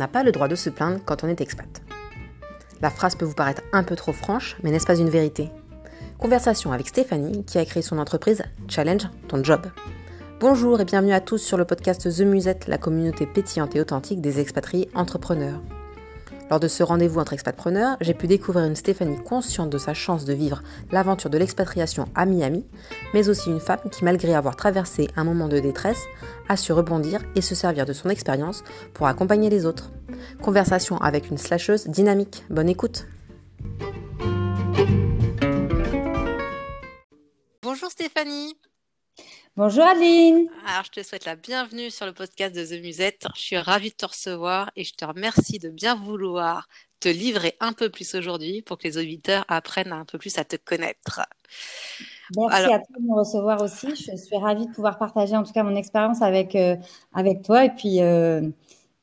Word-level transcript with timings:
n'a 0.00 0.08
pas 0.08 0.24
le 0.24 0.32
droit 0.32 0.48
de 0.48 0.54
se 0.54 0.70
plaindre 0.70 0.98
quand 1.04 1.22
on 1.22 1.28
est 1.28 1.40
expat. 1.40 1.82
La 2.80 2.90
phrase 2.90 3.14
peut 3.14 3.26
vous 3.26 3.34
paraître 3.34 3.62
un 3.72 3.84
peu 3.84 3.94
trop 3.94 4.12
franche, 4.12 4.56
mais 4.62 4.70
n'est-ce 4.70 4.86
pas 4.86 4.98
une 4.98 5.10
vérité? 5.10 5.50
Conversation 6.18 6.72
avec 6.72 6.88
Stéphanie 6.88 7.44
qui 7.44 7.58
a 7.58 7.64
créé 7.64 7.82
son 7.82 7.98
entreprise 7.98 8.42
Challenge 8.68 9.08
ton 9.28 9.44
job. 9.44 9.66
Bonjour 10.40 10.80
et 10.80 10.86
bienvenue 10.86 11.12
à 11.12 11.20
tous 11.20 11.38
sur 11.38 11.58
le 11.58 11.66
podcast 11.66 12.10
The 12.10 12.20
Musette, 12.20 12.66
la 12.66 12.78
communauté 12.78 13.26
pétillante 13.26 13.76
et 13.76 13.80
authentique 13.80 14.22
des 14.22 14.40
expatriés 14.40 14.88
entrepreneurs. 14.94 15.60
Lors 16.50 16.58
de 16.58 16.66
ce 16.66 16.82
rendez-vous 16.82 17.20
entre 17.20 17.32
expatpreneurs, 17.32 17.96
j'ai 18.00 18.12
pu 18.12 18.26
découvrir 18.26 18.64
une 18.64 18.74
Stéphanie 18.74 19.22
consciente 19.22 19.70
de 19.70 19.78
sa 19.78 19.94
chance 19.94 20.24
de 20.24 20.32
vivre 20.32 20.62
l'aventure 20.90 21.30
de 21.30 21.38
l'expatriation 21.38 22.06
à 22.16 22.26
Miami, 22.26 22.66
mais 23.14 23.28
aussi 23.28 23.50
une 23.50 23.60
femme 23.60 23.78
qui, 23.92 24.04
malgré 24.04 24.34
avoir 24.34 24.56
traversé 24.56 25.08
un 25.16 25.22
moment 25.22 25.46
de 25.46 25.60
détresse, 25.60 26.02
a 26.48 26.56
su 26.56 26.72
rebondir 26.72 27.20
et 27.36 27.40
se 27.40 27.54
servir 27.54 27.86
de 27.86 27.92
son 27.92 28.08
expérience 28.08 28.64
pour 28.94 29.06
accompagner 29.06 29.48
les 29.48 29.64
autres. 29.64 29.92
Conversation 30.42 30.98
avec 30.98 31.30
une 31.30 31.38
slasheuse 31.38 31.86
dynamique. 31.86 32.44
Bonne 32.50 32.68
écoute. 32.68 33.06
Bonjour 37.62 37.90
Stéphanie. 37.92 38.56
Bonjour 39.56 39.82
Aline. 39.82 40.48
Alors, 40.64 40.84
je 40.84 41.00
te 41.00 41.06
souhaite 41.06 41.24
la 41.24 41.34
bienvenue 41.34 41.90
sur 41.90 42.06
le 42.06 42.12
podcast 42.12 42.54
de 42.54 42.64
The 42.64 42.80
Musette. 42.80 43.26
Je 43.34 43.40
suis 43.40 43.58
ravie 43.58 43.90
de 43.90 43.94
te 43.94 44.06
recevoir 44.06 44.70
et 44.76 44.84
je 44.84 44.94
te 44.94 45.04
remercie 45.04 45.58
de 45.58 45.68
bien 45.68 45.96
vouloir 45.96 46.68
te 47.00 47.08
livrer 47.08 47.56
un 47.58 47.72
peu 47.72 47.90
plus 47.90 48.14
aujourd'hui 48.14 48.62
pour 48.62 48.78
que 48.78 48.84
les 48.84 48.96
auditeurs 48.96 49.44
apprennent 49.48 49.92
un 49.92 50.04
peu 50.04 50.18
plus 50.18 50.38
à 50.38 50.44
te 50.44 50.54
connaître. 50.54 51.22
Merci 52.36 52.72
à 52.72 52.78
toi 52.78 52.96
de 52.96 53.04
me 53.04 53.18
recevoir 53.18 53.60
aussi. 53.60 53.88
Je 53.88 54.16
suis 54.16 54.36
ravie 54.36 54.66
de 54.66 54.72
pouvoir 54.72 54.98
partager 54.98 55.36
en 55.36 55.42
tout 55.42 55.52
cas 55.52 55.64
mon 55.64 55.74
expérience 55.74 56.22
avec, 56.22 56.54
euh, 56.54 56.76
avec 57.12 57.42
toi 57.42 57.64
et 57.64 57.70
puis, 57.70 58.00
euh, 58.02 58.48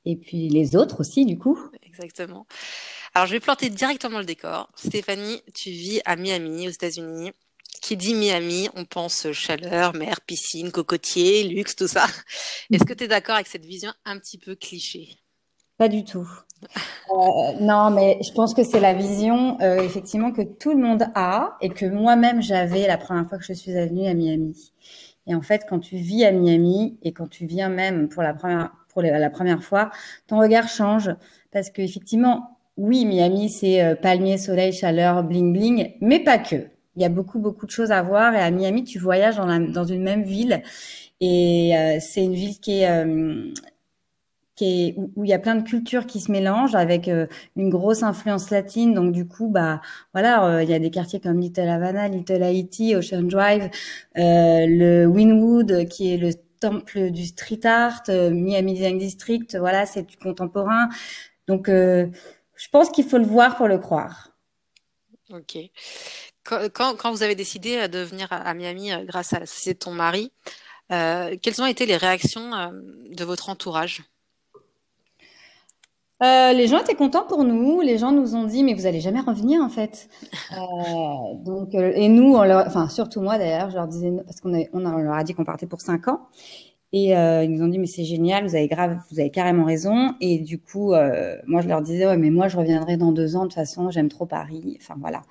et 0.05 0.15
puis 0.15 0.47
les 0.47 0.77
autres 0.77 1.01
aussi 1.01 1.25
du 1.25 1.37
coup. 1.37 1.59
Exactement. 1.83 2.47
Alors, 3.13 3.27
je 3.27 3.33
vais 3.33 3.39
planter 3.39 3.69
directement 3.69 4.19
le 4.19 4.25
décor. 4.25 4.69
Stéphanie, 4.75 5.41
tu 5.53 5.71
vis 5.71 6.01
à 6.05 6.15
Miami, 6.15 6.67
aux 6.67 6.71
États-Unis. 6.71 7.31
Qui 7.81 7.95
dit 7.95 8.15
Miami, 8.15 8.69
on 8.75 8.85
pense 8.85 9.31
chaleur, 9.31 9.95
mer, 9.95 10.19
piscine, 10.21 10.71
cocotier, 10.71 11.43
luxe, 11.43 11.75
tout 11.75 11.87
ça. 11.87 12.05
Est-ce 12.71 12.83
que 12.83 12.93
tu 12.93 13.05
es 13.05 13.07
d'accord 13.07 13.35
avec 13.35 13.47
cette 13.47 13.65
vision 13.65 13.91
un 14.05 14.17
petit 14.19 14.37
peu 14.37 14.55
cliché? 14.55 15.09
Pas 15.77 15.87
du 15.87 16.03
tout. 16.03 16.27
Euh, 17.11 17.53
non, 17.61 17.91
mais 17.91 18.17
je 18.23 18.31
pense 18.31 18.53
que 18.53 18.63
c'est 18.63 18.79
la 18.79 18.93
vision 18.93 19.57
euh, 19.61 19.81
effectivement 19.81 20.31
que 20.31 20.41
tout 20.41 20.71
le 20.71 20.81
monde 20.81 21.05
a 21.13 21.55
et 21.61 21.69
que 21.69 21.85
moi-même 21.85 22.41
j'avais 22.41 22.87
la 22.87 22.97
première 22.97 23.29
fois 23.29 23.37
que 23.37 23.45
je 23.45 23.53
suis 23.53 23.71
venue 23.71 24.07
à 24.07 24.13
Miami. 24.13 24.73
Et 25.27 25.35
en 25.35 25.41
fait, 25.41 25.65
quand 25.69 25.79
tu 25.79 25.97
vis 25.97 26.25
à 26.25 26.31
Miami 26.31 26.97
et 27.03 27.13
quand 27.13 27.27
tu 27.27 27.45
viens 27.45 27.69
même 27.69 28.09
pour 28.09 28.23
la 28.23 28.33
première 28.33 28.71
pour 28.89 29.03
la 29.03 29.29
première 29.29 29.63
fois, 29.63 29.91
ton 30.25 30.39
regard 30.39 30.67
change 30.67 31.11
parce 31.51 31.69
que 31.69 31.83
effectivement, 31.83 32.57
oui, 32.77 33.05
Miami 33.05 33.49
c'est 33.49 33.83
euh, 33.83 33.95
palmier, 33.95 34.39
soleil, 34.39 34.73
chaleur, 34.73 35.23
bling 35.23 35.53
bling, 35.53 35.93
mais 36.01 36.19
pas 36.19 36.39
que 36.39 36.67
il 36.97 37.01
y 37.01 37.05
a 37.05 37.09
beaucoup 37.09 37.39
beaucoup 37.39 37.65
de 37.65 37.71
choses 37.71 37.91
à 37.91 38.01
voir 38.01 38.33
et 38.33 38.39
à 38.39 38.51
Miami 38.51 38.83
tu 38.83 38.99
voyages 38.99 39.37
dans, 39.37 39.59
dans 39.59 39.85
une 39.85 40.03
même 40.03 40.23
ville 40.23 40.63
et 41.19 41.75
euh, 41.77 41.97
c'est 41.99 42.23
une 42.23 42.33
ville 42.33 42.59
qui 42.59 42.81
est 42.81 42.89
euh, 42.89 43.53
qui 44.55 44.89
est, 44.89 44.95
où, 44.97 45.23
il 45.23 45.29
y 45.29 45.33
a 45.33 45.39
plein 45.39 45.55
de 45.55 45.61
cultures 45.61 46.07
qui 46.07 46.19
se 46.19 46.31
mélangent 46.31 46.75
avec 46.75 47.07
euh, 47.07 47.27
une 47.55 47.69
grosse 47.69 48.01
influence 48.03 48.49
latine. 48.49 48.93
Donc 48.95 49.11
du 49.13 49.27
coup, 49.27 49.49
bah 49.49 49.81
voilà, 50.13 50.63
il 50.63 50.69
y 50.69 50.73
a 50.73 50.79
des 50.79 50.89
quartiers 50.89 51.19
comme 51.19 51.39
Little 51.39 51.69
Havana, 51.69 52.07
Little 52.07 52.41
Haiti, 52.43 52.95
Ocean 52.95 53.23
Drive, 53.23 53.69
le 54.15 55.05
Winwood 55.05 55.87
qui 55.87 56.13
est 56.13 56.17
le 56.17 56.31
temple 56.59 57.11
du 57.11 57.25
street 57.25 57.65
art, 57.65 58.03
Miami 58.09 58.73
Design 58.73 58.97
District. 58.97 59.55
Voilà, 59.57 59.85
c'est 59.85 60.03
du 60.03 60.17
contemporain. 60.17 60.89
Donc 61.47 61.67
je 61.67 62.69
pense 62.71 62.89
qu'il 62.89 63.05
faut 63.05 63.19
le 63.19 63.25
voir 63.25 63.57
pour 63.57 63.67
le 63.67 63.77
croire. 63.77 64.31
Ok. 65.29 65.57
Quand, 66.47 66.95
quand, 66.97 67.11
vous 67.11 67.23
avez 67.23 67.35
décidé 67.35 67.77
euh, 67.77 67.87
de 67.87 67.99
venir 67.99 68.27
à, 68.31 68.53
Miami 68.53 68.93
euh, 68.93 69.03
grâce 69.03 69.33
à 69.33 69.39
la 69.39 69.45
société 69.45 69.73
de 69.73 69.79
ton 69.79 69.91
mari, 69.91 70.31
euh, 70.91 71.35
quelles 71.41 71.61
ont 71.61 71.65
été 71.65 71.85
les 71.85 71.97
réactions 71.97 72.51
de 73.11 73.23
votre 73.25 73.49
entourage? 73.49 74.03
Les 76.21 76.67
gens 76.67 76.79
étaient 76.79 76.95
contents 76.95 77.25
pour 77.27 77.43
nous. 77.43 77.81
Les 77.81 77.97
gens 77.97 78.11
nous 78.11 78.33
ont 78.33 78.45
dit, 78.45 78.63
mais 78.63 78.73
vous 78.73 78.87
allez 78.87 79.01
jamais 79.01 79.19
revenir 79.19 79.61
en 79.61 79.69
fait. 79.69 80.09
donc, 81.45 81.75
et 81.75 82.07
nous, 82.07 82.33
on 82.35 82.43
leur, 82.43 82.65
enfin 82.65 82.89
surtout 82.89 83.21
moi 83.21 83.37
d'ailleurs, 83.37 83.69
je 83.69 83.75
leur 83.75 83.87
disais 83.87 84.11
parce 84.25 84.39
qu'on 84.39 84.51
on, 84.55 84.85
on 84.85 84.97
leur 84.97 85.13
a 85.13 85.23
dit 85.23 85.35
qu'on 85.35 85.43
partait 85.43 85.67
pour 85.67 85.81
cinq 85.81 86.07
ans. 86.07 86.21
Et 86.93 87.09
ils 87.11 87.51
nous 87.51 87.63
ont 87.63 87.67
dit 87.67 87.77
mais 87.77 87.85
c'est 87.85 88.05
génial, 88.05 88.47
vous 88.47 88.55
avez 88.55 88.67
grave, 88.67 88.97
vous 89.11 89.19
avez 89.19 89.29
carrément 89.29 89.65
raison. 89.65 90.15
Et 90.21 90.39
du 90.39 90.57
coup, 90.59 90.93
moi 91.45 91.61
je 91.61 91.67
leur 91.67 91.81
disais 91.81 92.07
ouais 92.07 92.17
mais 92.17 92.31
moi 92.31 92.47
je 92.47 92.57
reviendrai 92.57 92.97
dans 92.97 93.11
deux 93.11 93.35
ans 93.35 93.41
de 93.41 93.47
toute 93.47 93.55
façon, 93.55 93.91
j'aime 93.91 94.09
trop 94.09 94.25
Paris. 94.25 94.79
Enfin 94.81 94.95
voilà. 94.99 95.21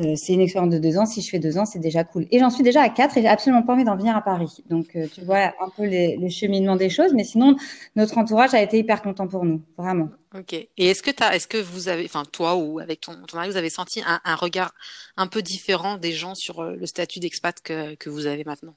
Euh, 0.00 0.14
c'est 0.16 0.32
une 0.32 0.40
expérience 0.40 0.72
de 0.72 0.78
deux 0.78 0.96
ans. 0.98 1.06
Si 1.06 1.20
je 1.20 1.28
fais 1.28 1.38
deux 1.38 1.58
ans, 1.58 1.66
c'est 1.66 1.78
déjà 1.78 2.04
cool. 2.04 2.26
Et 2.30 2.38
j'en 2.38 2.50
suis 2.50 2.62
déjà 2.62 2.82
à 2.82 2.88
quatre 2.88 3.18
et 3.18 3.22
j'ai 3.22 3.28
absolument 3.28 3.62
pas 3.62 3.74
envie 3.74 3.84
d'en 3.84 3.96
venir 3.96 4.16
à 4.16 4.22
Paris. 4.22 4.62
Donc, 4.68 4.96
euh, 4.96 5.06
tu 5.12 5.22
vois 5.22 5.52
un 5.60 5.68
peu 5.76 5.84
les, 5.84 6.16
les, 6.16 6.30
cheminements 6.30 6.76
des 6.76 6.88
choses. 6.88 7.12
Mais 7.12 7.24
sinon, 7.24 7.56
notre 7.96 8.16
entourage 8.16 8.54
a 8.54 8.62
été 8.62 8.78
hyper 8.78 9.02
content 9.02 9.28
pour 9.28 9.44
nous, 9.44 9.62
vraiment. 9.76 10.08
Ok. 10.34 10.54
Et 10.54 10.68
est-ce 10.78 11.02
que 11.02 11.10
as, 11.22 11.36
est-ce 11.36 11.46
que 11.46 11.58
vous 11.58 11.88
avez, 11.88 12.04
enfin 12.04 12.24
toi 12.24 12.56
ou 12.56 12.78
avec 12.78 13.00
ton, 13.00 13.14
ton 13.26 13.36
mari, 13.36 13.50
vous 13.50 13.56
avez 13.56 13.70
senti 13.70 14.00
un, 14.06 14.20
un, 14.24 14.34
regard 14.36 14.72
un 15.16 15.26
peu 15.26 15.42
différent 15.42 15.98
des 15.98 16.12
gens 16.12 16.34
sur 16.34 16.60
euh, 16.60 16.76
le 16.76 16.86
statut 16.86 17.20
d'expat 17.20 17.60
que, 17.60 17.94
que 17.96 18.08
vous 18.08 18.26
avez 18.26 18.44
maintenant? 18.44 18.74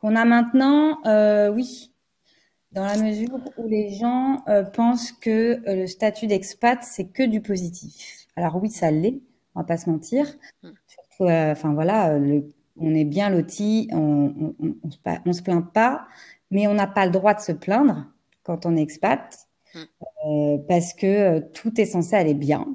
Qu'on 0.00 0.14
a 0.14 0.24
maintenant, 0.24 0.98
euh, 1.06 1.50
oui. 1.50 1.90
Dans 2.70 2.84
la 2.84 2.98
mesure 2.98 3.40
où 3.56 3.66
les 3.66 3.94
gens 3.94 4.44
pensent 4.74 5.12
que 5.12 5.58
le 5.64 5.86
statut 5.86 6.26
d'expat, 6.26 6.78
c'est 6.82 7.06
que 7.06 7.22
du 7.22 7.40
positif. 7.40 8.26
Alors 8.36 8.56
oui, 8.56 8.70
ça 8.70 8.90
l'est 8.90 9.22
on 9.58 9.62
va 9.62 9.66
pas 9.66 9.76
se 9.76 9.90
mentir. 9.90 10.26
Mm. 10.62 10.68
Euh, 11.20 11.52
enfin 11.52 11.74
voilà, 11.74 12.16
on 12.76 12.94
est 12.94 13.04
bien 13.04 13.28
loti, 13.28 13.88
on, 13.92 14.54
on, 14.60 15.32
se, 15.32 15.42
plaint 15.42 15.72
pas, 15.72 16.06
mais 16.52 16.68
on 16.68 16.74
n'a 16.74 16.86
pas 16.86 17.06
le 17.06 17.10
droit 17.10 17.34
de 17.34 17.40
se 17.40 17.50
plaindre 17.50 18.06
quand 18.44 18.66
on 18.66 18.76
est 18.76 18.82
expat, 18.82 19.48
mm. 19.74 19.78
euh, 20.26 20.58
parce 20.68 20.94
que 20.94 21.06
euh, 21.06 21.40
tout 21.52 21.80
est 21.80 21.86
censé 21.86 22.14
aller 22.14 22.34
bien. 22.34 22.66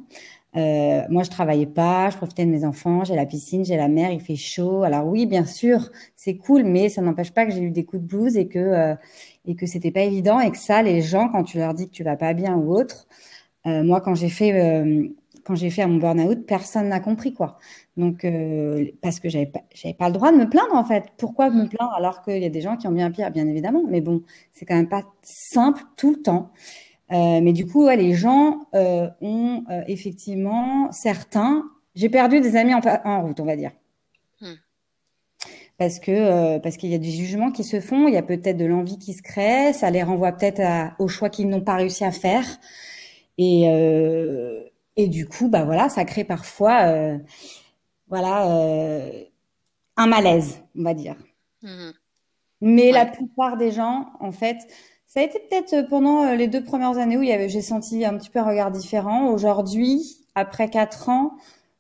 moi, 0.54 1.24
je 1.24 1.30
travaillais 1.30 1.68
pas, 1.68 2.10
je 2.10 2.18
profitais 2.18 2.46
de 2.46 2.52
mes 2.52 2.66
enfants, 2.66 3.06
j'ai 3.06 3.16
la 3.16 3.26
piscine, 3.26 3.64
j'ai 3.64 3.78
la 3.78 3.88
mer, 3.88 4.12
il 4.12 4.20
fait 4.20 4.36
chaud. 4.36 4.84
Alors 4.84 5.08
oui, 5.08 5.26
bien 5.26 5.46
sûr, 5.46 5.90
c'est 6.18 6.36
cool, 6.36 6.66
mais 6.66 6.90
ça 6.90 7.02
n'empêche 7.02 7.32
pas 7.32 7.46
que 7.46 7.54
j'ai 7.54 7.62
eu 7.62 7.72
des 7.72 7.86
coups 7.86 8.02
de 8.02 8.08
blues 8.08 8.36
et 8.36 8.50
que 8.50 8.94
et 9.46 9.56
que 9.56 9.66
c'était 9.66 9.92
pas 9.92 10.02
évident 10.02 10.42
et 10.42 10.52
que 10.52 10.58
ça, 10.58 10.84
les 10.84 11.02
gens, 11.02 11.30
quand 11.30 11.44
tu 11.44 11.58
leur 11.60 11.74
dis 11.74 11.88
que 11.88 11.94
tu 11.94 12.04
vas 12.04 12.18
pas 12.18 12.34
bien 12.34 12.56
ou 12.56 12.74
autre, 12.74 13.08
moi, 13.66 14.02
quand 14.02 14.16
j'ai 14.16 14.30
fait 14.30 14.52
quand 15.44 15.56
j'ai 15.56 15.70
fait 15.70 15.86
mon 15.86 15.98
burn-out, 15.98 16.46
personne 16.46 16.90
n'a 16.90 17.00
compris 17.00 17.34
quoi. 17.34 17.58
Donc 17.98 18.26
euh, 18.26 18.86
parce 19.02 19.20
que 19.20 19.30
j'avais 19.30 19.46
pas, 19.46 19.62
j'avais 19.74 19.94
pas 19.94 20.08
le 20.08 20.14
droit 20.14 20.32
de 20.32 20.38
me 20.38 20.50
plaindre 20.50 20.74
en 20.74 20.86
fait. 20.86 21.06
Pourquoi 21.18 21.50
me 21.50 21.68
plaindre 21.68 21.94
alors 21.94 22.22
qu'il 22.24 22.42
y 22.42 22.46
a 22.46 22.50
des 22.50 22.62
gens 22.62 22.78
qui 22.78 22.88
ont 22.88 22.92
bien 22.92 23.12
pire, 23.12 23.32
bien 23.32 23.48
évidemment? 23.48 23.84
Mais 23.88 24.02
bon, 24.02 24.24
c'est 24.52 24.66
quand 24.66 24.76
même 24.76 24.90
pas 24.90 25.04
simple 25.22 25.82
tout 25.98 26.12
le 26.12 26.22
temps. 26.22 26.52
Euh, 27.12 27.42
mais 27.42 27.54
du 27.54 27.66
coup, 27.66 27.86
ouais, 27.86 27.98
les 27.98 28.14
gens 28.14 28.68
euh, 28.74 29.10
ont 29.22 29.64
euh, 29.70 29.82
effectivement 29.88 30.92
certains. 30.92 31.64
J'ai 31.96 32.10
perdu 32.10 32.40
des 32.42 32.56
amis 32.56 32.74
en, 32.74 32.82
en 33.06 33.22
route, 33.24 33.40
on 33.40 33.46
va 33.46 33.56
dire. 33.56 33.72
Hmm. 34.42 34.56
Parce 35.78 36.00
que 36.00 36.12
euh, 36.12 36.60
parce 36.60 36.78
qu'il 36.78 36.90
y 36.90 36.96
a 36.96 37.00
des 37.00 37.12
jugements 37.12 37.52
qui 37.52 37.64
se 37.64 37.80
font, 37.82 38.08
il 38.08 38.14
y 38.14 38.18
a 38.18 38.24
peut-être 38.24 38.58
de 38.58 38.66
l'envie 38.66 38.98
qui 38.98 39.14
se 39.14 39.22
crée, 39.22 39.74
ça 39.74 39.92
les 39.92 40.02
renvoie 40.04 40.32
peut-être 40.32 40.62
au 41.00 41.08
choix 41.08 41.30
qu'ils 41.30 41.50
n'ont 41.50 41.62
pas 41.62 41.76
réussi 41.76 42.06
à 42.06 42.12
faire. 42.12 42.46
Et, 43.38 43.66
euh, 43.68 44.62
et 44.96 45.08
du 45.08 45.28
coup, 45.28 45.50
bah 45.50 45.64
voilà, 45.64 45.90
ça 45.90 46.06
crée 46.06 46.24
parfois, 46.24 46.84
euh, 46.88 47.18
voilà, 48.08 48.48
euh, 48.48 49.24
un 49.98 50.08
malaise, 50.08 50.62
on 50.78 50.84
va 50.84 50.94
dire. 50.94 51.16
Mmh. 51.62 51.92
Mais 52.62 52.92
la 52.92 53.06
plupart 53.06 53.58
des 53.58 53.72
gens, 53.72 54.12
en 54.20 54.32
fait, 54.32 54.58
ça 55.06 55.20
a 55.20 55.24
été 55.24 55.40
peut-être 55.40 55.90
pendant 55.90 56.24
euh, 56.24 56.36
les 56.36 56.48
deux 56.48 56.64
premières 56.64 56.98
années 56.98 57.18
où 57.18 57.22
il 57.22 57.30
y 57.30 57.34
avait, 57.34 57.50
j'ai 57.50 57.62
senti 57.62 58.06
un 58.06 58.18
petit 58.18 58.30
peu 58.30 58.40
un 58.40 58.46
regard 58.50 58.72
différent. 58.72 59.28
Aujourd'hui, 59.30 60.18
après 60.36 60.70
quatre 60.70 61.10
ans, 61.10 61.34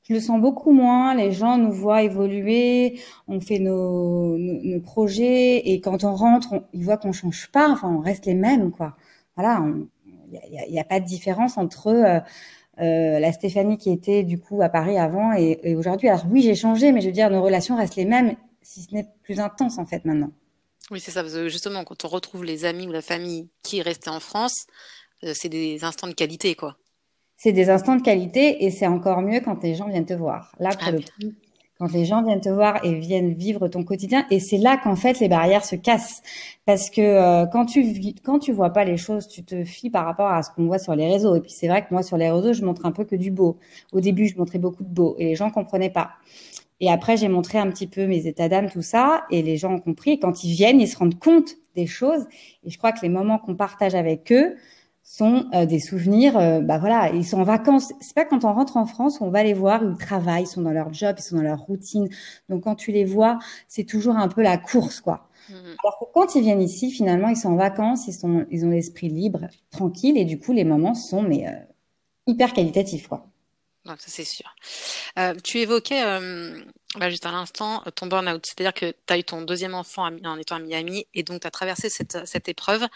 je 0.03 0.13
le 0.13 0.19
sens 0.19 0.41
beaucoup 0.41 0.71
moins. 0.71 1.15
Les 1.15 1.31
gens 1.31 1.57
nous 1.57 1.71
voient 1.71 2.03
évoluer, 2.03 2.99
on 3.27 3.39
fait 3.39 3.59
nos, 3.59 4.37
nos, 4.37 4.79
projets 4.81 5.69
et 5.69 5.81
quand 5.81 6.03
on 6.03 6.13
rentre, 6.15 6.63
ils 6.73 6.83
voient 6.83 6.97
qu'on 6.97 7.11
change 7.11 7.49
pas. 7.51 7.69
Enfin, 7.69 7.89
on 7.89 7.99
reste 7.99 8.25
les 8.25 8.35
mêmes, 8.35 8.71
quoi. 8.71 8.95
Voilà, 9.35 9.63
il 10.31 10.71
n'y 10.71 10.77
a, 10.77 10.81
a, 10.81 10.85
pas 10.85 10.99
de 10.99 11.05
différence 11.05 11.57
entre 11.57 11.87
euh, 11.87 12.19
euh, 12.79 13.19
la 13.19 13.31
Stéphanie 13.31 13.77
qui 13.77 13.91
était 13.91 14.23
du 14.23 14.39
coup 14.39 14.61
à 14.61 14.69
Paris 14.69 14.97
avant 14.97 15.33
et, 15.33 15.75
aujourd'hui. 15.75 16.09
Alors 16.09 16.25
oui, 16.29 16.41
j'ai 16.41 16.55
changé, 16.55 16.91
mais 16.91 17.01
je 17.01 17.07
veux 17.07 17.13
dire, 17.13 17.29
nos 17.29 17.43
relations 17.43 17.77
restent 17.77 17.95
les 17.95 18.05
mêmes, 18.05 18.35
si 18.61 18.81
ce 18.81 18.93
n'est 18.93 19.07
plus 19.23 19.39
intense 19.39 19.77
en 19.77 19.85
fait 19.85 20.05
maintenant. 20.05 20.31
Oui, 20.91 20.99
c'est 20.99 21.11
ça. 21.11 21.21
Parce 21.21 21.33
que 21.33 21.49
justement, 21.49 21.83
quand 21.83 22.03
on 22.05 22.07
retrouve 22.07 22.43
les 22.43 22.65
amis 22.65 22.87
ou 22.87 22.91
la 22.91 23.01
famille 23.01 23.49
qui 23.61 23.79
est 23.79 24.07
en 24.07 24.19
France, 24.19 24.65
euh, 25.23 25.33
c'est 25.33 25.49
des 25.49 25.83
instants 25.83 26.07
de 26.07 26.13
qualité, 26.13 26.55
quoi. 26.55 26.77
C'est 27.37 27.51
des 27.51 27.69
instants 27.69 27.95
de 27.95 28.01
qualité 28.01 28.63
et 28.63 28.71
c'est 28.71 28.87
encore 28.87 29.21
mieux 29.21 29.41
quand 29.41 29.61
les 29.63 29.75
gens 29.75 29.87
viennent 29.87 30.05
te 30.05 30.13
voir. 30.13 30.53
Là, 30.59 30.69
pour 30.69 30.87
ah 30.87 30.91
le 30.91 30.99
coup, 30.99 31.33
quand 31.79 31.91
les 31.91 32.05
gens 32.05 32.23
viennent 32.23 32.41
te 32.41 32.49
voir 32.49 32.83
et 32.85 32.93
viennent 32.93 33.33
vivre 33.33 33.67
ton 33.67 33.83
quotidien. 33.83 34.25
Et 34.29 34.39
c'est 34.39 34.57
là 34.57 34.77
qu'en 34.81 34.95
fait 34.95 35.19
les 35.19 35.27
barrières 35.27 35.65
se 35.65 35.75
cassent, 35.75 36.21
parce 36.65 36.89
que 36.89 37.01
euh, 37.01 37.45
quand 37.45 37.65
tu 37.65 38.13
quand 38.23 38.39
tu 38.39 38.51
vois 38.51 38.71
pas 38.71 38.83
les 38.83 38.97
choses, 38.97 39.27
tu 39.27 39.43
te 39.43 39.63
fies 39.63 39.89
par 39.89 40.05
rapport 40.05 40.29
à 40.29 40.43
ce 40.43 40.51
qu'on 40.51 40.65
voit 40.65 40.79
sur 40.79 40.95
les 40.95 41.11
réseaux. 41.11 41.35
Et 41.35 41.41
puis 41.41 41.51
c'est 41.51 41.67
vrai 41.67 41.83
que 41.83 41.87
moi 41.91 42.03
sur 42.03 42.17
les 42.17 42.29
réseaux, 42.29 42.53
je 42.53 42.63
montre 42.63 42.85
un 42.85 42.91
peu 42.91 43.05
que 43.05 43.15
du 43.15 43.31
beau. 43.31 43.57
Au 43.91 43.99
début, 43.99 44.27
je 44.27 44.37
montrais 44.37 44.59
beaucoup 44.59 44.83
de 44.83 44.93
beau 44.93 45.15
et 45.17 45.25
les 45.25 45.35
gens 45.35 45.49
comprenaient 45.49 45.89
pas. 45.89 46.11
Et 46.79 46.89
après, 46.91 47.15
j'ai 47.15 47.29
montré 47.29 47.59
un 47.59 47.69
petit 47.69 47.87
peu 47.87 48.07
mes 48.07 48.27
états 48.27 48.49
d'âme, 48.49 48.69
tout 48.69 48.81
ça, 48.81 49.23
et 49.31 49.41
les 49.41 49.55
gens 49.55 49.75
ont 49.75 49.79
compris. 49.79 50.11
Et 50.11 50.19
quand 50.19 50.43
ils 50.43 50.51
viennent, 50.51 50.81
ils 50.81 50.87
se 50.87 50.97
rendent 50.97 51.17
compte 51.17 51.55
des 51.75 51.87
choses. 51.87 52.25
Et 52.65 52.69
je 52.69 52.77
crois 52.77 52.91
que 52.91 53.01
les 53.01 53.09
moments 53.09 53.37
qu'on 53.37 53.55
partage 53.55 53.95
avec 53.95 54.31
eux, 54.33 54.55
sont 55.03 55.45
euh, 55.53 55.65
des 55.65 55.79
souvenirs. 55.79 56.37
Euh, 56.37 56.61
bah 56.61 56.77
voilà, 56.77 57.11
ils 57.11 57.25
sont 57.25 57.41
en 57.41 57.43
vacances. 57.43 57.91
C'est 57.99 58.15
pas 58.15 58.25
quand 58.25 58.45
on 58.45 58.53
rentre 58.53 58.77
en 58.77 58.85
France 58.85 59.19
on 59.21 59.29
va 59.29 59.43
les 59.43 59.53
voir, 59.53 59.83
ils 59.83 59.97
travaillent, 59.97 60.43
ils 60.43 60.47
sont 60.47 60.61
dans 60.61 60.71
leur 60.71 60.93
job, 60.93 61.17
ils 61.19 61.21
sont 61.21 61.35
dans 61.35 61.43
leur 61.43 61.59
routine. 61.59 62.09
Donc 62.49 62.63
quand 62.63 62.75
tu 62.75 62.91
les 62.91 63.05
vois, 63.05 63.37
c'est 63.67 63.83
toujours 63.83 64.15
un 64.15 64.29
peu 64.29 64.41
la 64.41 64.57
course, 64.57 65.01
quoi. 65.01 65.27
Mmh. 65.49 65.53
Alors 65.83 65.99
que 65.99 66.05
quand 66.13 66.35
ils 66.35 66.41
viennent 66.41 66.61
ici, 66.61 66.89
finalement, 66.89 67.27
ils 67.27 67.35
sont 67.35 67.49
en 67.49 67.57
vacances, 67.57 68.07
ils 68.07 68.13
sont, 68.13 68.45
ils 68.49 68.65
ont 68.65 68.69
l'esprit 68.69 69.09
libre, 69.09 69.47
tranquille, 69.71 70.17
et 70.17 70.23
du 70.23 70.39
coup, 70.39 70.53
les 70.53 70.63
moments 70.63 70.95
sont 70.95 71.21
mais 71.21 71.47
euh, 71.47 71.51
hyper 72.25 72.53
qualitatifs, 72.53 73.09
quoi. 73.09 73.27
ça 73.85 73.95
c'est 73.97 74.23
sûr. 74.23 74.55
Euh, 75.19 75.35
tu 75.43 75.59
évoquais 75.59 76.01
bah, 76.97 77.09
juste 77.09 77.25
à 77.25 77.31
l'instant 77.31 77.83
ton 77.95 78.07
burn-out, 78.07 78.45
c'est-à-dire 78.45 78.73
que 78.73 78.95
tu 79.05 79.13
as 79.13 79.17
eu 79.17 79.23
ton 79.23 79.41
deuxième 79.41 79.73
enfant 79.73 80.09
en 80.23 80.37
étant 80.37 80.55
à 80.55 80.59
Miami 80.59 81.05
et 81.13 81.23
donc 81.23 81.41
tu 81.41 81.47
as 81.47 81.51
traversé 81.51 81.89
cette, 81.89 82.25
cette 82.25 82.47
épreuve. 82.47 82.87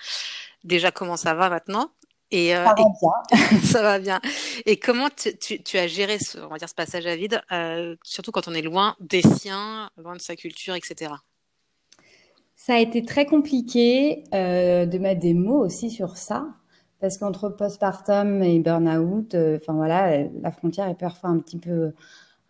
Déjà, 0.68 0.92
comment 0.92 1.16
ça 1.16 1.34
va 1.34 1.50
maintenant 1.50 1.90
et, 2.30 2.54
euh, 2.54 2.66
ça 2.66 2.74
va 2.74 2.76
bien. 2.76 3.60
ça 3.64 3.82
va 3.82 4.00
bien. 4.00 4.20
Et 4.66 4.78
comment 4.78 5.08
tu, 5.10 5.64
tu, 5.64 5.78
as 5.78 5.88
géré 5.88 6.20
ce, 6.20 6.40
on 6.40 6.50
va 6.50 6.58
dire, 6.58 6.68
ce 6.68 6.76
passage 6.76 7.06
à 7.06 7.16
vide, 7.16 7.42
euh, 7.54 7.96
surtout 8.04 8.32
quand 8.32 8.50
on 8.50 8.54
est 8.54 8.62
loin 8.62 8.98
des 9.00 9.22
siens, 9.22 9.90
loin 9.96 10.14
de 10.14 10.20
sa 10.20 10.36
culture, 10.36 10.76
etc. 10.76 11.14
Ça 12.58 12.74
a 12.74 12.80
été 12.80 13.06
très 13.06 13.26
compliqué 13.26 14.26
euh, 14.34 14.86
de 14.86 14.98
mettre 14.98 15.22
des 15.22 15.34
mots 15.34 15.64
aussi 15.64 15.90
sur 15.90 16.18
ça, 16.18 16.48
parce 17.00 17.18
qu'entre 17.18 17.48
postpartum 17.48 18.44
et 18.44 18.60
burn-out, 18.60 19.34
enfin 19.56 19.74
voilà, 19.74 20.26
la 20.42 20.52
frontière 20.52 20.90
est 20.90 21.00
parfois 21.00 21.30
un 21.30 21.40
petit 21.40 21.60
peu 21.60 21.94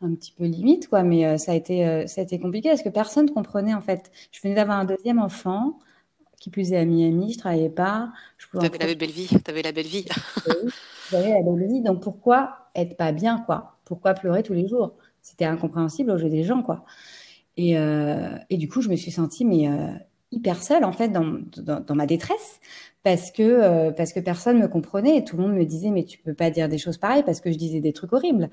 un 0.01 0.13
petit 0.13 0.31
peu 0.31 0.43
limite 0.43 0.89
quoi 0.89 1.01
mais 1.01 1.39
ça 1.39 1.53
a 1.53 1.55
été 1.55 2.05
ça 2.05 2.21
a 2.21 2.23
été 2.23 2.39
compliqué 2.39 2.69
parce 2.69 2.83
que 2.83 2.89
personne 2.89 3.31
comprenait 3.31 3.73
en 3.73 3.81
fait 3.81 4.11
je 4.31 4.39
venais 4.43 4.53
d'avoir 4.53 4.77
un 4.77 4.85
deuxième 4.85 5.17
enfant 5.17 5.79
qui 6.39 6.49
plus 6.49 6.73
est 6.73 6.77
à 6.77 6.85
Miami, 6.85 7.33
je 7.33 7.39
travaillais 7.39 7.69
pas. 7.69 8.11
Tu 8.37 8.57
avais 8.57 8.77
la 8.77 8.95
belle 8.95 9.11
vie, 9.11 9.27
tu 9.27 9.51
avais 9.51 9.61
la 9.61 9.71
belle 9.71 9.87
vie. 9.87 10.05
J'avais 11.11 11.29
la 11.29 11.41
belle 11.41 11.67
vie, 11.67 11.81
donc 11.81 12.01
pourquoi 12.01 12.69
être 12.75 12.97
pas 12.97 13.11
bien, 13.11 13.41
quoi? 13.45 13.77
Pourquoi 13.85 14.13
pleurer 14.13 14.43
tous 14.43 14.53
les 14.53 14.67
jours? 14.67 14.93
C'était 15.21 15.45
incompréhensible 15.45 16.11
au 16.11 16.17
jeu 16.17 16.29
des 16.29 16.43
gens, 16.43 16.61
quoi. 16.61 16.83
Et, 17.55 17.77
euh, 17.77 18.37
et 18.49 18.57
du 18.57 18.67
coup, 18.67 18.81
je 18.81 18.89
me 18.89 18.95
suis 18.95 19.11
sentie 19.11 19.45
mais 19.45 19.67
euh, 19.67 19.87
hyper 20.31 20.61
seule 20.61 20.83
en 20.83 20.91
fait 20.91 21.09
dans, 21.09 21.39
dans, 21.57 21.79
dans 21.79 21.95
ma 21.95 22.05
détresse 22.05 22.59
parce 23.03 23.31
que 23.31 23.41
euh, 23.41 23.91
parce 23.91 24.11
que 24.11 24.19
personne 24.19 24.59
me 24.59 24.67
comprenait 24.67 25.17
et 25.17 25.23
tout 25.23 25.37
le 25.37 25.43
monde 25.43 25.53
me 25.53 25.63
disait 25.63 25.91
mais 25.91 26.03
tu 26.03 26.17
peux 26.17 26.33
pas 26.33 26.49
dire 26.49 26.67
des 26.67 26.77
choses 26.77 26.97
pareilles 26.97 27.23
parce 27.23 27.39
que 27.39 27.51
je 27.51 27.57
disais 27.57 27.79
des 27.79 27.93
trucs 27.93 28.11
horribles. 28.11 28.49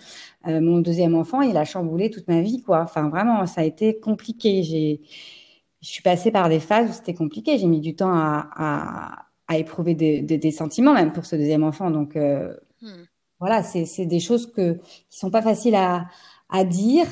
Euh, 0.47 0.61
mon 0.61 0.79
deuxième 0.79 1.17
enfant, 1.17 1.41
il 1.43 1.57
a 1.57 1.65
chamboulé 1.65 2.11
toute 2.11 2.29
ma 2.29 2.41
vie, 2.41 2.63
quoi. 2.63 2.83
Enfin 2.83 3.09
vraiment, 3.09 3.47
ça 3.47 3.63
a 3.63 3.65
été 3.65 3.99
compliqué. 3.99 4.63
J'ai 4.63 5.01
je 5.85 5.91
suis 5.91 6.03
passée 6.03 6.31
par 6.31 6.49
des 6.49 6.61
phases 6.61 6.89
où 6.89 6.93
c'était 6.95 7.15
compliqué. 7.15 7.59
J'ai 7.59 7.67
mis 7.67 7.81
du 7.81 7.95
temps 7.95 8.13
à, 8.13 8.49
à, 8.57 9.27
à 9.49 9.59
éprouver 9.59 9.95
des, 9.95 10.23
des, 10.23 10.39
des, 10.39 10.51
sentiments, 10.51 10.95
même 10.95 11.13
pour 11.13 11.27
ce 11.27 11.37
deuxième 11.37 11.63
enfant. 11.63 11.91
Donc, 11.91 12.17
euh, 12.17 12.55
hmm. 12.81 13.05
voilà, 13.39 13.63
c'est 13.63 14.07
des 14.07 14.21
choses 14.21 14.51
que, 14.51 14.79
qui 15.11 15.19
sont 15.19 15.31
pas 15.31 15.43
faciles 15.43 15.75
à, 15.75 16.07
à 16.49 16.65
dire, 16.65 17.07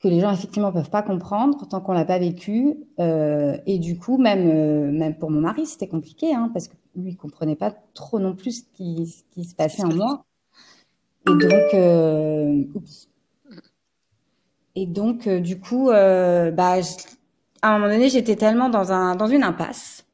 que 0.00 0.08
les 0.08 0.18
gens 0.18 0.32
effectivement 0.32 0.72
peuvent 0.72 0.90
pas 0.90 1.02
comprendre 1.02 1.68
tant 1.68 1.80
qu'on 1.80 1.92
l'a 1.92 2.04
pas 2.04 2.18
vécu. 2.18 2.74
Euh, 2.98 3.56
et 3.66 3.78
du 3.78 3.96
coup, 3.96 4.18
même, 4.18 4.48
euh, 4.48 4.90
même 4.90 5.16
pour 5.16 5.30
mon 5.30 5.40
mari, 5.40 5.64
c'était 5.64 5.88
compliqué, 5.88 6.34
hein, 6.34 6.50
parce 6.52 6.66
que 6.66 6.74
lui, 6.96 7.12
il 7.12 7.16
comprenait 7.16 7.56
pas 7.56 7.70
trop 7.94 8.18
non 8.18 8.34
plus 8.34 8.60
ce 8.60 8.64
qui, 8.74 9.06
ce 9.06 9.22
qui 9.30 9.44
se 9.44 9.54
passait 9.54 9.84
en 9.84 9.94
moi. 9.94 10.24
Et 11.28 11.30
donc, 11.30 11.74
euh, 11.74 12.64
oups. 12.74 13.08
Et 14.74 14.86
donc, 14.86 15.26
euh, 15.26 15.40
du 15.40 15.60
coup, 15.60 15.90
euh, 15.90 16.50
bah, 16.50 16.80
je, 16.80 17.17
à 17.62 17.70
un 17.70 17.78
moment 17.78 17.92
donné, 17.92 18.08
j'étais 18.08 18.36
tellement 18.36 18.68
dans, 18.68 18.92
un, 18.92 19.16
dans 19.16 19.26
une 19.26 19.42
impasse 19.42 20.06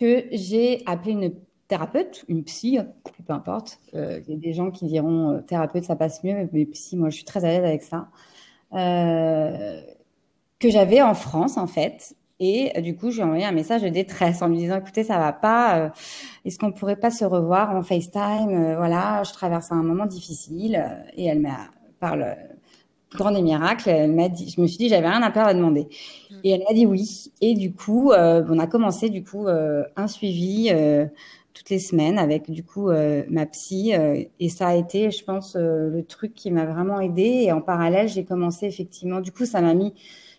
que 0.00 0.24
j'ai 0.32 0.82
appelé 0.86 1.12
une 1.12 1.32
thérapeute, 1.68 2.24
une 2.28 2.44
psy, 2.44 2.78
peu 3.26 3.32
importe. 3.32 3.78
Euh, 3.94 4.20
il 4.26 4.34
y 4.34 4.36
a 4.36 4.38
des 4.38 4.52
gens 4.52 4.70
qui 4.70 4.86
diront 4.86 5.30
euh, 5.30 5.40
thérapeute, 5.40 5.84
ça 5.84 5.96
passe 5.96 6.22
mieux, 6.24 6.48
mais 6.52 6.66
psy, 6.66 6.96
moi, 6.96 7.10
je 7.10 7.16
suis 7.16 7.24
très 7.24 7.44
à 7.44 7.48
l'aise 7.48 7.64
avec 7.64 7.82
ça. 7.82 8.08
Euh, 8.74 9.80
que 10.58 10.70
j'avais 10.70 11.02
en 11.02 11.14
France, 11.14 11.56
en 11.56 11.66
fait. 11.66 12.14
Et 12.40 12.80
du 12.82 12.96
coup, 12.96 13.10
j'ai 13.12 13.22
envoyé 13.22 13.44
un 13.44 13.52
message 13.52 13.82
de 13.82 13.88
détresse 13.88 14.42
en 14.42 14.48
lui 14.48 14.56
disant, 14.56 14.78
écoutez, 14.78 15.04
ça 15.04 15.18
va 15.18 15.32
pas. 15.32 15.92
Est-ce 16.44 16.58
qu'on 16.58 16.72
pourrait 16.72 16.96
pas 16.96 17.10
se 17.10 17.24
revoir 17.24 17.76
en 17.76 17.82
FaceTime? 17.82 18.74
Voilà, 18.76 19.22
je 19.22 19.32
traverse 19.32 19.70
un 19.70 19.82
moment 19.82 20.06
difficile. 20.06 20.84
Et 21.16 21.26
elle 21.26 21.40
m'a 21.40 21.68
parle 22.02 22.36
grand 23.14 23.30
des 23.30 23.42
miracles, 23.42 23.88
elle 23.88 24.12
m'a 24.12 24.28
dit, 24.28 24.52
je 24.54 24.60
me 24.60 24.66
suis 24.66 24.78
dit, 24.78 24.88
j'avais 24.88 25.08
rien 25.08 25.22
à 25.22 25.30
perdre 25.30 25.50
à 25.50 25.54
demander. 25.54 25.88
Mm. 26.30 26.34
Et 26.44 26.50
elle 26.50 26.62
m'a 26.66 26.74
dit 26.74 26.86
oui. 26.86 27.32
Et 27.40 27.54
du 27.54 27.72
coup, 27.72 28.12
euh, 28.12 28.44
on 28.48 28.58
a 28.58 28.66
commencé 28.66 29.10
du 29.10 29.22
coup 29.24 29.46
euh, 29.46 29.84
un 29.96 30.08
suivi 30.08 30.68
euh, 30.70 31.06
toutes 31.54 31.70
les 31.70 31.78
semaines 31.78 32.18
avec 32.18 32.50
du 32.50 32.64
coup 32.64 32.90
ma 33.28 33.46
psy. 33.46 33.92
Et 34.40 34.48
ça 34.48 34.68
a 34.68 34.74
été, 34.74 35.10
je 35.10 35.22
pense, 35.22 35.54
le 35.54 36.02
truc 36.02 36.32
qui 36.34 36.50
m'a 36.50 36.64
vraiment 36.64 36.98
aidée. 36.98 37.44
Et 37.44 37.52
en 37.52 37.60
parallèle, 37.60 38.08
j'ai 38.08 38.24
commencé 38.24 38.66
effectivement. 38.66 39.20
Du 39.20 39.32
coup, 39.32 39.44
ça 39.44 39.60
m'a 39.60 39.74
mis. 39.74 39.92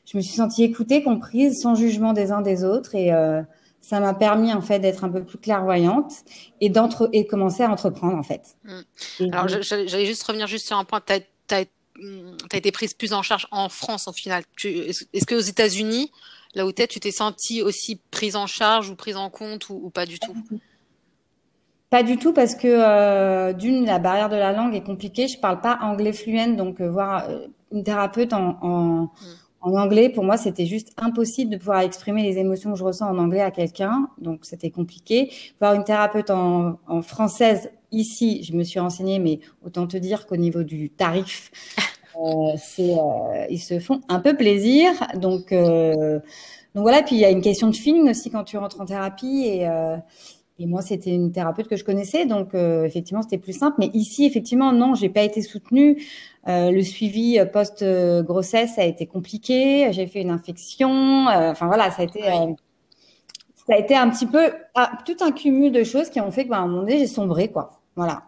Je 0.05 0.17
me 0.17 0.23
suis 0.23 0.33
sentie 0.33 0.63
écoutée, 0.63 1.03
comprise, 1.03 1.61
sans 1.61 1.75
jugement 1.75 2.13
des 2.13 2.31
uns 2.31 2.41
des 2.41 2.63
autres. 2.63 2.95
Et 2.95 3.11
ça 3.79 3.99
m'a 3.99 4.15
permis 4.15 4.53
en 4.53 4.61
fait 4.61 4.79
d'être 4.79 5.03
un 5.03 5.09
peu 5.09 5.23
plus 5.23 5.37
clairvoyante 5.37 6.13
et 6.61 6.69
d'entre 6.69 7.09
et 7.13 7.27
commencer 7.27 7.61
à 7.61 7.69
entreprendre 7.69 8.17
en 8.17 8.23
fait. 8.23 8.55
Mm. 8.63 9.33
Alors, 9.33 9.47
j'allais 9.47 10.05
juste 10.05 10.23
revenir 10.23 10.47
juste 10.47 10.65
sur 10.65 10.77
un 10.77 10.83
point. 10.83 10.99
As, 11.09 11.19
tu 11.19 11.53
as 11.53 11.65
été 12.51 12.71
prise 12.71 12.93
plus 12.93 13.13
en 13.13 13.21
charge 13.21 13.47
en 13.51 13.69
France 13.69 14.07
au 14.07 14.13
final 14.13 14.43
Est-ce 14.63 15.25
que 15.25 15.35
aux 15.35 15.39
États-Unis, 15.39 16.11
là 16.55 16.65
où 16.65 16.71
tu 16.71 16.81
es, 16.81 16.87
tu 16.87 16.99
t'es 16.99 17.11
sentie 17.11 17.61
aussi 17.61 17.99
prise 18.11 18.35
en 18.35 18.47
charge 18.47 18.89
ou 18.89 18.95
prise 18.95 19.17
en 19.17 19.29
compte 19.29 19.69
ou, 19.69 19.79
ou 19.83 19.89
pas 19.89 20.05
du 20.05 20.19
tout 20.19 20.35
Pas 21.89 22.03
du 22.03 22.17
tout 22.17 22.33
parce 22.33 22.55
que 22.55 22.67
euh, 22.67 23.53
d'une, 23.53 23.85
la 23.85 23.99
barrière 23.99 24.29
de 24.29 24.35
la 24.35 24.51
langue 24.51 24.75
est 24.75 24.83
compliquée. 24.83 25.27
Je 25.27 25.39
parle 25.39 25.61
pas 25.61 25.79
anglais 25.81 26.13
fluent, 26.13 26.55
donc 26.55 26.81
euh, 26.81 26.89
voir 26.89 27.29
euh, 27.29 27.47
une 27.71 27.83
thérapeute 27.83 28.33
en, 28.33 28.57
en, 28.61 29.03
mm. 29.03 29.09
en 29.61 29.73
anglais, 29.75 30.09
pour 30.09 30.23
moi, 30.23 30.37
c'était 30.37 30.65
juste 30.65 30.93
impossible 30.97 31.51
de 31.51 31.57
pouvoir 31.57 31.79
exprimer 31.81 32.23
les 32.23 32.37
émotions 32.37 32.71
que 32.71 32.79
je 32.79 32.83
ressens 32.83 33.07
en 33.07 33.17
anglais 33.17 33.41
à 33.41 33.51
quelqu'un, 33.51 34.09
donc 34.17 34.39
c'était 34.43 34.71
compliqué. 34.71 35.31
Voir 35.59 35.73
une 35.73 35.83
thérapeute 35.83 36.29
en, 36.29 36.79
en 36.87 37.01
française 37.01 37.69
ici, 37.93 38.43
je 38.43 38.53
me 38.53 38.63
suis 38.63 38.79
renseignée, 38.79 39.19
mais 39.19 39.39
autant 39.65 39.87
te 39.87 39.97
dire 39.97 40.25
qu'au 40.25 40.35
niveau 40.35 40.63
du 40.63 40.89
tarif, 40.89 41.51
euh, 42.17 42.55
euh, 42.79 43.45
ils 43.49 43.59
se 43.59 43.79
font 43.79 44.01
un 44.09 44.19
peu 44.19 44.35
plaisir. 44.35 44.91
Donc, 45.15 45.51
euh, 45.51 46.19
donc 46.75 46.83
voilà. 46.83 47.03
Puis 47.03 47.15
il 47.15 47.19
y 47.19 47.25
a 47.25 47.29
une 47.29 47.41
question 47.41 47.69
de 47.69 47.75
feeling 47.75 48.09
aussi 48.09 48.29
quand 48.29 48.43
tu 48.43 48.57
rentres 48.57 48.81
en 48.81 48.85
thérapie. 48.85 49.45
Et, 49.45 49.67
et 50.59 50.67
moi, 50.67 50.81
c'était 50.81 51.11
une 51.11 51.31
thérapeute 51.31 51.67
que 51.67 51.75
je 51.75 51.83
connaissais, 51.83 52.25
donc 52.25 52.53
effectivement, 52.53 53.23
c'était 53.23 53.39
plus 53.39 53.57
simple. 53.57 53.77
Mais 53.79 53.89
ici, 53.93 54.25
effectivement, 54.25 54.71
non, 54.71 54.93
j'ai 54.95 55.09
pas 55.09 55.23
été 55.23 55.41
soutenue. 55.41 56.03
le 56.45 56.81
suivi 56.81 57.39
post 57.51 57.83
grossesse 58.23 58.77
a 58.77 58.85
été 58.85 59.05
compliqué. 59.05 59.91
J'ai 59.91 60.07
fait 60.07 60.21
une 60.21 60.29
infection. 60.31 61.25
Enfin 61.27 61.67
voilà, 61.67 61.89
ça 61.91 62.03
a 62.03 62.05
été 62.05 62.21
ça 63.67 63.75
a 63.75 63.77
été 63.77 63.95
un 63.95 64.09
petit 64.09 64.25
peu 64.25 64.51
ah, 64.75 64.91
tout 65.05 65.15
un 65.21 65.31
cumul 65.31 65.71
de 65.71 65.83
choses 65.83 66.09
qui 66.09 66.19
ont 66.19 66.31
fait 66.31 66.47
qu'à 66.47 66.57
un 66.57 66.67
moment 66.67 66.81
donné, 66.81 66.99
j'ai 66.99 67.07
sombré, 67.07 67.49
quoi. 67.49 67.82
Voilà. 67.95 68.23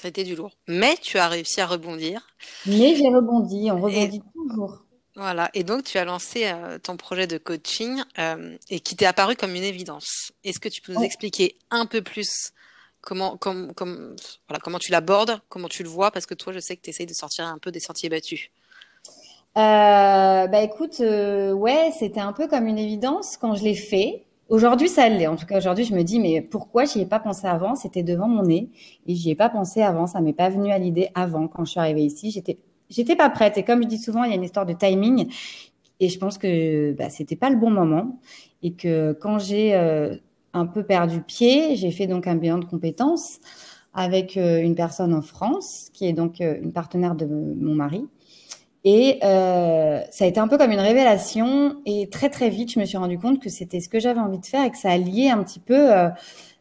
Ça 0.00 0.06
a 0.06 0.08
été 0.08 0.24
du 0.24 0.36
lourd. 0.36 0.52
Mais 0.68 0.96
tu 1.00 1.18
as 1.18 1.28
réussi 1.28 1.60
à 1.60 1.66
rebondir. 1.66 2.26
Mais 2.66 2.94
j'ai 2.96 3.08
rebondi, 3.08 3.70
on 3.70 3.80
rebondit 3.80 4.22
toujours. 4.34 4.82
Voilà, 5.14 5.48
et 5.54 5.64
donc 5.64 5.84
tu 5.84 5.96
as 5.96 6.04
lancé 6.04 6.44
euh, 6.44 6.78
ton 6.78 6.98
projet 6.98 7.26
de 7.26 7.38
coaching 7.38 8.02
euh, 8.18 8.54
et 8.68 8.80
qui 8.80 8.96
t'est 8.96 9.06
apparu 9.06 9.34
comme 9.34 9.54
une 9.54 9.62
évidence. 9.62 10.32
Est-ce 10.44 10.60
que 10.60 10.68
tu 10.68 10.82
peux 10.82 10.92
nous 10.92 11.00
ouais. 11.00 11.06
expliquer 11.06 11.56
un 11.70 11.86
peu 11.86 12.02
plus 12.02 12.52
comment, 13.00 13.38
comme, 13.38 13.72
comme, 13.72 14.14
voilà, 14.46 14.60
comment 14.62 14.78
tu 14.78 14.92
l'abordes, 14.92 15.40
comment 15.48 15.68
tu 15.68 15.82
le 15.82 15.88
vois? 15.88 16.10
Parce 16.10 16.26
que 16.26 16.34
toi, 16.34 16.52
je 16.52 16.58
sais 16.58 16.76
que 16.76 16.82
tu 16.82 16.90
essayes 16.90 17.06
de 17.06 17.14
sortir 17.14 17.46
un 17.46 17.56
peu 17.56 17.72
des 17.72 17.80
sentiers 17.80 18.10
battus. 18.10 18.50
Euh, 19.56 20.46
bah 20.46 20.60
écoute, 20.60 20.98
ouais, 20.98 21.92
c'était 21.98 22.20
un 22.20 22.34
peu 22.34 22.46
comme 22.46 22.66
une 22.66 22.78
évidence 22.78 23.38
quand 23.38 23.54
je 23.54 23.64
l'ai 23.64 23.74
fait. 23.74 24.25
Aujourd'hui, 24.48 24.88
ça 24.88 25.08
l'est. 25.08 25.26
En 25.26 25.34
tout 25.34 25.46
cas, 25.46 25.58
aujourd'hui, 25.58 25.84
je 25.84 25.94
me 25.94 26.02
dis, 26.02 26.20
mais 26.20 26.40
pourquoi 26.40 26.84
j'y 26.84 27.00
ai 27.00 27.06
pas 27.06 27.18
pensé 27.18 27.46
avant? 27.48 27.74
C'était 27.74 28.04
devant 28.04 28.28
mon 28.28 28.42
nez 28.42 28.70
et 29.06 29.14
j'y 29.14 29.30
ai 29.30 29.34
pas 29.34 29.48
pensé 29.48 29.82
avant. 29.82 30.06
Ça 30.06 30.20
m'est 30.20 30.32
pas 30.32 30.48
venu 30.50 30.70
à 30.70 30.78
l'idée 30.78 31.08
avant. 31.14 31.48
Quand 31.48 31.64
je 31.64 31.72
suis 31.72 31.80
arrivée 31.80 32.04
ici, 32.04 32.30
j'étais, 32.30 32.58
j'étais 32.88 33.16
pas 33.16 33.28
prête. 33.28 33.58
Et 33.58 33.64
comme 33.64 33.82
je 33.82 33.88
dis 33.88 33.98
souvent, 33.98 34.22
il 34.22 34.30
y 34.30 34.32
a 34.32 34.36
une 34.36 34.44
histoire 34.44 34.66
de 34.66 34.72
timing. 34.72 35.32
Et 35.98 36.08
je 36.08 36.18
pense 36.18 36.38
que 36.38 36.92
bah, 36.92 37.10
c'était 37.10 37.36
pas 37.36 37.50
le 37.50 37.56
bon 37.56 37.70
moment. 37.70 38.20
Et 38.62 38.72
que 38.74 39.12
quand 39.20 39.38
j'ai 39.40 39.74
euh, 39.74 40.14
un 40.52 40.66
peu 40.66 40.84
perdu 40.84 41.22
pied, 41.22 41.74
j'ai 41.74 41.90
fait 41.90 42.06
donc 42.06 42.28
un 42.28 42.36
bilan 42.36 42.58
de 42.58 42.66
compétences 42.66 43.40
avec 43.94 44.36
euh, 44.36 44.60
une 44.62 44.74
personne 44.76 45.14
en 45.14 45.22
France 45.22 45.88
qui 45.92 46.06
est 46.06 46.12
donc 46.12 46.40
euh, 46.40 46.58
une 46.62 46.72
partenaire 46.72 47.16
de 47.16 47.26
mon 47.26 47.74
mari 47.74 48.06
Et 48.88 49.18
euh, 49.24 50.00
ça 50.12 50.26
a 50.26 50.28
été 50.28 50.38
un 50.38 50.46
peu 50.46 50.56
comme 50.58 50.70
une 50.70 50.78
révélation. 50.78 51.82
Et 51.86 52.08
très 52.08 52.30
très 52.30 52.48
vite, 52.50 52.72
je 52.72 52.78
me 52.78 52.84
suis 52.84 52.96
rendu 52.96 53.18
compte 53.18 53.42
que 53.42 53.50
c'était 53.50 53.80
ce 53.80 53.88
que 53.88 53.98
j'avais 53.98 54.20
envie 54.20 54.38
de 54.38 54.46
faire 54.46 54.64
et 54.64 54.70
que 54.70 54.78
ça 54.78 54.90
alliait 54.90 55.28
un 55.28 55.42
petit 55.42 55.58
peu 55.58 55.92
euh, 55.92 56.08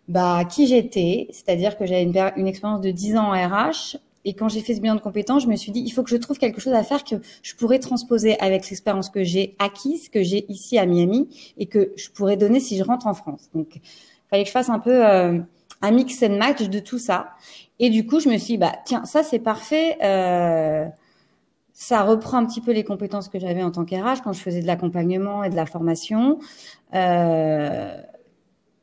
bah, 0.07 0.43
qui 0.43 0.65
j'étais. 0.65 1.27
C'est-à-dire 1.29 1.77
que 1.77 1.85
j'avais 1.85 2.01
une, 2.01 2.17
une, 2.35 2.47
expérience 2.47 2.81
de 2.81 2.89
10 2.89 3.17
ans 3.17 3.31
en 3.31 3.31
RH. 3.31 3.97
Et 4.25 4.33
quand 4.33 4.49
j'ai 4.49 4.61
fait 4.61 4.73
ce 4.73 4.81
bilan 4.81 4.95
de 4.95 5.01
compétences, 5.01 5.43
je 5.43 5.47
me 5.47 5.55
suis 5.55 5.71
dit, 5.71 5.81
il 5.81 5.91
faut 5.91 6.01
que 6.01 6.09
je 6.09 6.15
trouve 6.15 6.39
quelque 6.39 6.59
chose 6.59 6.73
à 6.73 6.81
faire 6.81 7.03
que 7.03 7.17
je 7.43 7.53
pourrais 7.53 7.77
transposer 7.77 8.39
avec 8.39 8.67
l'expérience 8.71 9.11
que 9.11 9.23
j'ai 9.23 9.55
acquise, 9.59 10.09
que 10.09 10.23
j'ai 10.23 10.51
ici 10.51 10.79
à 10.79 10.87
Miami, 10.87 11.29
et 11.59 11.67
que 11.67 11.91
je 11.95 12.09
pourrais 12.09 12.37
donner 12.37 12.59
si 12.59 12.75
je 12.75 12.83
rentre 12.83 13.05
en 13.05 13.13
France. 13.13 13.49
Donc, 13.53 13.75
il 13.75 13.81
fallait 14.31 14.41
que 14.41 14.47
je 14.47 14.51
fasse 14.51 14.69
un 14.69 14.79
peu 14.79 15.05
euh, 15.07 15.37
un 15.83 15.91
mix 15.91 16.23
and 16.23 16.37
match 16.37 16.63
de 16.63 16.79
tout 16.79 16.97
ça. 16.97 17.33
Et 17.77 17.91
du 17.91 18.07
coup, 18.07 18.19
je 18.19 18.29
me 18.29 18.37
suis 18.39 18.53
dit, 18.53 18.57
bah, 18.57 18.73
tiens, 18.83 19.05
ça 19.05 19.21
c'est 19.21 19.37
parfait. 19.37 19.99
Euh, 20.01 20.87
ça 21.77 22.03
reprend 22.03 22.37
un 22.37 22.45
petit 22.45 22.61
peu 22.61 22.71
les 22.71 22.85
compétences 22.85 23.27
que 23.27 23.37
j'avais 23.37 23.61
en 23.61 23.69
tant 23.69 23.83
qu'RH 23.83 24.21
quand 24.23 24.31
je 24.31 24.39
faisais 24.39 24.61
de 24.61 24.65
l'accompagnement 24.65 25.43
et 25.43 25.49
de 25.49 25.57
la 25.57 25.65
formation. 25.65 26.39
Euh, 26.95 28.01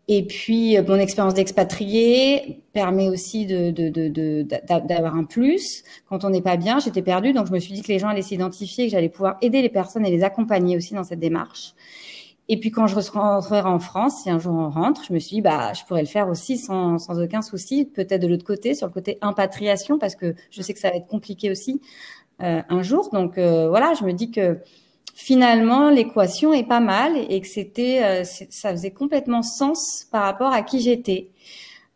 et 0.09 0.27
puis, 0.27 0.77
mon 0.87 0.97
expérience 0.97 1.33
d'expatrié 1.33 2.61
permet 2.75 3.09
aussi 3.09 3.47
de, 3.47 3.71
de, 3.71 3.89
de, 3.89 4.47
d'avoir 4.87 5.17
un 5.17 5.25
plus. 5.25 5.85
Quand 6.07 6.25
on 6.25 6.31
n'est 6.31 6.43
pas 6.43 6.59
bien, 6.59 6.81
j'étais 6.81 7.01
perdue, 7.01 7.33
donc 7.33 7.47
je 7.47 7.53
me 7.53 7.59
suis 7.61 7.73
dit 7.73 7.81
que 7.81 7.89
les 7.89 7.99
gens 7.99 8.09
allaient 8.09 8.21
s'identifier, 8.21 8.87
que 8.87 8.93
j'allais 8.93 9.09
pouvoir 9.09 9.39
aider 9.41 9.63
les 9.63 9.71
personnes 9.71 10.05
et 10.05 10.11
les 10.11 10.23
accompagner 10.23 10.77
aussi 10.77 10.93
dans 10.93 11.05
cette 11.05 11.21
démarche. 11.21 11.75
Et 12.49 12.59
puis 12.59 12.71
quand 12.71 12.87
je 12.89 12.95
rentrerai 12.95 13.61
en 13.61 13.79
France, 13.79 14.25
si 14.25 14.29
un 14.29 14.39
jour 14.39 14.53
on 14.53 14.69
rentre, 14.69 15.03
je 15.09 15.15
me 15.15 15.19
suis 15.19 15.37
dit, 15.37 15.41
bah, 15.41 15.73
je 15.73 15.85
pourrais 15.85 16.03
le 16.03 16.09
faire 16.09 16.29
aussi 16.29 16.59
sans, 16.59 16.99
sans 16.99 17.19
aucun 17.23 17.41
souci, 17.41 17.87
peut-être 17.87 18.21
de 18.21 18.27
l'autre 18.27 18.45
côté, 18.45 18.75
sur 18.75 18.89
le 18.89 18.93
côté 18.93 19.17
impatriation, 19.23 19.99
parce 19.99 20.17
que 20.17 20.35
je 20.51 20.61
sais 20.61 20.75
que 20.75 20.81
ça 20.81 20.91
va 20.91 20.97
être 20.97 21.07
compliqué 21.07 21.51
aussi 21.51 21.81
euh, 21.81 22.22
un 22.43 22.83
jour. 22.83 23.11
Donc 23.13 23.39
euh, 23.39 23.69
voilà, 23.69 23.95
je 23.99 24.05
me 24.05 24.13
dis 24.13 24.31
que 24.31 24.59
finalement 25.15 25.91
l'équation 25.91 26.53
est 26.53 26.67
pas 26.67 26.81
mal 26.81 27.17
et 27.17 27.41
que 27.41 27.47
c'était, 27.47 28.03
euh, 28.03 28.25
ça 28.25 28.71
faisait 28.71 28.91
complètement 28.91 29.43
sens 29.43 30.07
par 30.11 30.25
rapport 30.25 30.53
à 30.53 30.63
qui 30.63 30.81
j'étais. 30.81 31.31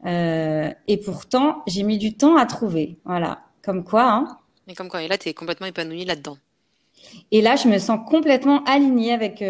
et 0.05 0.97
pourtant, 1.05 1.63
j'ai 1.67 1.83
mis 1.83 1.99
du 1.99 2.15
temps 2.15 2.37
à 2.37 2.47
trouver. 2.47 2.97
Voilà, 3.05 3.41
comme 3.63 3.83
quoi. 3.85 4.05
Hein. 4.05 4.39
Et 4.69 4.75
comme 4.75 4.89
quoi, 4.89 5.03
et 5.03 5.09
là, 5.09 5.19
tu 5.19 5.29
es 5.29 5.35
complètement 5.35 5.67
épanouie 5.67 6.05
là-dedans. 6.05 6.37
Et 7.31 7.41
là, 7.41 7.57
je 7.57 7.69
me 7.69 7.79
sens 7.79 8.01
complètement 8.09 8.65
alignée 8.65 9.13
avec 9.13 9.43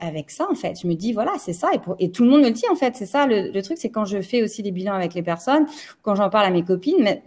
avec 0.00 0.30
ça 0.30 0.46
en 0.50 0.54
fait. 0.54 0.80
Je 0.80 0.86
me 0.86 0.94
dis 0.94 1.12
voilà, 1.12 1.32
c'est 1.38 1.52
ça 1.52 1.68
et, 1.74 1.78
pour, 1.78 1.96
et 1.98 2.10
tout 2.10 2.24
le 2.24 2.30
monde 2.30 2.42
me 2.42 2.46
le 2.46 2.52
dit 2.52 2.64
en 2.70 2.76
fait. 2.76 2.96
C'est 2.96 3.06
ça 3.06 3.26
le, 3.26 3.50
le 3.50 3.62
truc, 3.62 3.78
c'est 3.78 3.90
quand 3.90 4.04
je 4.04 4.20
fais 4.20 4.42
aussi 4.42 4.62
des 4.62 4.70
bilans 4.70 4.94
avec 4.94 5.14
les 5.14 5.22
personnes, 5.22 5.66
quand 6.02 6.14
j'en 6.14 6.30
parle 6.30 6.46
à 6.46 6.50
mes 6.50 6.64
copines, 6.64 7.00
mais 7.00 7.22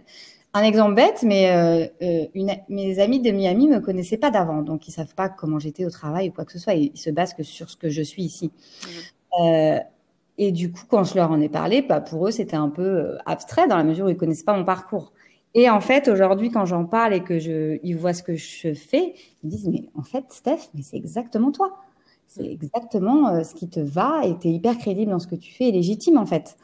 un 0.56 0.62
exemple 0.62 0.94
bête, 0.94 1.22
mais 1.22 1.50
euh, 1.50 1.86
euh, 2.00 2.56
mes 2.70 2.98
amis 2.98 3.20
de 3.20 3.30
Miami 3.30 3.68
me 3.68 3.78
connaissaient 3.80 4.16
pas 4.16 4.30
d'avant, 4.30 4.62
donc 4.62 4.88
ils 4.88 4.90
savent 4.90 5.14
pas 5.14 5.28
comment 5.28 5.58
j'étais 5.58 5.84
au 5.84 5.90
travail 5.90 6.30
ou 6.30 6.32
quoi 6.32 6.46
que 6.46 6.52
ce 6.52 6.58
soit. 6.58 6.72
Ils, 6.72 6.96
se 6.96 7.10
basent 7.10 7.34
que 7.34 7.42
sur 7.42 7.68
ce 7.68 7.76
que 7.76 7.90
je 7.90 8.00
suis 8.00 8.22
ici. 8.22 8.50
Mmh. 8.50 9.42
Euh, 9.42 9.78
et 10.38 10.52
du 10.52 10.72
coup, 10.72 10.84
quand 10.88 11.04
je 11.04 11.14
leur 11.14 11.30
en 11.30 11.42
ai 11.42 11.50
parlé, 11.50 11.82
bah, 11.82 12.00
pour 12.00 12.26
eux, 12.26 12.30
c'était 12.30 12.56
un 12.56 12.70
peu 12.70 13.18
abstrait 13.26 13.68
dans 13.68 13.76
la 13.76 13.84
mesure 13.84 14.06
où 14.06 14.08
ils 14.08 14.16
connaissent 14.16 14.44
pas 14.44 14.56
mon 14.56 14.64
parcours. 14.64 15.12
Et 15.52 15.68
en 15.68 15.80
fait, 15.80 16.08
aujourd'hui, 16.08 16.50
quand 16.50 16.64
j'en 16.64 16.86
parle 16.86 17.12
et 17.12 17.22
que 17.22 17.38
je, 17.38 17.78
ils 17.82 17.96
voient 17.96 18.14
ce 18.14 18.22
que 18.22 18.34
je 18.34 18.72
fais, 18.72 19.14
ils 19.44 19.50
disent 19.50 19.68
mais 19.68 19.90
en 19.94 20.02
fait, 20.02 20.24
Steph, 20.30 20.70
mais 20.74 20.80
c'est 20.80 20.96
exactement 20.96 21.52
toi. 21.52 21.76
C'est 22.28 22.42
mmh. 22.42 22.46
exactement 22.62 23.44
ce 23.44 23.54
qui 23.54 23.68
te 23.68 23.80
va 23.80 24.22
et 24.24 24.38
tu 24.38 24.48
es 24.48 24.52
hyper 24.52 24.78
crédible 24.78 25.10
dans 25.10 25.18
ce 25.18 25.26
que 25.26 25.36
tu 25.36 25.52
fais 25.52 25.68
et 25.68 25.72
légitime 25.72 26.16
en 26.16 26.26
fait. 26.26 26.56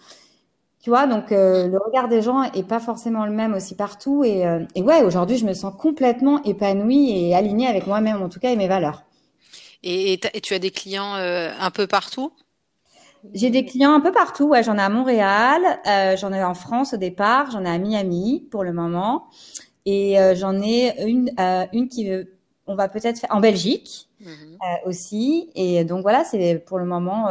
Tu 0.83 0.91
vois, 0.91 1.07
donc 1.07 1.31
euh, 1.31 1.69
le 1.69 1.79
regard 1.79 2.09
des 2.09 2.23
gens 2.23 2.43
est 2.43 2.67
pas 2.67 2.81
forcément 2.81 3.25
le 3.25 3.31
même 3.31 3.55
aussi 3.55 3.77
partout. 3.77 4.25
Et, 4.25 4.45
euh, 4.45 4.65
et 4.75 4.83
ouais, 4.83 5.03
aujourd'hui, 5.03 5.39
je 5.39 5.47
me 5.47 5.55
sens 5.55 5.73
complètement 5.79 6.43
épanouie 6.43 7.11
et 7.11 7.37
alignée 7.37 7.69
avec 7.69 7.87
moi-même, 7.87 8.21
en 8.21 8.29
tout 8.29 8.41
cas, 8.41 8.51
et 8.51 8.57
mes 8.57 8.67
valeurs. 8.67 9.05
Et, 9.85 10.15
et 10.15 10.41
tu 10.41 10.55
as 10.55 10.59
des 10.59 10.73
clients 10.73 11.15
euh, 11.15 11.51
un 11.57 11.71
peu 11.71 11.87
partout? 11.87 12.33
J'ai 13.33 13.51
des 13.51 13.65
clients 13.65 13.93
un 13.93 14.01
peu 14.01 14.11
partout. 14.11 14.49
Ouais, 14.49 14.65
j'en 14.65 14.77
ai 14.77 14.81
à 14.81 14.89
Montréal, 14.89 15.63
j'en 16.19 16.33
ai 16.33 16.43
en 16.43 16.55
France 16.55 16.95
au 16.95 16.97
départ, 16.97 17.53
j'en 17.53 17.65
ai 17.65 17.69
à 17.69 17.79
Miami 17.79 18.49
pour 18.51 18.65
le 18.65 18.73
moment, 18.73 19.29
et 19.87 20.17
j'en 20.35 20.61
ai 20.61 21.01
une, 21.05 21.33
une 21.73 21.89
qui 21.89 22.11
on 22.67 22.75
va 22.75 22.89
peut-être 22.89 23.21
faire 23.21 23.31
en 23.33 23.39
Belgique 23.39 24.09
mhm. 24.21 24.59
aussi. 24.87 25.51
Et 25.55 25.85
donc 25.85 26.03
voilà, 26.03 26.25
c'est 26.25 26.65
pour 26.67 26.81
le 26.81 26.85
moment 26.85 27.29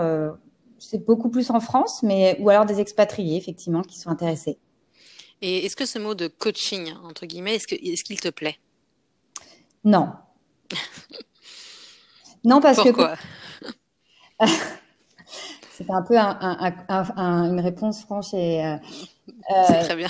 c'est 0.82 1.06
beaucoup 1.06 1.30
plus 1.30 1.50
en 1.52 1.60
France, 1.60 2.02
mais 2.04 2.38
ou 2.40 2.50
alors 2.50 2.66
des 2.66 2.80
expatriés 2.80 3.38
effectivement 3.38 3.84
qui 3.84 4.00
sont 4.00 4.10
intéressés. 4.10 4.58
Et 5.42 5.66
est-ce 5.66 5.76
que 5.76 5.86
ce 5.86 6.00
mot 6.00 6.16
de 6.16 6.28
coaching 6.28 6.94
entre 7.04 7.26
guillemets, 7.26 7.56
est-ce 7.56 8.04
qu'il 8.04 8.20
te 8.20 8.30
plaît? 8.30 8.58
Non. 9.84 10.10
non 12.44 12.62
parce 12.62 12.78
Pourquoi? 12.82 13.16
Que 14.40 14.48
c'est 15.72 15.90
un 15.90 16.02
peu 16.02 16.18
une 16.18 17.60
réponse 17.60 18.02
franche 18.02 18.34
et. 18.34 18.66
Euh, 18.66 18.76
c'est 19.68 19.80
euh, 19.80 19.84
très 19.84 19.96
bien. 19.96 20.10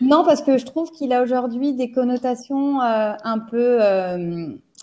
non 0.00 0.24
parce 0.24 0.42
que 0.42 0.58
je 0.58 0.66
trouve 0.66 0.90
qu'il 0.90 1.12
a 1.12 1.22
aujourd'hui 1.22 1.72
des 1.72 1.90
connotations 1.90 2.80
euh, 2.82 3.14
un 3.22 3.38
peu 3.38 3.78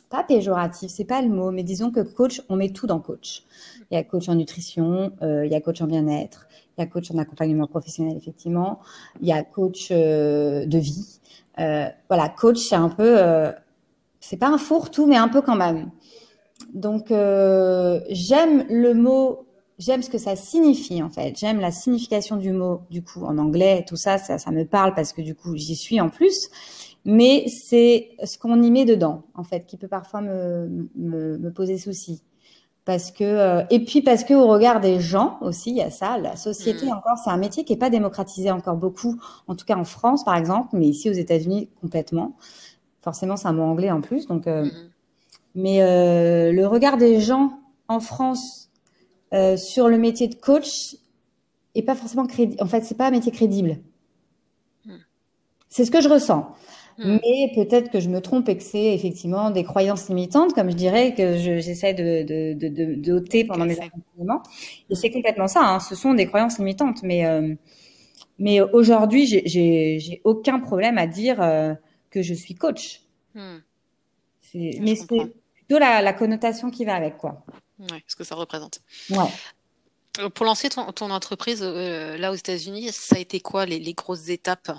pas 0.09 0.23
péjoratives, 0.23 0.89
c'est 0.89 1.05
pas 1.05 1.21
le 1.21 1.29
mot, 1.29 1.51
mais 1.51 1.63
disons 1.63 1.91
que 1.91 2.01
coach, 2.01 2.41
on 2.49 2.55
met 2.55 2.69
tout 2.69 2.87
dans 2.87 2.99
coach. 2.99 3.43
Il 3.91 3.95
y 3.95 3.97
a 3.97 4.03
coach 4.03 4.29
en 4.29 4.35
nutrition, 4.35 5.11
euh, 5.21 5.45
il 5.45 5.51
y 5.51 5.55
a 5.55 5.61
coach 5.61 5.81
en 5.81 5.87
bien-être, 5.87 6.47
il 6.77 6.81
y 6.81 6.83
a 6.83 6.87
coach 6.87 7.11
en 7.11 7.17
accompagnement 7.17 7.67
professionnel, 7.67 8.17
effectivement. 8.17 8.79
Il 9.21 9.27
y 9.27 9.31
a 9.31 9.43
coach 9.43 9.89
euh, 9.91 10.65
de 10.65 10.77
vie. 10.77 11.19
Euh, 11.59 11.87
voilà, 12.09 12.29
coach, 12.29 12.57
c'est 12.57 12.75
un 12.75 12.89
peu, 12.89 13.17
c'est 14.19 14.37
pas 14.37 14.47
un 14.47 14.57
fourre-tout, 14.57 15.05
mais 15.05 15.17
un 15.17 15.29
peu 15.29 15.41
quand 15.41 15.55
même. 15.55 15.91
Donc, 16.73 17.07
j'aime 17.09 18.65
le 18.69 18.93
mot, 18.93 19.45
j'aime 19.77 20.01
ce 20.01 20.09
que 20.09 20.17
ça 20.17 20.35
signifie 20.35 21.03
en 21.03 21.09
fait. 21.09 21.37
J'aime 21.37 21.59
la 21.59 21.71
signification 21.71 22.37
du 22.37 22.51
mot, 22.51 22.81
du 22.89 23.03
coup, 23.03 23.23
en 23.23 23.37
anglais, 23.37 23.85
tout 23.87 23.97
ça, 23.97 24.17
ça, 24.17 24.51
me 24.51 24.63
parle 24.65 24.95
parce 24.95 25.13
que 25.13 25.21
du 25.21 25.35
coup, 25.35 25.55
j'y 25.55 25.75
suis 25.75 26.01
en 26.01 26.09
plus 26.09 26.49
mais 27.07 27.45
c'est 27.47 28.09
ce 28.23 28.35
qu'on 28.39 28.63
y 28.63 28.71
met 28.71 28.83
dedans, 28.83 29.25
en 29.35 29.43
fait, 29.43 29.67
qui 29.67 29.77
peut 29.77 29.87
parfois 29.87 30.21
me 30.21 31.49
poser 31.51 31.77
souci 31.77 32.23
parce 32.85 33.11
que 33.11 33.23
euh, 33.23 33.63
et 33.71 33.83
puis 33.83 34.01
parce 34.01 34.23
que 34.23 34.33
au 34.35 34.47
regard 34.47 34.79
des 34.79 34.99
gens 34.99 35.39
aussi 35.41 35.71
il 35.71 35.77
y 35.77 35.81
a 35.81 35.89
ça 35.89 36.17
la 36.19 36.35
société 36.35 36.85
mm. 36.85 36.93
encore 36.93 37.17
c'est 37.21 37.31
un 37.31 37.37
métier 37.37 37.65
qui 37.65 37.73
est 37.73 37.77
pas 37.77 37.89
démocratisé 37.89 38.51
encore 38.51 38.77
beaucoup 38.77 39.19
en 39.47 39.55
tout 39.55 39.65
cas 39.65 39.75
en 39.75 39.83
France 39.83 40.23
par 40.23 40.35
exemple 40.35 40.69
mais 40.73 40.87
ici 40.87 41.09
aux 41.09 41.13
États-Unis 41.13 41.69
complètement 41.81 42.35
forcément 43.01 43.37
c'est 43.37 43.47
un 43.47 43.53
mot 43.53 43.63
anglais 43.63 43.91
en 43.91 44.01
plus 44.01 44.27
donc 44.27 44.45
euh, 44.45 44.65
mm. 44.65 44.71
mais 45.55 45.81
euh, 45.81 46.51
le 46.51 46.67
regard 46.67 46.97
des 46.97 47.19
gens 47.19 47.59
en 47.87 47.99
France 47.99 48.69
sur 49.57 49.89
le 49.89 49.97
métier 49.97 50.29
de 50.29 50.35
coach 50.35 50.95
est 51.73 51.81
pas 51.81 51.95
forcément 51.95 52.25
crédible 52.25 52.61
en 52.63 52.67
fait 52.67 52.85
c'est 52.85 52.95
pas 52.95 53.07
un 53.07 53.11
métier 53.11 53.31
crédible 53.31 53.79
mm. 54.85 54.93
c'est 55.69 55.85
ce 55.85 55.91
que 55.91 56.01
je 56.01 56.07
ressens 56.07 56.55
Mm. 56.97 57.19
Mais 57.21 57.51
peut-être 57.53 57.91
que 57.91 57.99
je 57.99 58.09
me 58.09 58.21
trompe 58.21 58.47
et 58.47 58.57
que 58.57 58.63
c'est 58.63 58.93
effectivement 58.93 59.49
des 59.49 59.63
croyances 59.63 60.07
limitantes, 60.07 60.53
comme 60.53 60.71
je 60.71 60.75
dirais, 60.75 61.13
que 61.13 61.37
j'essaie 61.37 61.93
de, 61.93 62.23
de, 62.23 62.53
de, 62.53 62.69
de, 62.69 62.95
d'ôter 62.95 63.43
pendant 63.43 63.65
mes 63.65 63.79
accompagnements. 63.79 64.41
Et 64.89 64.95
c'est 64.95 65.11
complètement 65.11 65.47
ça, 65.47 65.61
hein, 65.61 65.79
ce 65.79 65.95
sont 65.95 66.13
des 66.13 66.25
croyances 66.27 66.57
limitantes. 66.57 67.03
Mais, 67.03 67.25
euh, 67.25 67.53
mais 68.39 68.61
aujourd'hui, 68.61 69.25
j'ai, 69.25 70.21
aucun 70.23 70.59
problème 70.59 70.97
à 70.97 71.07
dire 71.07 71.41
euh, 71.41 71.73
que 72.11 72.21
je 72.21 72.33
suis 72.33 72.55
coach. 72.55 73.01
Mm. 73.33 73.57
mais 74.53 74.95
c'est 74.95 75.05
plutôt 75.05 75.79
la, 75.79 76.01
la, 76.01 76.13
connotation 76.13 76.71
qui 76.71 76.85
va 76.85 76.95
avec, 76.95 77.17
quoi. 77.17 77.43
Ouais, 77.79 78.03
ce 78.07 78.15
que 78.15 78.23
ça 78.23 78.35
représente. 78.35 78.79
Ouais. 79.09 79.17
Euh, 80.19 80.29
pour 80.29 80.45
lancer 80.45 80.69
ton, 80.69 80.89
ton 80.93 81.11
entreprise 81.11 81.61
là 81.61 82.31
aux 82.31 82.35
États-Unis, 82.35 82.93
ça 82.93 83.17
a 83.17 83.19
été 83.19 83.41
quoi 83.41 83.65
les, 83.65 83.79
les 83.79 83.93
grosses 83.93 84.29
étapes? 84.29 84.71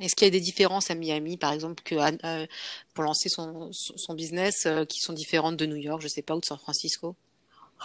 Est-ce 0.00 0.16
qu'il 0.16 0.26
y 0.26 0.28
a 0.28 0.32
des 0.32 0.40
différences 0.40 0.90
à 0.90 0.94
Miami, 0.94 1.36
par 1.36 1.52
exemple, 1.52 1.82
que 1.84 1.94
euh, 1.94 2.46
pour 2.94 3.04
lancer 3.04 3.28
son, 3.28 3.68
son 3.72 4.14
business, 4.14 4.66
euh, 4.66 4.84
qui 4.84 5.00
sont 5.00 5.12
différentes 5.12 5.56
de 5.56 5.66
New 5.66 5.76
York, 5.76 6.02
je 6.02 6.08
sais 6.08 6.22
pas, 6.22 6.34
ou 6.34 6.40
de 6.40 6.44
San 6.44 6.58
Francisco? 6.58 7.14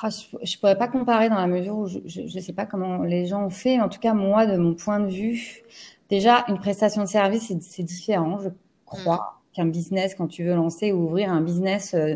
Ah, 0.01 0.09
Je 0.09 0.25
ne 0.37 0.59
pourrais 0.59 0.77
pas 0.77 0.87
comparer 0.87 1.29
dans 1.29 1.35
la 1.35 1.47
mesure 1.47 1.77
où 1.77 1.87
je 1.87 2.21
ne 2.21 2.41
sais 2.41 2.53
pas 2.53 2.65
comment 2.65 3.03
les 3.03 3.27
gens 3.27 3.45
ont 3.45 3.49
fait. 3.51 3.79
En 3.79 3.89
tout 3.89 3.99
cas, 3.99 4.13
moi, 4.13 4.47
de 4.47 4.57
mon 4.57 4.73
point 4.73 4.99
de 4.99 5.11
vue, 5.11 5.63
déjà, 6.09 6.45
une 6.47 6.57
prestation 6.57 7.03
de 7.03 7.07
service, 7.07 7.53
c'est 7.61 7.83
différent, 7.83 8.39
je 8.39 8.49
crois, 8.85 9.17
mmh. 9.51 9.55
qu'un 9.55 9.65
business, 9.67 10.15
quand 10.15 10.27
tu 10.27 10.43
veux 10.43 10.55
lancer 10.55 10.91
ou 10.91 11.05
ouvrir 11.05 11.31
un 11.31 11.41
business, 11.41 11.93
euh, 11.93 12.15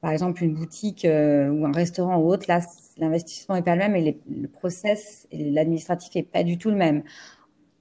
par 0.00 0.12
exemple 0.12 0.44
une 0.44 0.54
boutique 0.54 1.04
ou 1.04 1.66
un 1.66 1.72
restaurant 1.72 2.18
ou 2.18 2.30
autre, 2.30 2.44
là, 2.46 2.60
l'investissement 2.98 3.56
n'est 3.56 3.62
pas 3.62 3.74
le 3.74 3.80
même 3.80 3.96
et 3.96 4.20
le 4.28 4.46
process 4.46 5.26
et 5.32 5.50
l'administratif 5.50 6.14
est 6.14 6.22
pas 6.22 6.44
du 6.44 6.56
tout 6.56 6.70
le 6.70 6.76
même. 6.76 7.02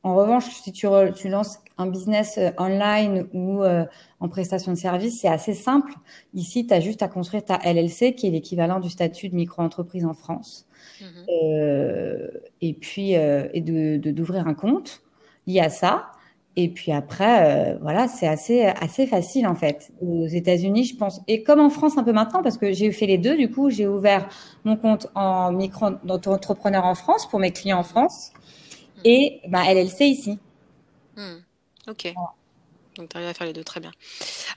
En 0.07 0.15
revanche, 0.15 0.45
si 0.61 0.71
tu, 0.71 0.87
lances 0.87 1.59
un 1.77 1.85
business 1.85 2.37
euh, 2.37 2.51
online 2.57 3.27
ou 3.33 3.61
euh, 3.61 3.83
en 4.21 4.29
prestation 4.29 4.71
de 4.71 4.77
service, 4.77 5.19
c'est 5.19 5.27
assez 5.27 5.53
simple. 5.53 5.91
Ici, 6.33 6.65
tu 6.65 6.73
as 6.73 6.79
juste 6.79 7.03
à 7.03 7.09
construire 7.09 7.43
ta 7.43 7.57
LLC, 7.57 8.15
qui 8.15 8.27
est 8.27 8.31
l'équivalent 8.31 8.79
du 8.79 8.89
statut 8.89 9.27
de 9.27 9.35
micro-entreprise 9.35 10.05
en 10.05 10.13
France. 10.13 10.65
Mhm. 11.01 11.07
Euh, 11.43 12.27
et 12.61 12.73
puis, 12.73 13.11
et 13.11 13.59
de 13.59 13.97
d'ouvrir 14.11 14.47
un 14.47 14.53
compte 14.53 15.01
lié 15.45 15.59
à 15.59 15.69
ça. 15.69 16.11
Et 16.55 16.69
puis 16.69 16.93
après, 16.93 17.73
euh, 17.73 17.77
voilà, 17.81 18.07
c'est 18.07 18.27
assez 18.27 18.63
assez 18.63 19.07
facile 19.07 19.45
en 19.45 19.55
fait. 19.55 19.91
Aux 20.01 20.25
États-Unis, 20.25 20.85
je 20.85 20.95
pense, 20.95 21.19
et 21.27 21.43
comme 21.43 21.59
en 21.59 21.69
France 21.69 21.97
un 21.97 22.03
peu 22.03 22.13
maintenant, 22.13 22.41
parce 22.41 22.57
que 22.57 22.71
j'ai 22.71 22.93
fait 22.93 23.07
les 23.07 23.17
deux. 23.17 23.35
Du 23.35 23.51
coup, 23.51 23.69
j'ai 23.69 23.87
ouvert 23.87 24.29
mon 24.63 24.77
compte 24.77 25.07
en 25.15 25.51
micro 25.51 25.87
entrepreneur 26.07 26.85
en 26.85 26.95
France 26.95 27.27
pour 27.29 27.39
mes 27.39 27.51
clients 27.51 27.79
en 27.79 27.83
France 27.83 28.31
et 29.03 29.41
bah, 29.47 29.63
LLC 29.71 30.05
ici. 30.05 30.39
Hmm. 31.15 31.39
Ok. 31.87 32.13
Donc, 32.97 33.09
tu 33.09 33.17
arrives 33.17 33.29
à 33.29 33.33
faire 33.33 33.47
les 33.47 33.53
deux 33.53 33.63
très 33.63 33.79
bien. 33.79 33.91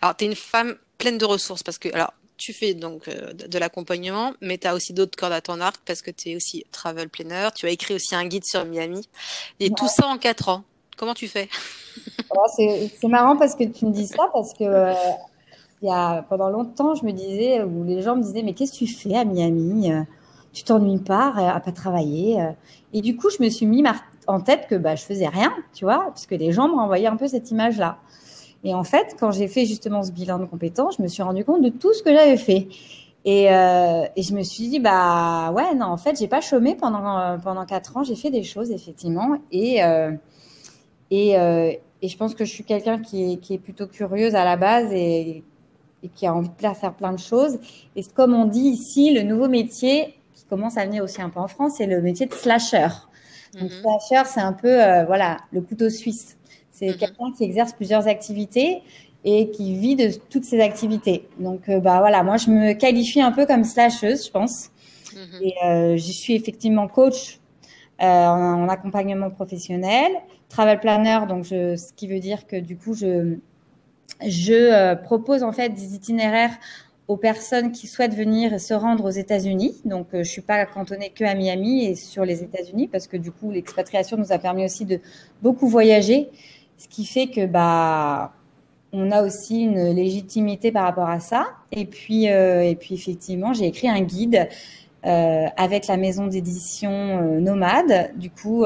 Alors, 0.01 0.17
tu 0.17 0.25
es 0.25 0.29
une 0.29 0.35
femme 0.35 0.77
pleine 0.99 1.19
de 1.19 1.25
ressources 1.25 1.63
parce 1.63 1.79
que, 1.79 1.93
alors, 1.93 2.13
tu 2.37 2.55
fais 2.55 2.73
donc 2.73 3.07
euh, 3.07 3.33
de, 3.35 3.59
l'accompagnement, 3.59 4.33
mais 4.41 4.57
tu 4.57 4.67
as 4.67 4.75
aussi 4.75 4.95
d'autres 4.95 5.17
cordes 5.17 5.35
à 5.35 5.43
ton 5.43 5.61
arc 5.61 5.77
parce 5.85 6.01
que 6.01 6.11
tu 6.11 6.31
es 6.31 6.37
aussi 6.37 6.65
travel 6.73 7.09
planner. 7.11 7.49
Tu 7.55 7.67
as 7.67 7.71
écrit 7.71 7.95
aussi 7.95 8.15
un 8.15 8.27
guide 8.27 8.45
sur 8.47 8.65
Miami. 8.65 9.07
Et 9.61 9.71
tout 9.71 9.89
ça 9.89 10.07
en 10.07 10.17
quatre 10.17 10.49
ans. 10.49 10.65
Comment 10.97 11.15
tu 11.15 11.29
fais? 11.29 11.49
C'est 12.57 13.09
marrant 13.09 13.37
parce 13.37 13.55
que 13.55 13.65
tu 13.65 13.87
me 13.87 13.93
dis 13.93 14.07
ça 14.07 14.29
parce 14.33 14.55
que 14.55 14.65
euh, 14.65 14.95
il 15.83 15.89
y 15.89 15.93
a, 15.93 16.23
pendant 16.29 16.49
longtemps, 16.49 16.95
je 16.95 17.05
me 17.05 17.13
disais, 17.13 17.63
ou 17.63 17.85
les 17.85 18.03
gens 18.03 18.17
me 18.17 18.23
disaient, 18.23 18.43
mais 18.43 18.55
qu'est-ce 18.55 18.73
que 18.73 18.79
tu 18.79 18.87
fais 18.87 19.17
à 19.17 19.25
Miami? 19.25 19.91
Tu 20.53 20.65
t'ennuies 20.65 20.99
pas 20.99 21.33
à 21.37 21.61
pas 21.61 21.73
travailler 21.73 22.39
Et 22.93 23.03
du 23.03 23.17
coup, 23.17 23.31
je 23.31 23.43
me 23.43 23.49
suis 23.49 23.67
mis 23.67 23.83
en 24.31 24.41
tête 24.41 24.67
que 24.69 24.75
bah, 24.75 24.95
je 24.97 25.03
faisais 25.03 25.29
rien, 25.29 25.53
tu 25.75 25.85
vois, 25.85 26.07
parce 26.07 26.27
que 26.27 26.35
les 26.35 26.53
gens 26.53 26.69
me 26.69 26.75
renvoyaient 26.75 27.09
un 27.09 27.17
peu 27.17 27.29
cette 27.29 27.51
image-là. 27.51 27.99
Et 28.65 28.75
en 28.75 28.85
fait, 28.85 29.17
quand 29.19 29.31
j'ai 29.31 29.49
fait 29.49 29.65
justement 29.65 30.03
ce 30.03 30.13
bilan 30.13 30.39
de 30.39 30.45
compétences, 30.45 30.97
je 30.99 31.03
me 31.03 31.09
suis 31.09 31.23
rendu 31.23 31.45
compte 31.45 31.63
de 31.63 31.71
tout 31.71 31.93
ce 31.95 32.03
que 32.03 32.13
j'avais 32.13 32.37
fait. 32.37 32.69
Et, 33.25 33.53
euh, 33.53 34.05
et, 34.17 34.23
je 34.23 34.35
me 34.35 34.43
suis 34.43 34.69
dit 34.69 34.81
bah 34.81 35.53
ouais 35.53 35.75
non 35.75 35.87
en 35.87 35.99
fait 35.99 36.19
j'ai 36.19 36.27
pas 36.27 36.41
chômé 36.41 36.75
pendant 36.75 37.19
euh, 37.19 37.37
pendant 37.37 37.67
quatre 37.67 37.99
ans 37.99 38.03
j'ai 38.03 38.17
fait 38.17 38.31
des 38.31 38.43
choses 38.43 38.71
effectivement 38.71 39.37
et 39.53 39.85
euh, 39.85 40.13
et, 41.11 41.33
et 41.33 42.09
je 42.09 42.17
pense 42.17 42.35
que 42.35 42.47
je 42.47 42.51
suis 42.51 42.65
quelqu'un 42.65 42.99
qui 42.99 43.33
est, 43.33 43.37
qui 43.37 43.53
est 43.53 43.59
plutôt 43.59 43.87
curieuse 43.87 44.35
à 44.35 44.45
la 44.47 44.57
base 44.57 44.91
et, 44.93 45.45
et 46.03 46.09
qui 46.09 46.27
a 46.27 46.35
envie 46.35 46.49
de 46.49 46.75
faire 46.75 46.95
plein 46.95 47.13
de 47.13 47.19
choses 47.19 47.59
et 47.95 48.03
comme 48.05 48.33
on 48.33 48.47
dit 48.47 48.61
ici 48.61 49.13
le 49.13 49.23
nouveau 49.23 49.49
métier 49.49 50.15
qui 50.33 50.45
commence 50.47 50.79
à 50.79 50.87
venir 50.87 51.05
aussi 51.05 51.21
un 51.21 51.29
peu 51.29 51.41
en 51.41 51.49
France 51.49 51.75
c'est 51.77 51.87
le 51.87 52.01
métier 52.01 52.25
de 52.25 52.33
slasher 52.33 52.89
donc 53.59 53.71
slasher 53.73 54.23
c'est 54.27 54.41
un 54.41 54.53
peu 54.53 54.83
euh, 54.83 55.05
voilà 55.05 55.39
le 55.53 55.61
couteau 55.61 55.91
suisse 55.91 56.37
c'est 56.71 56.87
mm-hmm. 56.87 56.97
quelqu'un 56.97 57.33
qui 57.37 57.45
exerce 57.45 57.73
plusieurs 57.73 58.09
activités 58.09 58.83
et 59.25 59.51
qui 59.51 59.77
vit 59.77 59.97
de 59.97 60.11
toutes 60.31 60.45
ces 60.45 60.61
activités. 60.61 61.29
Donc, 61.39 61.69
euh, 61.69 61.79
bah 61.81 61.99
voilà, 61.99 62.23
moi 62.23 62.37
je 62.37 62.51
me 62.51 62.73
qualifie 62.73 63.21
un 63.21 63.33
peu 63.33 63.47
comme 63.47 63.65
slasheuse, 63.65 64.27
je 64.27 64.31
pense. 64.31 64.71
Mm-hmm. 65.13 65.43
Et 65.43 65.55
euh, 65.65 65.97
je 65.97 66.13
suis 66.13 66.35
effectivement 66.35 66.89
coach 66.89 67.39
euh, 68.01 68.05
en, 68.05 68.69
accompagnement 68.69 69.31
professionnel, 69.31 70.11
travel 70.49 70.81
planner, 70.81 71.27
donc 71.29 71.45
je, 71.45 71.77
ce 71.77 71.93
qui 71.93 72.09
veut 72.09 72.21
dire 72.21 72.47
que 72.47 72.57
du 72.57 72.77
coup 72.77 72.95
je 72.95 73.37
je 74.27 74.95
propose 75.03 75.43
en 75.43 75.53
fait 75.53 75.71
des 75.71 75.95
itinéraires 75.95 76.59
aux 77.11 77.17
personnes 77.17 77.73
qui 77.73 77.89
souhaitent 77.89 78.15
venir 78.15 78.61
se 78.61 78.73
rendre 78.73 79.05
aux 79.05 79.11
États-Unis. 79.11 79.81
Donc, 79.85 80.07
je 80.13 80.23
suis 80.23 80.43
pas 80.43 80.65
cantonnée 80.65 81.11
que 81.11 81.25
à 81.25 81.35
Miami 81.35 81.85
et 81.87 81.97
sur 81.97 82.25
les 82.25 82.45
États-Unis 82.45 82.87
parce 82.87 83.09
que 83.09 83.17
du 83.17 83.33
coup, 83.33 83.51
l'expatriation 83.51 84.17
nous 84.17 84.31
a 84.31 84.39
permis 84.39 84.65
aussi 84.65 84.85
de 84.85 85.01
beaucoup 85.43 85.67
voyager, 85.67 86.29
ce 86.79 86.87
qui 86.87 87.05
fait 87.05 87.27
que 87.27 87.47
bah 87.47 88.33
on 88.93 89.11
a 89.11 89.25
aussi 89.25 89.63
une 89.63 89.93
légitimité 89.93 90.71
par 90.71 90.85
rapport 90.85 91.09
à 91.09 91.19
ça. 91.19 91.49
Et 91.73 91.85
puis, 91.85 92.31
euh, 92.31 92.63
et 92.63 92.77
puis 92.77 92.95
effectivement, 92.95 93.53
j'ai 93.55 93.67
écrit 93.67 93.89
un 93.89 94.03
guide 94.03 94.49
euh, 95.05 95.47
avec 95.57 95.89
la 95.89 95.97
maison 95.97 96.29
d'édition 96.29 96.93
euh, 96.93 97.41
Nomade, 97.41 98.13
du 98.17 98.31
coup, 98.31 98.65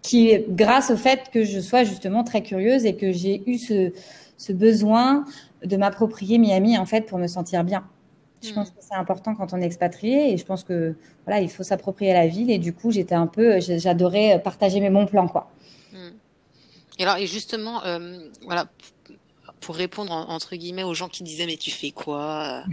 qui 0.00 0.38
grâce 0.48 0.90
au 0.90 0.96
fait 0.96 1.28
que 1.34 1.44
je 1.44 1.60
sois 1.60 1.84
justement 1.84 2.24
très 2.24 2.42
curieuse 2.42 2.86
et 2.86 2.96
que 2.96 3.12
j'ai 3.12 3.42
eu 3.46 3.58
ce 3.58 4.52
besoin 4.54 5.26
de 5.64 5.76
m'approprier 5.76 6.38
Miami 6.38 6.78
en 6.78 6.86
fait 6.86 7.02
pour 7.02 7.18
me 7.18 7.26
sentir 7.26 7.64
bien. 7.64 7.86
Je 8.42 8.52
pense 8.52 8.70
hmm. 8.70 8.74
que 8.74 8.80
c'est 8.80 8.94
important 8.94 9.34
quand 9.34 9.52
on 9.52 9.60
est 9.60 9.66
expatrié 9.66 10.32
et 10.32 10.36
je 10.36 10.44
pense 10.44 10.62
que 10.62 10.94
voilà, 11.24 11.40
il 11.40 11.50
faut 11.50 11.64
s'approprier 11.64 12.12
la 12.12 12.28
ville 12.28 12.50
et 12.50 12.58
du 12.58 12.72
coup, 12.72 12.92
j'étais 12.92 13.16
un 13.16 13.26
peu, 13.26 13.58
j'adorais 13.60 14.40
partager 14.42 14.80
mes 14.80 14.90
bons 14.90 15.06
plans 15.06 15.28
quoi. 15.28 15.50
Et 16.98 17.04
alors, 17.04 17.16
et 17.16 17.26
justement, 17.26 17.84
euh, 17.84 18.18
voilà, 18.44 18.66
pour 19.60 19.76
répondre 19.76 20.12
entre 20.12 20.56
guillemets 20.56 20.82
aux 20.82 20.94
gens 20.94 21.08
qui 21.08 21.22
disaient 21.22 21.46
mais 21.46 21.56
tu 21.56 21.70
fais 21.70 21.92
quoi? 21.92 22.64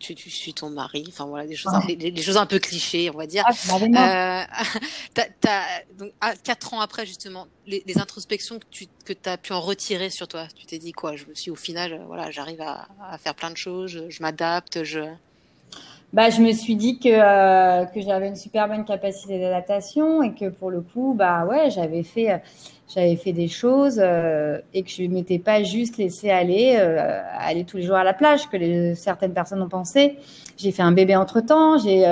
Tu, 0.00 0.14
tu 0.14 0.30
suis 0.30 0.54
ton 0.54 0.70
mari, 0.70 1.04
enfin 1.08 1.26
voilà 1.26 1.46
des 1.46 1.54
choses, 1.54 1.72
un, 1.72 1.84
des, 1.86 2.22
choses 2.22 2.36
un 2.36 2.46
peu 2.46 2.58
clichés, 2.58 3.10
on 3.14 3.18
va 3.18 3.26
dire. 3.26 3.44
Ah, 3.46 4.46
euh, 4.46 5.22
donc, 5.98 6.12
quatre 6.42 6.74
ans 6.74 6.80
après 6.80 7.06
justement, 7.06 7.46
les, 7.66 7.98
introspections 7.98 8.58
que 8.58 8.64
tu 8.70 8.86
que 9.04 9.12
as 9.26 9.36
pu 9.36 9.52
en 9.52 9.60
retirer 9.60 10.10
sur 10.10 10.26
toi, 10.26 10.48
tu 10.56 10.66
t'es 10.66 10.78
dit 10.78 10.92
quoi? 10.92 11.14
Je 11.16 11.26
me 11.26 11.34
suis 11.34 11.50
au 11.50 11.56
final, 11.56 11.92
euh, 11.92 12.04
voilà, 12.06 12.30
j'arrive 12.30 12.62
à, 12.62 12.88
à, 13.00 13.18
faire 13.18 13.34
plein 13.34 13.50
de 13.50 13.56
choses, 13.56 13.90
je, 13.90 14.10
je 14.10 14.22
m'adapte, 14.22 14.82
je 14.82 15.00
bah, 16.12 16.28
je 16.28 16.40
me 16.40 16.50
suis 16.52 16.74
dit 16.74 16.98
que, 16.98 17.08
euh, 17.08 17.84
que 17.84 18.00
j'avais 18.00 18.26
une 18.26 18.36
super 18.36 18.66
bonne 18.66 18.84
capacité 18.84 19.38
d'adaptation 19.38 20.24
et 20.24 20.34
que 20.34 20.48
pour 20.48 20.70
le 20.70 20.80
coup, 20.80 21.14
bah 21.16 21.46
ouais, 21.46 21.70
j'avais 21.70 22.02
fait, 22.02 22.42
j'avais 22.92 23.14
fait 23.14 23.32
des 23.32 23.46
choses 23.46 24.00
euh, 24.02 24.58
et 24.74 24.82
que 24.82 24.90
je 24.90 25.04
m'étais 25.04 25.38
pas 25.38 25.62
juste 25.62 25.98
laissé 25.98 26.28
aller, 26.30 26.74
euh, 26.80 27.22
aller 27.38 27.62
tous 27.62 27.76
les 27.76 27.84
jours 27.84 27.94
à 27.94 28.02
la 28.02 28.12
plage, 28.12 28.48
que 28.48 28.56
les, 28.56 28.96
certaines 28.96 29.32
personnes 29.32 29.62
ont 29.62 29.68
pensé. 29.68 30.16
J'ai 30.56 30.72
fait 30.72 30.82
un 30.82 30.90
bébé 30.90 31.14
entre 31.14 31.40
temps, 31.40 31.78
j'ai, 31.78 32.02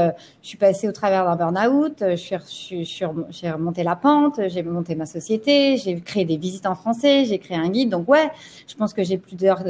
je 0.42 0.48
suis 0.48 0.58
passée 0.58 0.88
au 0.88 0.92
travers 0.92 1.24
d'un 1.24 1.50
burn-out, 1.50 1.96
je 2.00 2.16
suis, 2.46 2.84
je 2.84 3.04
j'ai 3.30 3.50
remonté 3.50 3.82
la 3.82 3.96
pente, 3.96 4.40
j'ai 4.46 4.62
monté 4.62 4.94
ma 4.94 5.06
société, 5.06 5.76
j'ai 5.76 6.00
créé 6.00 6.24
des 6.24 6.36
visites 6.36 6.66
en 6.66 6.76
français, 6.76 7.24
j'ai 7.24 7.38
créé 7.40 7.58
un 7.58 7.68
guide. 7.68 7.90
Donc 7.90 8.08
ouais, 8.08 8.30
je 8.68 8.76
pense 8.76 8.94
que 8.94 9.02
j'ai 9.02 9.18
plusieurs 9.18 9.64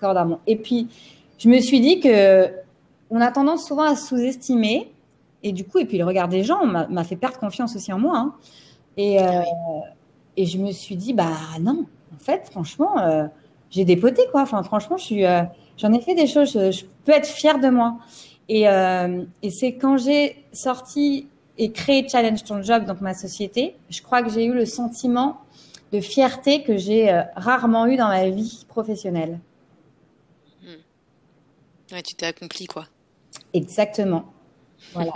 cordes 0.00 0.16
à 0.16 0.24
mon. 0.24 0.40
Et 0.46 0.56
puis, 0.56 0.88
je 1.38 1.48
me 1.48 1.60
suis 1.60 1.80
dit 1.80 2.00
que 2.00 2.50
on 3.10 3.20
a 3.20 3.30
tendance 3.30 3.66
souvent 3.66 3.84
à 3.84 3.96
sous-estimer. 3.96 4.92
Et 5.42 5.52
du 5.52 5.64
coup, 5.64 5.78
et 5.78 5.84
puis 5.84 5.98
le 5.98 6.04
regard 6.04 6.28
des 6.28 6.42
gens 6.42 6.66
m'a 6.66 7.04
fait 7.04 7.16
perdre 7.16 7.38
confiance 7.38 7.76
aussi 7.76 7.92
en 7.92 7.98
moi. 7.98 8.18
Hein. 8.18 8.34
Et, 8.98 9.22
euh, 9.22 9.42
et 10.36 10.44
je 10.44 10.58
me 10.58 10.72
suis 10.72 10.96
dit, 10.96 11.14
bah 11.14 11.36
non, 11.60 11.86
en 12.14 12.18
fait, 12.18 12.48
franchement, 12.50 12.98
euh, 12.98 13.26
j'ai 13.70 13.84
dépoté 13.84 14.22
quoi. 14.32 14.42
Enfin, 14.42 14.62
franchement, 14.62 14.96
je 14.96 15.04
suis, 15.04 15.24
euh, 15.24 15.42
j'en 15.76 15.92
ai 15.92 16.00
fait 16.00 16.16
des 16.16 16.26
choses. 16.26 16.52
Je, 16.52 16.84
peux 17.04 17.12
être 17.12 17.28
fière 17.28 17.60
de 17.60 17.68
moi. 17.68 17.98
Et, 18.50 18.62
et 18.62 19.50
c'est 19.50 19.74
quand 19.74 19.98
j'ai 19.98 20.44
sorti 20.52 21.28
et 21.58 21.70
créé 21.70 22.08
Challenge 22.08 22.42
Ton 22.44 22.62
Job, 22.62 22.86
donc 22.86 23.00
ma 23.00 23.12
société, 23.12 23.76
je 23.90 24.00
crois 24.00 24.22
que 24.22 24.30
j'ai 24.30 24.44
eu 24.44 24.54
le 24.54 24.64
sentiment 24.64 25.40
de 25.92 26.00
fierté 26.00 26.62
que 26.62 26.76
j'ai 26.78 27.10
rarement 27.36 27.86
eu 27.86 27.96
dans 27.96 28.08
ma 28.08 28.28
vie 28.30 28.64
professionnelle. 28.68 29.38
Hmm. 30.62 31.94
Ouais, 31.94 32.02
tu 32.02 32.14
t'es 32.14 32.26
accompli 32.26 32.66
quoi. 32.66 32.86
Exactement. 33.52 34.32
Voilà. 34.92 35.12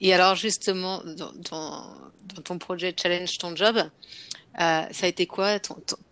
Et 0.00 0.12
alors 0.12 0.34
justement, 0.34 1.02
dans, 1.50 2.42
ton 2.42 2.58
projet 2.58 2.94
Challenge 3.00 3.38
ton 3.38 3.54
job, 3.54 3.76
euh, 3.76 4.82
ça 4.90 5.06
a 5.06 5.06
été 5.06 5.26
quoi 5.26 5.58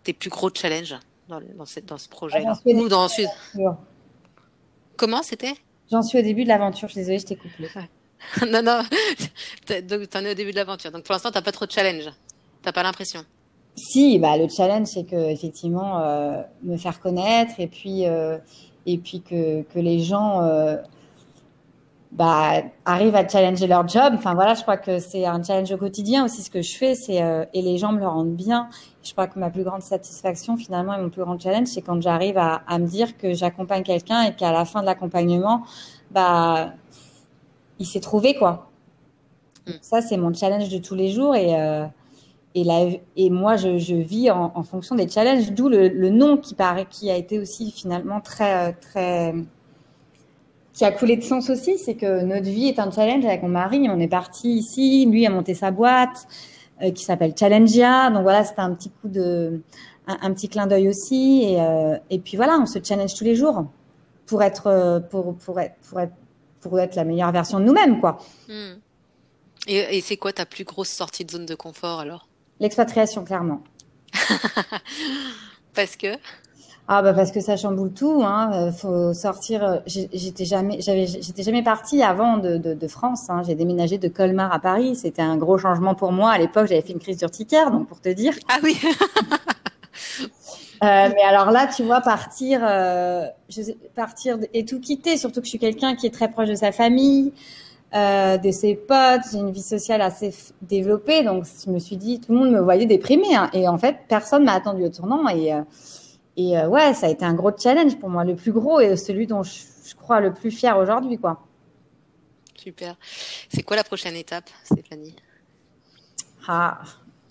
tes 0.03 0.13
plus 0.13 0.29
gros 0.29 0.49
challenges 0.53 0.95
dans, 1.27 1.65
ce 1.65 2.09
projet-là 2.09 2.59
Ou 2.65 2.87
dans 2.87 3.07
Comment 4.95 5.23
c'était? 5.23 5.55
J'en 5.91 6.01
suis 6.01 6.19
au 6.19 6.21
début 6.21 6.43
de 6.43 6.49
l'aventure. 6.49 6.87
Je 6.87 6.93
suis 6.93 7.01
désolée, 7.01 7.19
je 7.19 7.25
t'ai 7.25 7.35
coupé. 7.35 7.67
non, 8.47 8.61
non. 8.61 8.83
Donc, 9.87 10.09
tu 10.09 10.17
en 10.17 10.25
es 10.25 10.31
au 10.31 10.33
début 10.33 10.51
de 10.51 10.55
l'aventure. 10.55 10.91
Donc, 10.91 11.03
pour 11.03 11.13
l'instant, 11.13 11.31
tu 11.31 11.37
n'as 11.37 11.41
pas 11.41 11.51
trop 11.51 11.65
de 11.65 11.71
challenge. 11.71 12.05
Tu 12.05 12.65
n'as 12.65 12.71
pas 12.71 12.83
l'impression? 12.83 13.25
Si, 13.75 14.19
bah, 14.19 14.37
le 14.37 14.47
challenge, 14.47 14.87
c'est 14.87 15.03
que 15.03 15.31
effectivement, 15.31 15.99
euh, 15.99 16.41
me 16.61 16.77
faire 16.77 16.99
connaître 16.99 17.59
et 17.59 17.67
puis, 17.67 18.05
euh, 18.05 18.37
et 18.85 18.97
puis 18.97 19.21
que, 19.21 19.63
que 19.63 19.79
les 19.79 19.99
gens 19.99 20.41
bah, 22.13 22.61
arrivent 22.85 23.15
à 23.15 23.27
challenger 23.27 23.65
leur 23.65 23.87
job. 23.87 24.13
Enfin 24.15 24.35
voilà, 24.35 24.53
je 24.53 24.61
crois 24.61 24.77
que 24.77 24.99
c'est 24.99 25.25
un 25.25 25.41
challenge 25.41 25.71
au 25.71 25.77
quotidien 25.77 26.25
aussi 26.25 26.43
ce 26.43 26.51
que 26.51 26.61
je 26.61 26.75
fais, 26.75 26.93
c'est 26.93 27.23
euh, 27.23 27.45
et 27.53 27.61
les 27.61 27.77
gens 27.77 27.91
me 27.91 27.99
le 27.99 28.07
rendent 28.07 28.35
bien. 28.35 28.69
Je 29.03 29.11
crois 29.13 29.27
que 29.27 29.39
ma 29.39 29.49
plus 29.49 29.63
grande 29.63 29.81
satisfaction 29.81 30.55
finalement 30.55 30.93
et 30.93 31.01
mon 31.01 31.09
plus 31.09 31.23
grand 31.23 31.39
challenge, 31.39 31.67
c'est 31.67 31.81
quand 31.81 31.99
j'arrive 32.01 32.37
à, 32.37 32.61
à, 32.67 32.77
me 32.77 32.85
dire 32.85 33.17
que 33.17 33.33
j'accompagne 33.33 33.83
quelqu'un 33.83 34.21
et 34.23 34.35
qu'à 34.35 34.51
la 34.51 34.63
fin 34.63 34.81
de 34.81 34.85
l'accompagnement, 34.85 35.63
bah 36.11 36.73
il 37.79 37.87
s'est 37.87 37.99
trouvé 37.99 38.35
quoi. 38.35 38.69
Mm. 39.67 39.71
ça 39.81 40.01
c'est 40.01 40.17
mon 40.17 40.33
challenge 40.33 40.69
de 40.69 40.77
tous 40.77 40.95
les 40.95 41.09
jours 41.09 41.35
et 41.35 41.59
euh, 41.59 41.85
et, 42.55 42.63
la, 42.63 42.85
et 43.15 43.31
moi 43.31 43.55
je, 43.55 43.79
je 43.79 43.95
vis 43.95 44.29
en, 44.29 44.51
en, 44.53 44.61
fonction 44.61 44.95
des 44.95 45.09
challenges, 45.09 45.51
d'où 45.53 45.69
le, 45.69 45.87
le 45.87 46.09
nom 46.11 46.37
qui 46.37 46.53
paraît 46.53 46.85
qui 46.87 47.09
a 47.09 47.15
été 47.15 47.39
aussi 47.39 47.71
finalement 47.71 48.21
très 48.21 48.73
très 48.73 49.33
qui 50.73 50.85
a 50.85 50.91
coulé 50.91 51.15
de 51.17 51.23
sens 51.23 51.49
aussi, 51.49 51.77
c'est 51.77 51.95
que 51.95 52.23
notre 52.23 52.45
vie 52.45 52.67
est 52.67 52.79
un 52.79 52.89
challenge 52.89 53.25
avec 53.25 53.43
mon 53.43 53.49
mari. 53.49 53.87
On 53.89 53.99
est 53.99 54.07
parti 54.07 54.55
ici, 54.55 55.05
lui 55.05 55.25
a 55.25 55.29
monté 55.29 55.53
sa 55.53 55.71
boîte 55.71 56.27
euh, 56.81 56.91
qui 56.91 57.03
s'appelle 57.03 57.33
Challengia. 57.37 58.09
Donc 58.09 58.23
voilà, 58.23 58.43
c'était 58.43 58.61
un 58.61 58.73
petit 58.73 58.89
coup 58.89 59.07
de, 59.07 59.61
un, 60.07 60.33
petit 60.33 60.49
clin 60.49 60.65
d'œil 60.65 60.89
aussi. 60.89 61.43
Et, 61.43 61.61
euh, 61.61 61.97
et 62.09 62.19
puis 62.19 62.37
voilà, 62.37 62.57
on 62.59 62.65
se 62.65 62.79
challenge 62.83 63.13
tous 63.13 63.23
les 63.23 63.35
jours 63.35 63.65
pour 64.25 64.41
être, 64.41 64.67
euh, 64.67 64.99
pour, 64.99 65.35
pour 65.35 65.59
être, 65.59 65.75
pour 65.87 65.99
être, 65.99 66.13
pour 66.59 66.79
être 66.79 66.95
la 66.95 67.03
meilleure 67.03 67.31
version 67.31 67.59
de 67.59 67.65
nous-mêmes, 67.65 67.99
quoi. 67.99 68.17
Hmm. 68.49 68.79
Et, 69.67 69.97
et 69.97 70.01
c'est 70.01 70.17
quoi 70.17 70.33
ta 70.33 70.45
plus 70.45 70.63
grosse 70.63 70.89
sortie 70.89 71.23
de 71.23 71.31
zone 71.31 71.45
de 71.45 71.55
confort 71.55 71.99
alors? 71.99 72.27
L'expatriation, 72.59 73.23
clairement. 73.23 73.61
parce 75.73 75.95
que? 75.95 76.17
Ah 76.89 77.01
bah 77.01 77.13
parce 77.13 77.31
que 77.31 77.39
ça 77.39 77.55
chamboule 77.55 77.93
tout, 77.93 78.23
hein. 78.25 78.51
Euh, 78.53 78.71
faut 78.73 79.13
sortir. 79.13 79.63
Euh, 79.63 79.77
j'étais 79.85 80.43
jamais, 80.43 80.81
j'avais, 80.81 81.07
j'étais 81.07 81.41
jamais 81.41 81.63
partie 81.63 82.03
avant 82.03 82.37
de, 82.37 82.57
de, 82.57 82.73
de 82.73 82.87
France. 82.89 83.29
Hein. 83.29 83.41
J'ai 83.47 83.55
déménagé 83.55 83.97
de 83.97 84.09
Colmar 84.09 84.51
à 84.51 84.59
Paris. 84.59 84.95
C'était 84.97 85.21
un 85.21 85.37
gros 85.37 85.57
changement 85.57 85.95
pour 85.95 86.11
moi 86.11 86.31
à 86.31 86.37
l'époque. 86.37 86.67
J'avais 86.67 86.81
fait 86.81 86.91
une 86.91 86.99
crise 86.99 87.17
d'urticaire, 87.17 87.71
donc 87.71 87.87
pour 87.87 88.01
te 88.01 88.09
dire. 88.09 88.33
Ah 88.49 88.57
oui. 88.63 88.77
euh, 88.83 90.27
mais 90.81 91.21
alors 91.25 91.51
là, 91.51 91.67
tu 91.73 91.83
vois, 91.83 92.01
partir, 92.01 92.59
euh, 92.61 93.27
je, 93.47 93.61
partir 93.95 94.37
et 94.53 94.65
tout 94.65 94.81
quitter. 94.81 95.15
Surtout 95.15 95.39
que 95.39 95.45
je 95.45 95.51
suis 95.51 95.59
quelqu'un 95.59 95.95
qui 95.95 96.05
est 96.05 96.13
très 96.13 96.29
proche 96.29 96.49
de 96.49 96.55
sa 96.55 96.73
famille, 96.73 97.31
euh, 97.95 98.37
de 98.37 98.51
ses 98.51 98.75
potes. 98.75 99.21
J'ai 99.31 99.37
une 99.37 99.51
vie 99.51 99.61
sociale 99.61 100.01
assez 100.01 100.35
développée, 100.61 101.23
donc 101.23 101.45
je 101.65 101.71
me 101.71 101.79
suis 101.79 101.95
dit, 101.95 102.19
tout 102.19 102.33
le 102.33 102.39
monde 102.39 102.51
me 102.51 102.59
voyait 102.59 102.87
déprimée. 102.87 103.33
Hein. 103.33 103.49
Et 103.53 103.69
en 103.69 103.77
fait, 103.77 103.99
personne 104.09 104.43
m'a 104.43 104.53
attendu 104.53 104.83
au 104.83 104.89
tournant 104.89 105.29
et 105.29 105.53
et 106.35 106.57
euh, 106.57 106.67
ouais, 106.67 106.93
ça 106.93 107.07
a 107.07 107.09
été 107.09 107.25
un 107.25 107.33
gros 107.33 107.51
challenge 107.57 107.97
pour 107.99 108.09
moi, 108.09 108.23
le 108.23 108.35
plus 108.35 108.51
gros 108.51 108.79
et 108.79 108.95
celui 108.97 109.27
dont 109.27 109.43
je, 109.43 109.95
crois 109.95 110.19
le 110.19 110.33
plus 110.33 110.51
fier 110.51 110.77
aujourd'hui, 110.77 111.17
quoi. 111.17 111.41
Super. 112.55 112.95
C'est 113.49 113.63
quoi 113.63 113.75
la 113.75 113.83
prochaine 113.83 114.15
étape, 114.15 114.49
Stéphanie? 114.63 115.15
Ah, 116.47 116.79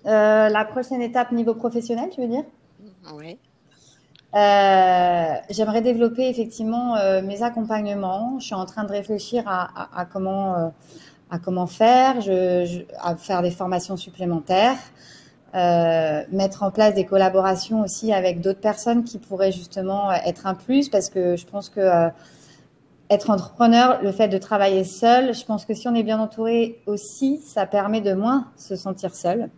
euh, 0.06 0.48
La 0.48 0.64
prochaine 0.64 1.02
étape 1.02 1.32
niveau 1.32 1.54
professionnel, 1.54 2.10
tu 2.10 2.20
veux 2.20 2.28
dire? 2.28 2.44
Oui. 3.14 3.38
Euh, 4.34 5.34
J'aimerais 5.50 5.82
développer 5.82 6.28
effectivement 6.28 6.96
euh, 6.96 7.22
mes 7.22 7.42
accompagnements. 7.42 8.38
Je 8.38 8.46
suis 8.46 8.54
en 8.54 8.66
train 8.66 8.84
de 8.84 8.92
réfléchir 8.92 9.44
à, 9.46 9.98
à, 9.98 10.00
à 10.00 10.04
comment 10.06 10.72
à 11.32 11.38
comment 11.38 11.66
faire, 11.66 12.20
je, 12.20 12.66
je, 12.66 12.80
à 13.00 13.16
faire 13.16 13.40
des 13.40 13.50
formations 13.50 13.96
supplémentaires. 13.96 14.76
Euh, 15.54 16.22
mettre 16.30 16.62
en 16.62 16.70
place 16.70 16.94
des 16.94 17.04
collaborations 17.04 17.82
aussi 17.82 18.10
avec 18.10 18.40
d'autres 18.40 18.60
personnes 18.60 19.04
qui 19.04 19.18
pourraient 19.18 19.52
justement 19.52 20.10
être 20.10 20.46
un 20.46 20.54
plus 20.54 20.88
parce 20.88 21.10
que 21.10 21.36
je 21.36 21.44
pense 21.44 21.68
que 21.68 21.80
euh, 21.80 22.08
être 23.10 23.28
entrepreneur, 23.28 24.00
le 24.02 24.12
fait 24.12 24.28
de 24.28 24.38
travailler 24.38 24.82
seul, 24.84 25.34
je 25.34 25.44
pense 25.44 25.66
que 25.66 25.74
si 25.74 25.86
on 25.88 25.94
est 25.94 26.04
bien 26.04 26.18
entouré 26.18 26.80
aussi, 26.86 27.36
ça 27.36 27.66
permet 27.66 28.00
de 28.00 28.14
moins 28.14 28.46
se 28.56 28.76
sentir 28.76 29.14
seul. 29.14 29.50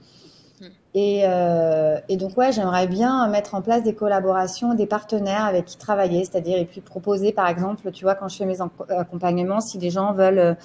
Hmm. 0.61 0.65
Et, 0.95 1.21
euh, 1.27 2.01
et, 2.09 2.17
donc 2.17 2.37
ouais, 2.37 2.51
j'aimerais 2.51 2.89
bien 2.89 3.29
mettre 3.29 3.55
en 3.55 3.63
place 3.63 3.85
des 3.85 3.95
collaborations, 3.95 4.75
des 4.75 4.87
partenaires 4.87 5.45
avec 5.45 5.65
qui 5.65 5.79
travailler, 5.79 6.25
c'est-à-dire 6.25 6.59
et 6.59 6.65
puis 6.65 6.81
proposer 6.81 7.31
par 7.31 7.47
exemple, 7.47 7.93
tu 7.93 8.05
vois, 8.05 8.17
quand 8.17 8.27
je 8.27 8.37
fais 8.37 8.47
mes 8.47 8.61
accompagnements, 8.89 9.61
si 9.61 9.79
des 9.79 9.91
gens 9.91 10.13
veulent 10.13 10.57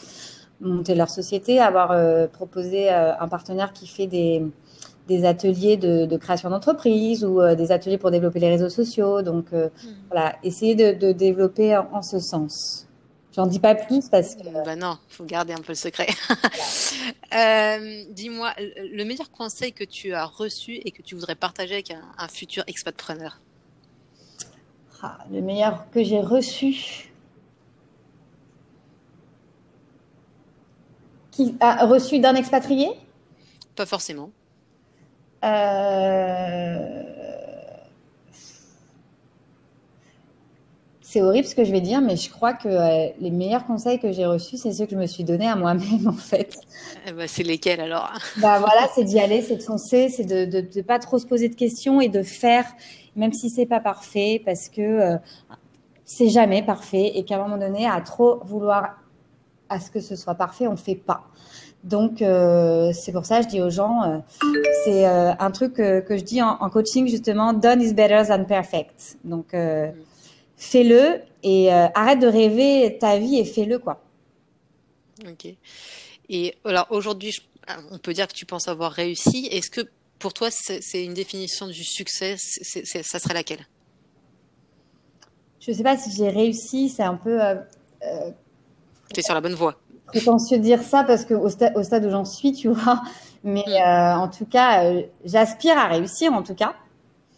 monter 0.60 0.96
leur 0.96 1.12
société, 1.12 1.60
avoir 1.60 1.96
proposé 2.32 2.90
un 2.90 3.28
partenaire 3.28 3.74
qui 3.74 3.86
fait 3.86 4.08
des 4.08 4.44
des 5.10 5.26
ateliers 5.26 5.76
de, 5.76 6.18
création 6.18 6.50
d'entreprise 6.50 7.26
ou 7.26 7.42
euh, 7.42 7.56
des 7.56 7.72
ateliers 7.72 7.98
pour 7.98 8.12
développer 8.12 8.40
les 8.40 8.50
réseaux 8.50 8.70
sociaux. 8.70 9.22
Donc, 9.22 9.48
euh, 9.52 9.68
hmm. 9.68 9.88
voilà, 10.12 10.36
essayer 10.44 10.76
de, 10.76 11.12
développer 11.12 11.76
en, 11.76 12.02
ce 12.02 12.20
sens. 12.20 12.88
J'en 13.36 13.48
dis 13.48 13.60
pas 13.60 13.76
plus 13.76 14.08
parce 14.10 14.36
que. 14.36 14.44
Bah 14.66 14.76
non, 14.76 14.98
faut 15.10 15.26
garder 15.26 15.54
un 15.54 15.62
peu 15.62 15.74
le 15.74 15.76
secret. 15.76 16.08
Euh, 17.32 18.06
dis-moi, 18.10 18.54
le 18.58 19.04
meilleur 19.04 19.30
conseil 19.30 19.72
que 19.72 19.84
tu 19.84 20.14
as 20.14 20.26
reçu 20.26 20.74
et 20.84 20.90
que 20.90 21.04
tu 21.04 21.14
voudrais 21.14 21.36
partager 21.36 21.76
avec 21.76 21.92
un, 21.92 22.28
futur 22.28 22.64
expatpreneur? 22.66 23.40
Ah, 25.04 25.20
Le 25.32 25.40
meilleur 25.40 25.86
que 25.92 26.04
j'ai 26.04 26.22
reçu. 26.22 27.12
Qui 31.30 31.56
a 31.60 31.86
reçu 31.86 32.18
d'un 32.18 32.34
expatrié? 32.34 32.90
Pas 33.76 33.86
forcément. 33.86 34.32
Euh, 35.44 37.04
c'est 41.02 41.24
horrible 41.24 41.48
ce 41.48 41.56
que 41.56 41.64
je 41.64 41.72
vais 41.72 41.82
dire, 41.82 42.02
mais 42.02 42.16
je 42.16 42.30
crois 42.30 42.54
que 42.54 42.68
euh, 42.68 43.10
les 43.20 43.32
meilleurs 43.32 43.66
conseils 43.66 44.00
que 44.00 44.12
j'ai 44.12 44.28
reçus, 44.28 44.58
c'est 44.58 44.72
ceux 44.72 44.86
que 44.86 44.92
je 44.92 44.96
me 44.96 45.08
suis 45.08 45.24
donné 45.24 45.48
à 45.48 45.56
moi-même, 45.56 46.08
en 46.08 46.14
fait. 46.14 46.56
Eh 47.08 47.14
ben, 47.14 47.28
c'est 47.28 47.42
lesquels 47.42 47.82
alors? 47.82 48.12
Bah 48.38 48.60
voilà, 48.60 48.88
c'est 48.94 49.06
d'y 49.06 49.20
aller, 49.20 49.42
c'est 49.42 49.56
de 49.56 49.64
foncer, 49.64 50.10
c'est 50.10 50.26
de, 50.26 50.46
ne 50.46 50.82
pas 50.84 51.00
trop 51.00 51.18
se 51.18 51.26
poser 51.26 51.50
de 51.50 51.56
questions 51.56 52.00
et 52.00 52.10
de 52.10 52.22
faire, 52.22 52.66
même 53.16 53.34
si 53.34 53.50
c'est 53.50 53.66
pas 53.66 53.80
parfait, 53.80 54.40
parce 54.46 54.70
que 54.70 54.82
euh, 54.82 55.18
c'est 56.06 56.30
jamais 56.30 56.62
parfait 56.62 57.14
et 57.16 57.26
qu'à 57.26 57.38
un 57.38 57.40
moment 57.40 57.58
donné, 57.58 57.88
à 57.88 58.02
trop 58.02 58.40
vouloir 58.44 59.00
à 59.70 59.80
ce 59.80 59.90
que 59.90 60.02
ce 60.02 60.16
soit 60.16 60.36
parfait, 60.36 60.68
on 60.68 60.76
fait 60.76 60.96
pas. 60.96 61.24
Donc, 61.84 62.22
euh, 62.22 62.92
c'est 62.94 63.14
pour 63.14 63.26
ça 63.26 63.38
que 63.38 63.46
je 63.46 63.50
dis 63.50 63.62
aux 63.62 63.70
gens, 63.70 64.04
euh, 64.04 64.18
c'est 64.84 65.08
euh, 65.08 65.32
un 65.40 65.52
truc 65.52 65.76
que, 65.76 66.04
je 66.10 66.24
dis 66.24 66.42
en, 66.42 66.70
coaching 66.70 67.08
justement, 67.08 67.54
done 67.54 67.82
is 67.82 67.94
better 67.94 68.24
than 68.28 68.44
perfect. 68.46 69.18
Donc, 69.24 69.56
fais-le 70.58 71.22
et 71.44 71.72
arrête 71.72 72.20
de 72.20 72.28
rêver 72.28 72.98
ta 73.00 73.18
vie 73.18 73.38
et 73.38 73.46
fais-le 73.46 73.80
quoi. 73.80 74.02
Ok. 75.28 75.54
Et 76.30 76.56
alors 76.66 76.88
aujourd'hui, 76.90 77.40
on 77.92 77.98
peut 77.98 78.14
dire 78.14 78.28
que 78.28 78.34
tu 78.34 78.46
penses 78.46 78.68
avoir 78.68 78.92
réussi. 78.92 79.48
Est-ce 79.50 79.70
que 79.70 79.82
pour 80.20 80.34
toi, 80.34 80.50
c'est 80.52 81.04
une 81.04 81.14
définition 81.14 81.68
du 81.68 81.84
succès? 81.86 82.36
Ça 82.38 83.20
serait 83.20 83.34
laquelle? 83.34 83.66
Je 85.62 85.72
ne 85.72 85.78
sais 85.78 85.84
pas 85.84 85.98
si 85.98 86.12
j'ai 86.12 86.30
réussi. 86.30 86.90
C'est 86.90 87.04
un 87.04 87.16
peu. 87.16 87.40
tu 89.14 89.20
es 89.22 89.24
sur 89.24 89.34
la 89.34 89.42
bonne 89.42 89.56
voie 89.56 89.80
prétentieux 90.12 90.58
de 90.58 90.64
dire 90.64 90.82
ça 90.82 91.04
parce 91.04 91.26
que 91.26 91.34
au, 91.34 91.48
au 91.48 91.84
stade 91.84 92.06
où 92.06 92.10
j'en 92.10 92.26
suis, 92.26 92.54
tu 92.54 92.70
vois. 92.70 93.02
Mais 93.44 93.64
mm. 93.66 93.72
euh, 93.72 94.16
en 94.16 94.28
tout 94.28 94.46
cas, 94.46 94.84
euh, 94.84 95.02
j'aspire 95.26 95.78
à 95.78 95.88
réussir, 95.88 96.34
en 96.34 96.44
tout 96.44 96.56
cas. 96.56 96.74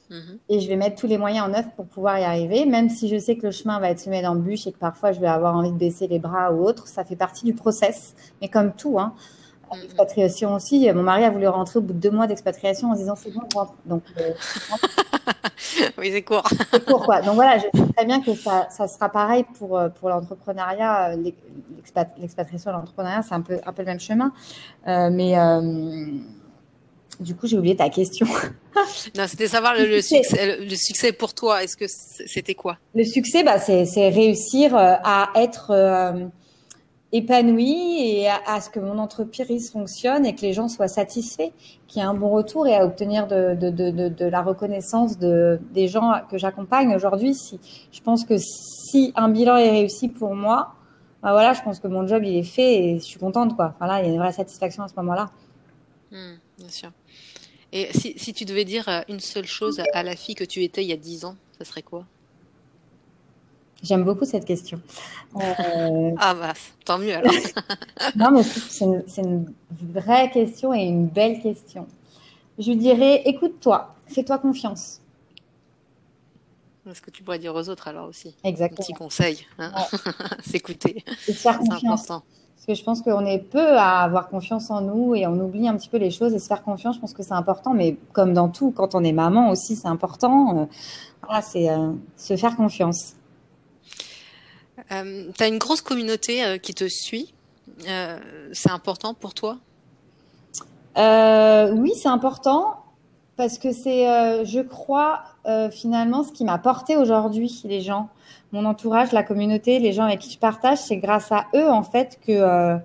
Mm-hmm. 0.10 0.38
Et 0.50 0.60
je 0.60 0.68
vais 0.68 0.76
mettre 0.76 1.00
tous 1.00 1.08
les 1.08 1.18
moyens 1.18 1.48
en 1.48 1.54
œuvre 1.54 1.70
pour 1.76 1.86
pouvoir 1.86 2.20
y 2.20 2.24
arriver, 2.24 2.66
même 2.66 2.90
si 2.90 3.08
je 3.08 3.18
sais 3.18 3.38
que 3.38 3.46
le 3.46 3.52
chemin 3.52 3.80
va 3.80 3.92
être 3.92 4.00
semé 4.00 4.22
d'embûches 4.22 4.68
et 4.68 4.72
que 4.72 4.78
parfois 4.78 5.14
je 5.14 5.22
vais 5.22 5.28
avoir 5.28 5.56
envie 5.56 5.72
de 5.72 5.78
baisser 5.78 6.08
les 6.08 6.20
bras 6.20 6.52
ou 6.52 6.66
autre. 6.66 6.88
Ça 6.88 7.06
fait 7.06 7.16
partie 7.16 7.46
du 7.46 7.54
process. 7.54 8.14
Mais 8.42 8.50
comme 8.50 8.74
tout, 8.74 9.00
hein, 9.00 9.14
L'expatriation 9.80 10.56
aussi. 10.56 10.92
Mon 10.94 11.04
mari 11.04 11.24
a 11.24 11.30
voulu 11.30 11.48
rentrer 11.48 11.80
au 11.80 11.82
bout 11.82 11.94
de 11.94 12.00
deux 12.00 12.12
mois 12.12 12.28
d'expatriation 12.28 12.92
en 12.92 12.94
se 12.94 13.00
disant 13.00 13.16
c'est 13.16 13.32
bon, 13.32 13.42
Donc, 13.86 14.04
euh, 14.18 14.32
oui, 15.98 16.10
c'est 16.12 16.22
court. 16.22 16.48
C'est 16.72 16.86
court, 16.86 17.06
quoi. 17.06 17.22
Donc 17.22 17.36
voilà, 17.36 17.58
je 17.58 17.64
sais 17.64 17.94
très 17.96 18.06
bien 18.06 18.22
que 18.22 18.34
ça, 18.34 18.68
ça 18.70 18.88
sera 18.88 19.10
pareil 19.10 19.46
pour, 19.58 19.78
euh, 19.78 19.90
pour 19.90 20.10
l'entrepreneuriat. 20.10 21.16
L'expatriation 21.16 22.72
et 22.72 22.74
l'entrepreneuriat, 22.74 23.22
c'est 23.22 23.34
un 23.34 23.42
peu, 23.42 23.60
un 23.66 23.74
peu 23.74 23.82
le 23.82 23.88
même 23.88 24.00
chemin. 24.00 24.34
Euh, 24.88 25.10
mais 25.12 25.36
du 27.20 27.36
coup, 27.36 27.46
j'ai 27.48 27.58
oublié 27.58 27.76
ta 27.76 27.90
question. 27.90 28.26
non, 29.16 29.26
c'était 29.28 29.48
savoir 29.48 29.76
le, 29.76 30.02
succès, 30.02 30.58
le, 30.60 30.76
succès 30.76 31.12
pour 31.12 31.34
toi. 31.34 31.64
Est-ce 31.64 31.78
que 31.78 31.86
c'était 31.88 32.56
quoi? 32.56 32.78
Le 32.96 33.04
succès, 33.04 33.44
bah, 33.44 33.60
c'est 33.60 34.10
réussir 34.10 34.76
à 34.76 35.30
être 35.36 36.32
épanouie 37.12 38.00
et 38.00 38.30
à, 38.30 38.62
ce 38.62 38.70
que 38.70 38.80
mon 38.80 38.98
entreprise 38.98 39.72
fonctionne 39.72 40.26
et 40.26 40.34
que 40.34 40.42
les 40.42 40.54
gens 40.54 40.68
soient 40.68 40.88
satisfaits, 40.88 41.52
qu'il 41.88 42.02
y 42.02 42.06
ait 42.06 42.08
un 42.08 42.14
bon 42.14 42.30
retour 42.30 42.68
et 42.68 42.76
à 42.76 42.86
obtenir 42.86 43.28
de, 43.28 44.26
la 44.26 44.42
reconnaissance 44.42 45.18
de, 45.20 45.60
des 45.74 45.88
gens 45.88 46.22
que 46.30 46.38
j'accompagne 46.38 46.96
aujourd'hui. 46.96 47.36
Si, 47.36 47.60
je 47.92 48.02
pense 48.02 48.24
que 48.24 48.36
si 48.38 49.12
un 49.16 49.30
bilan 49.30 49.58
est 49.58 49.72
réussi 49.72 50.08
pour 50.08 50.36
moi, 50.36 50.76
bah 51.22 51.34
voilà, 51.34 51.54
je 51.54 51.62
pense 51.62 51.80
que 51.80 51.88
mon 51.88 52.08
job 52.08 52.24
il 52.24 52.38
est 52.38 52.44
fait 52.44 52.84
et 52.84 53.00
je 53.00 53.04
suis 53.04 53.20
contente 53.20 53.56
quoi. 53.56 53.76
Voilà, 53.80 54.02
il 54.02 54.08
y 54.08 54.10
a 54.10 54.14
une 54.14 54.20
vraie 54.20 54.32
satisfaction 54.32 54.84
à 54.84 54.88
ce 54.88 54.96
moment-là. 54.96 55.30
Hmm, 56.12 56.36
bien 56.58 56.70
sûr. 56.70 56.92
Et 57.74 57.90
si, 57.94 58.18
si 58.18 58.34
tu 58.34 58.46
devais 58.46 58.66
dire 58.66 59.04
une 59.08 59.20
seule 59.20 59.46
chose 59.46 59.82
à 59.94 60.04
la 60.04 60.16
fille 60.16 60.36
que 60.36 60.44
tu 60.44 60.64
étais 60.64 60.84
il 60.84 60.90
y 60.90 60.94
a 60.94 60.98
dix 60.98 61.26
ans, 61.26 61.36
ça 61.58 61.66
serait 61.66 61.84
quoi? 61.84 62.06
J'aime 63.84 64.04
beaucoup 64.04 64.26
cette 64.26 64.46
question. 64.46 64.80
Euh... 65.36 66.12
ah 66.18 66.36
bah, 66.36 66.54
tant 66.86 67.00
mieux 67.00 67.16
alors. 67.16 67.34
non, 68.16 68.32
mais 68.32 68.44
c'est 68.44 68.86
une, 68.86 69.04
une, 69.18 69.54
vraie 69.94 70.30
question 70.30 70.74
et 70.74 70.84
une 70.84 71.08
belle 71.08 71.42
question. 71.42 71.88
Je 72.60 72.72
dirais, 72.74 73.24
écoute-toi, 73.26 73.96
fais-toi 74.08 74.38
confiance. 74.38 75.02
Ce 76.94 77.02
que 77.02 77.12
tu 77.12 77.24
pourrais 77.24 77.40
dire 77.40 77.56
aux 77.56 77.70
autres 77.70 77.88
alors 77.88 78.10
aussi. 78.10 78.36
Exactement. 78.44 78.82
Un 78.82 78.84
petit 78.84 78.94
conseil, 78.94 79.48
hein 79.60 79.72
s'écouter. 80.44 81.04
C'est 81.20 81.48
important. 81.48 82.24
Parce 82.62 82.66
que 82.68 82.74
je 82.76 82.84
pense 82.84 83.02
qu'on 83.02 83.26
est 83.26 83.40
peu 83.40 83.78
à 83.78 84.02
avoir 84.02 84.30
confiance 84.30 84.70
en 84.70 84.82
nous 84.82 85.16
et 85.16 85.26
on 85.26 85.34
oublie 85.40 85.68
un 85.68 85.76
petit 85.76 85.90
peu 85.90 85.98
les 85.98 86.12
choses 86.12 86.34
et 86.34 86.40
se 86.40 86.48
faire 86.48 86.64
confiance, 86.64 86.96
je 86.96 87.02
pense 87.02 87.14
que 87.14 87.24
c'est 87.24 87.34
important. 87.34 87.74
Mais 87.74 87.98
comme 88.14 88.34
dans 88.34 88.50
tout, 88.50 88.72
quand 88.72 88.94
on 88.94 89.04
est 89.04 89.14
maman 89.14 89.50
aussi, 89.50 89.76
c'est 89.76 89.88
important. 89.88 90.58
Euh, 90.58 90.66
voilà, 91.24 91.42
c'est 91.42 91.70
euh, 91.70 91.92
se 92.18 92.36
faire 92.36 92.56
confiance. 92.56 93.14
Euh, 94.92 95.32
tu 95.38 95.44
as 95.44 95.48
une 95.48 95.58
grosse 95.58 95.82
communauté 95.82 96.44
euh, 96.44 96.58
qui 96.58 96.74
te 96.74 96.88
suit. 96.88 97.34
Euh, 97.88 98.20
c'est 98.54 98.72
important 98.72 99.14
pour 99.14 99.34
toi? 99.34 99.58
Oui, 100.98 101.94
c'est 101.96 102.10
important 102.10 102.78
parce 103.38 103.58
que 103.58 103.72
c'est, 103.72 104.04
je 104.46 104.60
crois, 104.60 105.24
finalement, 105.72 106.24
ce 106.24 106.32
qui 106.32 106.44
m'a 106.44 106.58
porté 106.58 106.98
aujourd'hui, 106.98 107.62
les 107.64 107.82
gens, 107.82 108.10
mon 108.52 108.66
entourage, 108.66 109.14
la 109.14 109.24
communauté, 109.24 109.80
les 109.80 109.94
gens 109.94 110.04
avec 110.04 110.20
qui 110.20 110.32
je 110.32 110.38
partage, 110.38 110.80
c'est 110.80 110.98
grâce 110.98 111.32
à 111.32 111.48
eux, 111.56 111.70
en 111.70 111.82
fait, 111.82 112.20
que, 112.28 112.78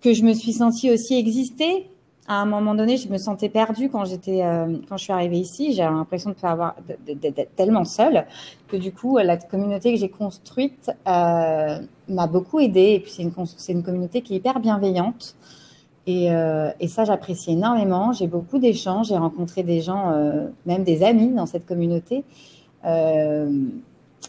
que 0.00 0.14
je 0.14 0.22
me 0.22 0.32
suis 0.32 0.52
sentie 0.52 0.90
aussi 0.90 1.14
exister 1.16 1.90
à 2.30 2.34
un 2.34 2.44
moment 2.44 2.76
donné, 2.76 2.96
je 2.96 3.08
me 3.08 3.18
sentais 3.18 3.48
perdue 3.48 3.90
quand 3.90 4.04
j'étais, 4.04 4.44
euh, 4.44 4.76
quand 4.88 4.96
je 4.96 5.02
suis 5.02 5.12
arrivée 5.12 5.38
ici. 5.38 5.72
J'ai 5.72 5.82
l'impression 5.82 6.30
de 6.30 6.46
avoir 6.46 6.76
d'être 7.04 7.56
tellement 7.56 7.84
seule 7.84 8.24
que 8.68 8.76
du 8.76 8.92
coup, 8.92 9.18
la 9.18 9.36
communauté 9.36 9.92
que 9.92 9.98
j'ai 9.98 10.08
construite 10.08 10.92
euh, 11.08 11.80
m'a 12.08 12.26
beaucoup 12.28 12.60
aidée. 12.60 12.92
Et 12.92 13.00
puis 13.00 13.10
c'est 13.10 13.24
une, 13.24 13.32
c'est 13.56 13.72
une 13.72 13.82
communauté 13.82 14.22
qui 14.22 14.34
est 14.34 14.36
hyper 14.36 14.60
bienveillante. 14.60 15.34
Et, 16.06 16.30
euh, 16.30 16.70
et 16.78 16.86
ça, 16.86 17.04
j'apprécie 17.04 17.50
énormément. 17.50 18.12
J'ai 18.12 18.28
beaucoup 18.28 18.60
d'échanges. 18.60 19.08
J'ai 19.08 19.18
rencontré 19.18 19.64
des 19.64 19.80
gens, 19.80 20.12
même 20.66 20.84
des 20.84 21.02
amis 21.02 21.34
dans 21.34 21.46
cette 21.46 21.66
communauté. 21.66 22.22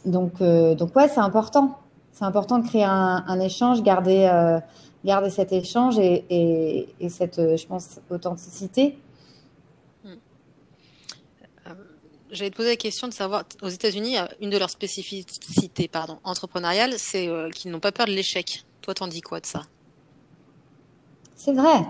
Donc, 0.05 0.41
donc 0.41 0.95
ouais, 0.95 1.07
c'est 1.07 1.19
important. 1.19 1.77
C'est 2.13 2.25
important 2.25 2.57
de 2.57 2.65
créer 2.65 2.83
un 2.83 3.39
échange, 3.39 3.83
garder 3.83 4.27
garder 5.03 5.29
cet 5.29 5.51
échange 5.51 5.97
et, 5.99 6.25
et, 6.29 6.87
et 6.99 7.09
cette, 7.09 7.39
euh, 7.39 7.57
je 7.57 7.65
pense, 7.65 7.99
authenticité. 8.09 8.97
Hmm. 10.03 10.09
Euh, 11.67 11.73
j'allais 12.31 12.51
te 12.51 12.55
poser 12.55 12.69
la 12.69 12.75
question 12.75 13.07
de 13.07 13.13
savoir, 13.13 13.43
aux 13.61 13.69
États-Unis, 13.69 14.17
une 14.41 14.49
de 14.49 14.57
leurs 14.57 14.69
spécificités 14.69 15.87
pardon, 15.87 16.19
entrepreneuriales, 16.23 16.93
c'est 16.97 17.27
euh, 17.27 17.49
qu'ils 17.49 17.71
n'ont 17.71 17.79
pas 17.79 17.91
peur 17.91 18.05
de 18.05 18.11
l'échec. 18.11 18.63
Toi, 18.81 18.93
t'en 18.93 19.07
dis 19.07 19.21
quoi 19.21 19.39
de 19.39 19.45
ça? 19.45 19.63
C'est 21.35 21.53
vrai. 21.53 21.85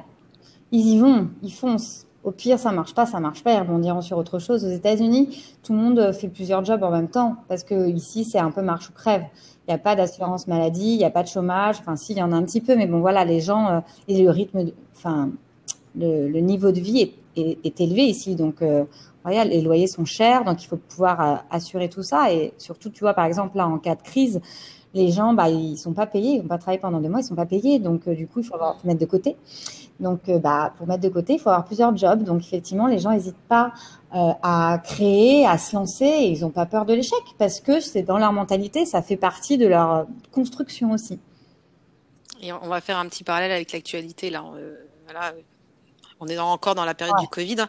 Ils 0.71 0.87
y 0.87 0.99
vont, 0.99 1.29
ils 1.41 1.53
foncent. 1.53 2.05
Au 2.23 2.29
pire, 2.29 2.59
ça 2.59 2.71
marche 2.71 2.93
pas, 2.93 3.07
ça 3.07 3.19
marche 3.19 3.43
pas, 3.43 3.53
ils 3.53 3.59
rebondiront 3.59 4.01
sur 4.01 4.17
autre 4.17 4.37
chose. 4.37 4.63
Aux 4.63 4.69
États-Unis, 4.69 5.43
tout 5.63 5.73
le 5.73 5.79
monde 5.79 6.11
fait 6.11 6.27
plusieurs 6.27 6.63
jobs 6.63 6.83
en 6.83 6.91
même 6.91 7.07
temps 7.07 7.37
parce 7.47 7.63
que 7.63 7.89
ici, 7.89 8.23
c'est 8.23 8.37
un 8.37 8.51
peu 8.51 8.61
marche 8.61 8.89
ou 8.89 8.93
crève. 8.93 9.23
Il 9.67 9.71
n'y 9.71 9.75
a 9.75 9.79
pas 9.79 9.95
d'assurance 9.95 10.47
maladie, 10.47 10.93
il 10.93 10.97
n'y 10.97 11.05
a 11.05 11.09
pas 11.09 11.23
de 11.23 11.27
chômage. 11.27 11.77
Enfin, 11.79 11.95
si, 11.95 12.13
il 12.13 12.19
y 12.19 12.23
en 12.23 12.31
a 12.31 12.35
un 12.35 12.43
petit 12.43 12.61
peu, 12.61 12.75
mais 12.75 12.85
bon, 12.85 12.99
voilà, 12.99 13.25
les 13.25 13.39
gens 13.39 13.67
euh, 13.69 13.79
et 14.07 14.21
le 14.21 14.29
rythme, 14.29 14.71
enfin, 14.95 15.29
le, 15.95 16.39
niveau 16.39 16.71
de 16.71 16.79
vie 16.79 17.13
est, 17.35 17.81
élevé 17.81 18.03
ici. 18.03 18.35
Donc, 18.35 18.61
euh, 18.61 18.83
les 19.25 19.61
loyers 19.61 19.87
sont 19.87 20.05
chers, 20.05 20.43
donc 20.43 20.63
il 20.63 20.67
faut 20.67 20.77
pouvoir 20.77 21.21
euh, 21.21 21.35
assurer 21.49 21.89
tout 21.89 22.03
ça. 22.03 22.31
Et 22.33 22.53
surtout, 22.57 22.89
tu 22.89 22.99
vois, 23.01 23.13
par 23.13 23.25
exemple, 23.25 23.57
là, 23.57 23.67
en 23.67 23.77
cas 23.77 23.95
de 23.95 24.01
crise, 24.01 24.41
les 24.93 25.11
gens, 25.11 25.33
bah, 25.33 25.49
ils 25.49 25.77
sont 25.77 25.93
pas 25.93 26.05
payés, 26.05 26.35
ils 26.35 26.41
vont 26.41 26.47
pas 26.47 26.57
travailler 26.57 26.79
pendant 26.79 26.99
deux 26.99 27.07
mois, 27.07 27.21
ils 27.21 27.25
sont 27.25 27.35
pas 27.35 27.45
payés. 27.45 27.79
Donc, 27.79 28.07
euh, 28.07 28.15
du 28.15 28.27
coup, 28.27 28.39
il 28.39 28.45
faut, 28.45 28.55
avoir, 28.55 28.79
faut 28.79 28.87
mettre 28.87 28.99
de 28.99 29.05
côté. 29.05 29.37
Donc, 29.99 30.27
euh, 30.27 30.37
bah, 30.37 30.73
pour 30.77 30.87
mettre 30.87 31.01
de 31.01 31.09
côté, 31.09 31.33
il 31.33 31.39
faut 31.39 31.49
avoir 31.49 31.65
plusieurs 31.65 31.95
jobs. 31.95 32.23
Donc, 32.23 32.41
effectivement, 32.41 32.87
les 32.87 32.99
gens 32.99 33.11
n'hésitent 33.11 33.35
pas 33.47 33.73
euh, 34.13 34.31
à 34.43 34.81
créer, 34.83 35.45
à 35.45 35.57
se 35.57 35.75
lancer. 35.75 36.05
Et 36.05 36.31
ils 36.31 36.41
n'ont 36.41 36.49
pas 36.49 36.65
peur 36.65 36.85
de 36.85 36.93
l'échec 36.93 37.19
parce 37.37 37.61
que 37.61 37.79
c'est 37.79 38.03
dans 38.03 38.17
leur 38.17 38.33
mentalité, 38.33 38.85
ça 38.85 39.01
fait 39.01 39.17
partie 39.17 39.57
de 39.57 39.67
leur 39.67 40.07
construction 40.31 40.91
aussi. 40.91 41.19
Et 42.41 42.51
on 42.51 42.67
va 42.67 42.81
faire 42.81 42.97
un 42.97 43.07
petit 43.07 43.23
parallèle 43.23 43.51
avec 43.51 43.71
l'actualité. 43.71 44.29
Là, 44.29 44.43
voilà, 45.05 45.33
on 46.19 46.27
est 46.27 46.39
encore 46.39 46.75
dans 46.75 46.85
la 46.85 46.95
période 46.95 47.15
ouais. 47.17 47.21
du 47.21 47.27
Covid. 47.29 47.67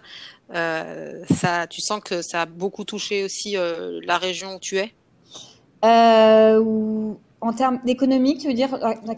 Ça, 0.51 1.67
tu 1.69 1.83
sens 1.83 2.01
que 2.03 2.23
ça 2.23 2.43
a 2.43 2.47
beaucoup 2.47 2.85
touché 2.85 3.23
aussi 3.23 3.55
la 3.55 4.17
région 4.17 4.55
où 4.55 4.59
tu 4.59 4.79
es? 4.79 4.95
Euh, 5.85 7.15
en 7.41 7.53
termes 7.53 7.81
d'économique, 7.85 8.41
tu 8.41 8.49
veux 8.49 8.55
dire 8.55 8.71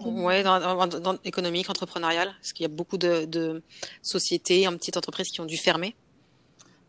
Oui, 0.07 0.43
dans, 0.43 0.59
dans, 0.59 0.87
dans, 0.87 1.17
économique, 1.25 1.69
entrepreneurial, 1.69 2.29
parce 2.41 2.53
qu'il 2.53 2.65
y 2.65 2.67
a 2.67 2.75
beaucoup 2.75 2.97
de, 2.97 3.27
de, 3.27 3.63
sociétés, 4.03 4.67
en 4.67 4.73
petites 4.73 4.97
entreprises 4.97 5.29
qui 5.29 5.41
ont 5.41 5.47
dû 5.47 5.57
fermer. 5.57 5.95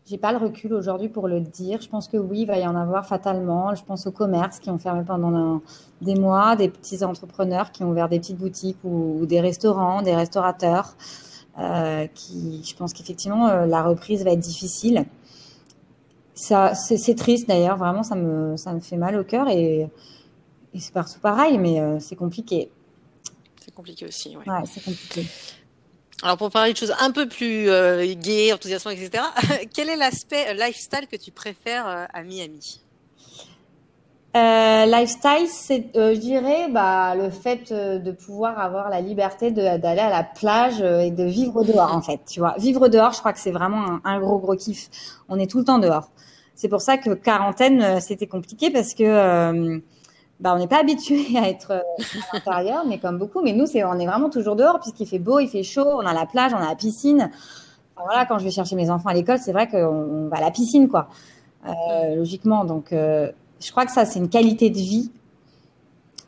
J'ai 0.08 0.18
pas 0.18 0.30
le 0.30 0.38
recul 0.38 0.72
aujourd'hui 0.72 1.08
pour 1.08 1.26
le 1.26 1.40
dire. 1.40 1.80
Je 1.82 1.88
pense 1.88 2.06
que 2.06 2.16
oui, 2.16 2.42
il 2.42 2.46
va 2.46 2.58
y 2.58 2.66
en 2.66 2.76
avoir 2.76 3.06
fatalement. 3.06 3.74
Je 3.74 3.82
pense 3.82 4.06
aux 4.06 4.12
commerces 4.12 4.60
qui 4.60 4.70
ont 4.70 4.78
fermé 4.78 5.02
pendant 5.04 5.34
un, 5.34 5.62
des 6.00 6.14
mois, 6.14 6.54
des 6.54 6.68
petits 6.68 7.02
entrepreneurs 7.02 7.72
qui 7.72 7.82
ont 7.82 7.90
ouvert 7.90 8.08
des 8.08 8.20
petites 8.20 8.38
boutiques 8.38 8.78
ou, 8.84 9.18
ou 9.20 9.26
des 9.26 9.40
restaurants, 9.40 10.02
des 10.02 10.14
restaurateurs. 10.14 10.94
Euh, 11.58 12.06
qui, 12.14 12.62
je 12.64 12.76
pense 12.76 12.92
qu'effectivement, 12.92 13.48
euh, 13.48 13.66
la 13.66 13.82
reprise 13.82 14.22
va 14.24 14.32
être 14.32 14.40
difficile. 14.40 15.06
Ça, 16.36 16.74
c'est 16.74 17.16
triste 17.16 17.48
d'ailleurs. 17.48 17.76
Vraiment, 17.76 18.04
ça 18.04 18.14
me, 18.14 18.56
ça 18.56 18.72
me 18.72 18.80
fait 18.80 18.96
mal 18.96 19.18
au 19.18 19.24
cœur 19.24 19.48
et 19.48 19.88
et 20.76 20.78
c'est 20.78 20.92
partout 20.92 21.18
pareil, 21.20 21.56
mais 21.56 21.80
euh, 21.80 21.98
c'est 22.00 22.16
compliqué. 22.16 22.70
C'est 23.64 23.74
compliqué 23.74 24.04
aussi, 24.04 24.36
ouais. 24.36 24.46
ouais 24.46 24.62
c'est 24.66 24.84
compliqué. 24.84 25.26
Alors 26.22 26.36
pour 26.36 26.50
parler 26.50 26.74
de 26.74 26.78
choses 26.78 26.94
un 27.00 27.10
peu 27.12 27.28
plus 27.28 27.70
euh, 27.70 28.14
gaies, 28.14 28.52
enthousiasmantes, 28.52 28.94
etc., 28.98 29.24
quel 29.74 29.88
est 29.88 29.96
l'aspect 29.96 30.48
euh, 30.48 30.52
lifestyle 30.52 31.06
que 31.10 31.16
tu 31.16 31.30
préfères 31.30 31.86
euh, 31.86 32.04
à 32.12 32.22
Miami? 32.22 32.80
Euh, 34.36 34.86
lifestyle, 34.86 35.48
c'est, 35.48 35.86
je 35.94 36.18
dirais, 36.18 36.68
bah, 36.70 37.14
le 37.14 37.30
fait 37.30 37.72
de 37.72 38.10
pouvoir 38.12 38.58
avoir 38.58 38.90
la 38.90 39.00
liberté 39.00 39.50
d'aller 39.50 40.00
à 40.00 40.10
la 40.10 40.22
plage 40.22 40.80
et 40.80 41.10
de 41.10 41.24
vivre 41.24 41.64
dehors, 41.64 41.94
en 41.94 42.02
fait. 42.02 42.20
Tu 42.28 42.40
vois, 42.40 42.54
vivre 42.58 42.88
dehors, 42.88 43.12
je 43.12 43.20
crois 43.20 43.32
que 43.32 43.40
c'est 43.40 43.50
vraiment 43.50 43.98
un, 44.04 44.20
gros 44.20 44.38
gros 44.38 44.56
kiff. 44.56 44.88
On 45.28 45.38
est 45.38 45.50
tout 45.50 45.58
le 45.58 45.64
temps 45.64 45.78
dehors. 45.78 46.10
C'est 46.54 46.68
pour 46.68 46.80
ça 46.80 46.96
que 46.96 47.10
quarantaine, 47.14 48.00
c'était 48.00 48.26
compliqué 48.26 48.70
parce 48.70 48.94
que 48.94 49.80
bah, 50.40 50.52
on 50.54 50.58
n'est 50.58 50.68
pas 50.68 50.80
habitué 50.80 51.24
à 51.36 51.48
être 51.48 51.72
euh, 51.72 51.80
à 52.32 52.36
l'intérieur, 52.36 52.84
mais 52.86 52.98
comme 52.98 53.18
beaucoup. 53.18 53.42
Mais 53.42 53.52
nous, 53.52 53.66
c'est, 53.66 53.84
on 53.84 53.98
est 53.98 54.06
vraiment 54.06 54.30
toujours 54.30 54.56
dehors 54.56 54.80
puisqu'il 54.80 55.06
fait 55.06 55.18
beau, 55.18 55.38
il 55.38 55.48
fait 55.48 55.62
chaud, 55.62 55.86
on 55.86 56.06
a 56.06 56.12
la 56.12 56.26
plage, 56.26 56.52
on 56.52 56.58
a 56.58 56.68
la 56.68 56.76
piscine. 56.76 57.30
Voilà, 57.96 58.26
quand 58.26 58.38
je 58.38 58.44
vais 58.44 58.50
chercher 58.50 58.76
mes 58.76 58.90
enfants 58.90 59.08
à 59.08 59.14
l'école, 59.14 59.38
c'est 59.38 59.52
vrai 59.52 59.68
qu'on 59.68 60.28
va 60.28 60.36
à 60.36 60.40
la 60.40 60.50
piscine, 60.50 60.88
quoi, 60.88 61.08
euh, 61.66 62.16
logiquement. 62.16 62.64
Donc, 62.66 62.92
euh, 62.92 63.30
je 63.60 63.70
crois 63.70 63.86
que 63.86 63.92
ça, 63.92 64.04
c'est 64.04 64.18
une 64.18 64.28
qualité 64.28 64.70
de 64.70 64.76
vie 64.76 65.10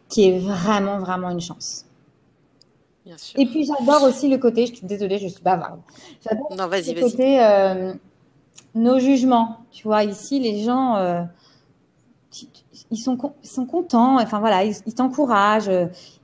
qui 0.08 0.28
est 0.28 0.38
vraiment, 0.38 0.98
vraiment 0.98 1.30
une 1.30 1.40
chance. 1.40 1.84
Bien 3.04 3.18
sûr. 3.18 3.38
Et 3.40 3.46
puis, 3.46 3.66
j'adore 3.66 4.02
aussi 4.04 4.28
le 4.28 4.38
côté, 4.38 4.66
je 4.66 4.74
suis 4.74 4.86
désolée, 4.86 5.18
je 5.18 5.28
suis 5.28 5.42
bavarde. 5.42 5.80
J'adore 6.22 6.54
non, 6.56 6.66
vas-y, 6.66 6.94
le 6.94 7.00
côté 7.00 7.42
euh, 7.42 7.92
nos 8.74 8.98
jugements. 8.98 9.58
Tu 9.70 9.84
vois, 9.84 10.04
ici, 10.04 10.40
les 10.40 10.62
gens 10.62 10.96
euh, 10.96 11.22
ils 12.90 12.98
sont, 12.98 13.18
ils 13.42 13.48
sont 13.48 13.66
contents, 13.66 14.20
enfin 14.20 14.40
voilà, 14.40 14.64
ils, 14.64 14.76
ils 14.86 14.94
t'encouragent, 14.94 15.70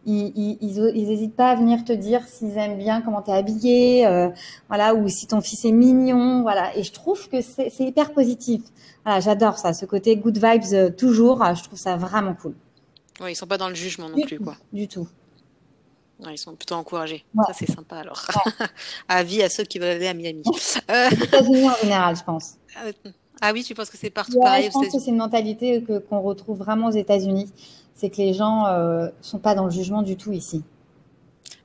ils, 0.07 0.59
ils, 0.61 1.11
hésitent 1.11 1.37
pas 1.37 1.51
à 1.51 1.55
venir 1.57 1.85
te 1.85 1.93
dire 1.93 2.23
s'ils 2.27 2.57
aiment 2.59 2.79
bien 2.79 3.01
comment 3.01 3.23
t'es 3.23 3.33
habillé, 3.33 4.07
euh, 4.07 4.29
voilà, 4.69 4.95
ou 4.95 5.09
si 5.09 5.27
ton 5.27 5.41
fils 5.41 5.65
est 5.65 5.73
mignon, 5.73 6.43
voilà. 6.43 6.77
Et 6.77 6.83
je 6.83 6.93
trouve 6.93 7.29
que 7.29 7.41
c'est 7.41 7.73
hyper 7.81 8.13
positif. 8.13 8.63
Voilà, 9.05 9.21
j'adore 9.21 9.59
ça, 9.59 9.73
ce 9.73 9.87
côté 9.87 10.17
good 10.17 10.37
vibes 10.37 10.73
euh, 10.73 10.91
toujours, 10.91 11.45
je 11.55 11.63
trouve 11.63 11.79
ça 11.79 11.97
vraiment 11.97 12.35
cool. 12.35 12.55
Oui, 13.21 13.33
ils 13.33 13.37
sont 13.37 13.47
pas 13.47 13.59
dans 13.59 13.69
le 13.69 13.75
jugement 13.75 14.09
non 14.09 14.17
du 14.17 14.23
plus, 14.23 14.39
tout, 14.39 14.45
quoi. 14.45 14.57
Du 14.73 14.89
tout. 14.89 15.07
Ouais, 16.21 16.35
ils 16.35 16.39
sont 16.39 16.55
plutôt 16.55 16.75
encouragés. 16.75 17.25
Ouais. 17.35 17.45
Ça, 17.47 17.53
c'est 17.53 17.71
sympa 17.71 17.97
alors. 17.97 18.25
Ouais. 18.35 18.67
Avis 19.09 19.43
à 19.43 19.49
ceux 19.49 19.65
qui 19.65 19.79
veulent 19.79 19.97
aller 19.97 20.07
à 20.07 20.15
Miami. 20.15 20.43
Euh... 20.91 21.09
Les 21.11 21.17
États-Unis 21.25 21.69
en 21.69 21.77
général, 21.83 22.17
je 22.17 22.23
pense. 22.23 22.55
Ah 23.41 23.53
oui, 23.53 23.65
tu 23.65 23.75
penses 23.75 23.91
que 23.91 23.97
c'est 23.97 24.11
partout 24.11 24.41
pareil 24.41 24.67
Je 24.67 24.71
pense 24.71 24.89
que 24.89 24.99
c'est 24.99 25.11
une 25.11 25.17
mentalité 25.17 25.85
qu'on 26.09 26.21
retrouve 26.21 26.59
vraiment 26.59 26.89
aux 26.89 26.93
États-Unis. 26.93 27.53
C'est 27.95 28.11
que 28.11 28.17
les 28.17 28.35
gens 28.35 28.67
euh, 28.67 29.09
sont 29.21 29.39
pas 29.39 29.55
dans 29.55 29.65
le 29.65 29.71
jugement 29.71 30.03
du 30.03 30.17
tout 30.17 30.33
ici. 30.33 30.63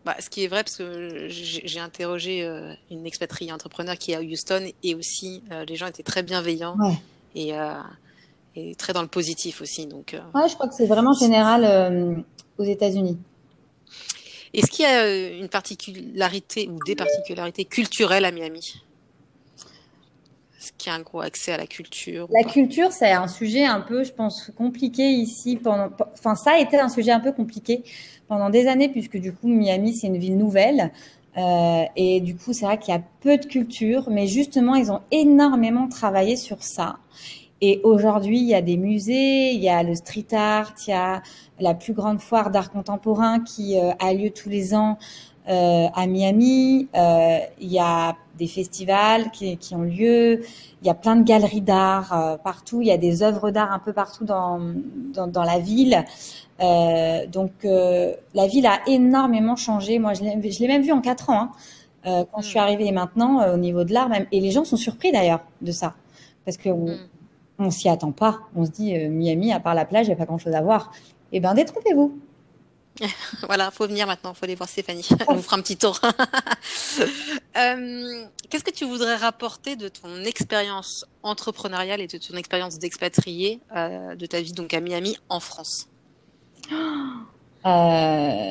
Bah, 0.05 0.15
ce 0.19 0.29
qui 0.29 0.43
est 0.43 0.47
vrai, 0.47 0.63
parce 0.63 0.77
que 0.77 1.27
j'ai 1.29 1.79
interrogé 1.79 2.43
euh, 2.43 2.73
une 2.89 3.05
expatriée 3.05 3.51
entrepreneur 3.51 3.97
qui 3.97 4.11
est 4.11 4.15
à 4.15 4.21
Houston 4.21 4.71
et 4.81 4.95
aussi 4.95 5.43
euh, 5.51 5.65
les 5.65 5.75
gens 5.75 5.87
étaient 5.87 6.03
très 6.03 6.23
bienveillants 6.23 6.77
ouais. 6.79 6.97
et, 7.35 7.53
euh, 7.53 7.73
et, 8.55 8.75
très 8.75 8.93
dans 8.93 9.01
le 9.01 9.07
positif 9.07 9.61
aussi. 9.61 9.87
Donc, 9.87 10.15
ouais, 10.33 10.47
je 10.47 10.53
crois 10.53 10.69
que 10.69 10.73
c'est 10.73 10.87
vraiment 10.87 11.13
général 11.13 12.23
aux 12.57 12.63
États-Unis. 12.63 13.17
Est-ce 14.53 14.71
qu'il 14.71 14.83
y 14.83 14.87
a 14.87 15.37
une 15.37 15.49
particularité 15.49 16.69
ou 16.69 16.79
des 16.85 16.95
particularités 16.95 17.65
culturelles 17.65 18.25
à 18.25 18.31
Miami? 18.31 18.81
Qu'il 20.77 20.91
y 20.91 20.95
a 20.95 20.97
un 20.97 21.01
gros 21.01 21.21
accès 21.21 21.53
à 21.53 21.57
la 21.57 21.67
culture 21.67 22.27
La 22.31 22.43
culture, 22.43 22.91
c'est 22.91 23.11
un 23.11 23.27
sujet 23.27 23.65
un 23.65 23.81
peu, 23.81 24.03
je 24.03 24.11
pense, 24.11 24.51
compliqué 24.57 25.09
ici. 25.09 25.55
Pendant, 25.55 25.89
enfin, 26.13 26.35
ça 26.35 26.51
a 26.51 26.59
été 26.59 26.77
un 26.79 26.89
sujet 26.89 27.11
un 27.11 27.19
peu 27.19 27.31
compliqué 27.31 27.83
pendant 28.27 28.49
des 28.49 28.67
années, 28.67 28.89
puisque 28.89 29.17
du 29.17 29.33
coup, 29.33 29.47
Miami, 29.47 29.93
c'est 29.93 30.07
une 30.07 30.17
ville 30.17 30.37
nouvelle. 30.37 30.91
Euh, 31.37 31.83
et 31.95 32.21
du 32.21 32.35
coup, 32.35 32.53
c'est 32.53 32.65
vrai 32.65 32.77
qu'il 32.77 32.93
y 32.93 32.97
a 32.97 33.01
peu 33.21 33.37
de 33.37 33.45
culture, 33.45 34.09
mais 34.09 34.27
justement, 34.27 34.75
ils 34.75 34.91
ont 34.91 35.01
énormément 35.11 35.87
travaillé 35.87 36.35
sur 36.35 36.63
ça. 36.63 36.97
Et 37.61 37.81
aujourd'hui, 37.83 38.39
il 38.39 38.47
y 38.47 38.55
a 38.55 38.61
des 38.61 38.77
musées, 38.77 39.51
il 39.51 39.59
y 39.59 39.69
a 39.69 39.83
le 39.83 39.93
street 39.95 40.33
art, 40.33 40.73
il 40.87 40.91
y 40.91 40.93
a 40.93 41.21
la 41.59 41.73
plus 41.73 41.93
grande 41.93 42.19
foire 42.19 42.51
d'art 42.51 42.71
contemporain 42.71 43.41
qui 43.41 43.77
euh, 43.77 43.91
a 43.99 44.13
lieu 44.13 44.29
tous 44.29 44.49
les 44.49 44.73
ans 44.73 44.97
euh, 45.49 45.87
à 45.93 46.07
Miami. 46.07 46.87
Euh, 46.95 47.39
il 47.59 47.71
y 47.71 47.79
a 47.79 48.15
des 48.37 48.47
festivals 48.47 49.31
qui, 49.31 49.57
qui, 49.57 49.75
ont 49.75 49.81
lieu. 49.81 50.41
Il 50.81 50.87
y 50.87 50.89
a 50.89 50.93
plein 50.93 51.15
de 51.15 51.23
galeries 51.23 51.61
d'art 51.61 52.13
euh, 52.13 52.37
partout. 52.37 52.81
Il 52.81 52.87
y 52.87 52.91
a 52.91 52.97
des 52.97 53.23
œuvres 53.23 53.51
d'art 53.51 53.71
un 53.71 53.79
peu 53.79 53.91
partout 53.91 54.25
dans, 54.25 54.59
dans, 55.13 55.27
dans 55.27 55.43
la 55.43 55.59
ville. 55.59 56.05
Donc, 56.59 57.51
la 57.63 58.47
ville 58.47 58.65
a 58.65 58.79
énormément 58.85 59.55
changé. 59.55 59.97
Moi, 59.97 60.13
je 60.13 60.23
l'ai 60.23 60.67
même 60.67 60.81
vu 60.81 60.91
en 60.91 61.01
quatre 61.01 61.29
ans. 61.29 61.41
Hein, 61.41 61.51
euh, 62.05 62.23
quand 62.31 62.41
je 62.41 62.47
suis 62.47 62.59
arrivée 62.59 62.87
et 62.87 62.91
maintenant, 62.91 63.41
euh, 63.41 63.55
au 63.55 63.57
niveau 63.57 63.83
de 63.83 63.93
l'art 63.93 64.09
même. 64.09 64.25
Et 64.31 64.39
les 64.39 64.51
gens 64.51 64.63
sont 64.63 64.77
surpris 64.77 65.11
d'ailleurs 65.11 65.41
de 65.61 65.71
ça. 65.71 65.95
Parce 66.45 66.57
que 66.57 66.69
on, 66.69 66.87
mm. 66.87 66.97
on 67.59 67.71
s'y 67.71 67.89
attend 67.89 68.11
pas. 68.11 68.39
On 68.55 68.65
se 68.65 68.71
dit, 68.71 68.93
Miami, 69.09 69.51
à 69.51 69.59
part 69.59 69.75
la 69.75 69.85
plage, 69.85 70.05
il 70.05 70.09
n'y 70.09 70.13
a 70.13 70.17
pas 70.17 70.25
grand-chose 70.25 70.53
à 70.53 70.61
voir. 70.61 70.91
Eh 71.31 71.39
bien, 71.39 71.53
détrompez-vous. 71.53 72.17
voilà, 73.43 73.71
faut 73.71 73.87
venir 73.87 74.07
maintenant, 74.07 74.33
faut 74.33 74.45
aller 74.45 74.55
voir 74.55 74.69
Stéphanie. 74.69 75.07
On 75.27 75.35
vous 75.35 75.41
fera 75.41 75.57
un 75.57 75.61
petit 75.61 75.77
tour. 75.77 75.99
euh, 77.57 78.25
Qu'est-ce 78.49 78.63
que 78.63 78.71
tu 78.71 78.85
voudrais 78.85 79.15
rapporter 79.15 79.75
de 79.75 79.87
ton 79.87 80.23
expérience 80.23 81.05
entrepreneuriale 81.23 82.01
et 82.01 82.07
de 82.07 82.17
ton 82.17 82.35
expérience 82.35 82.79
d'expatrié 82.79 83.59
euh, 83.75 84.15
de 84.15 84.25
ta 84.25 84.41
vie 84.41 84.53
donc 84.53 84.73
à 84.73 84.79
Miami 84.79 85.17
en 85.29 85.39
France? 85.39 85.87
Euh... 87.65 88.45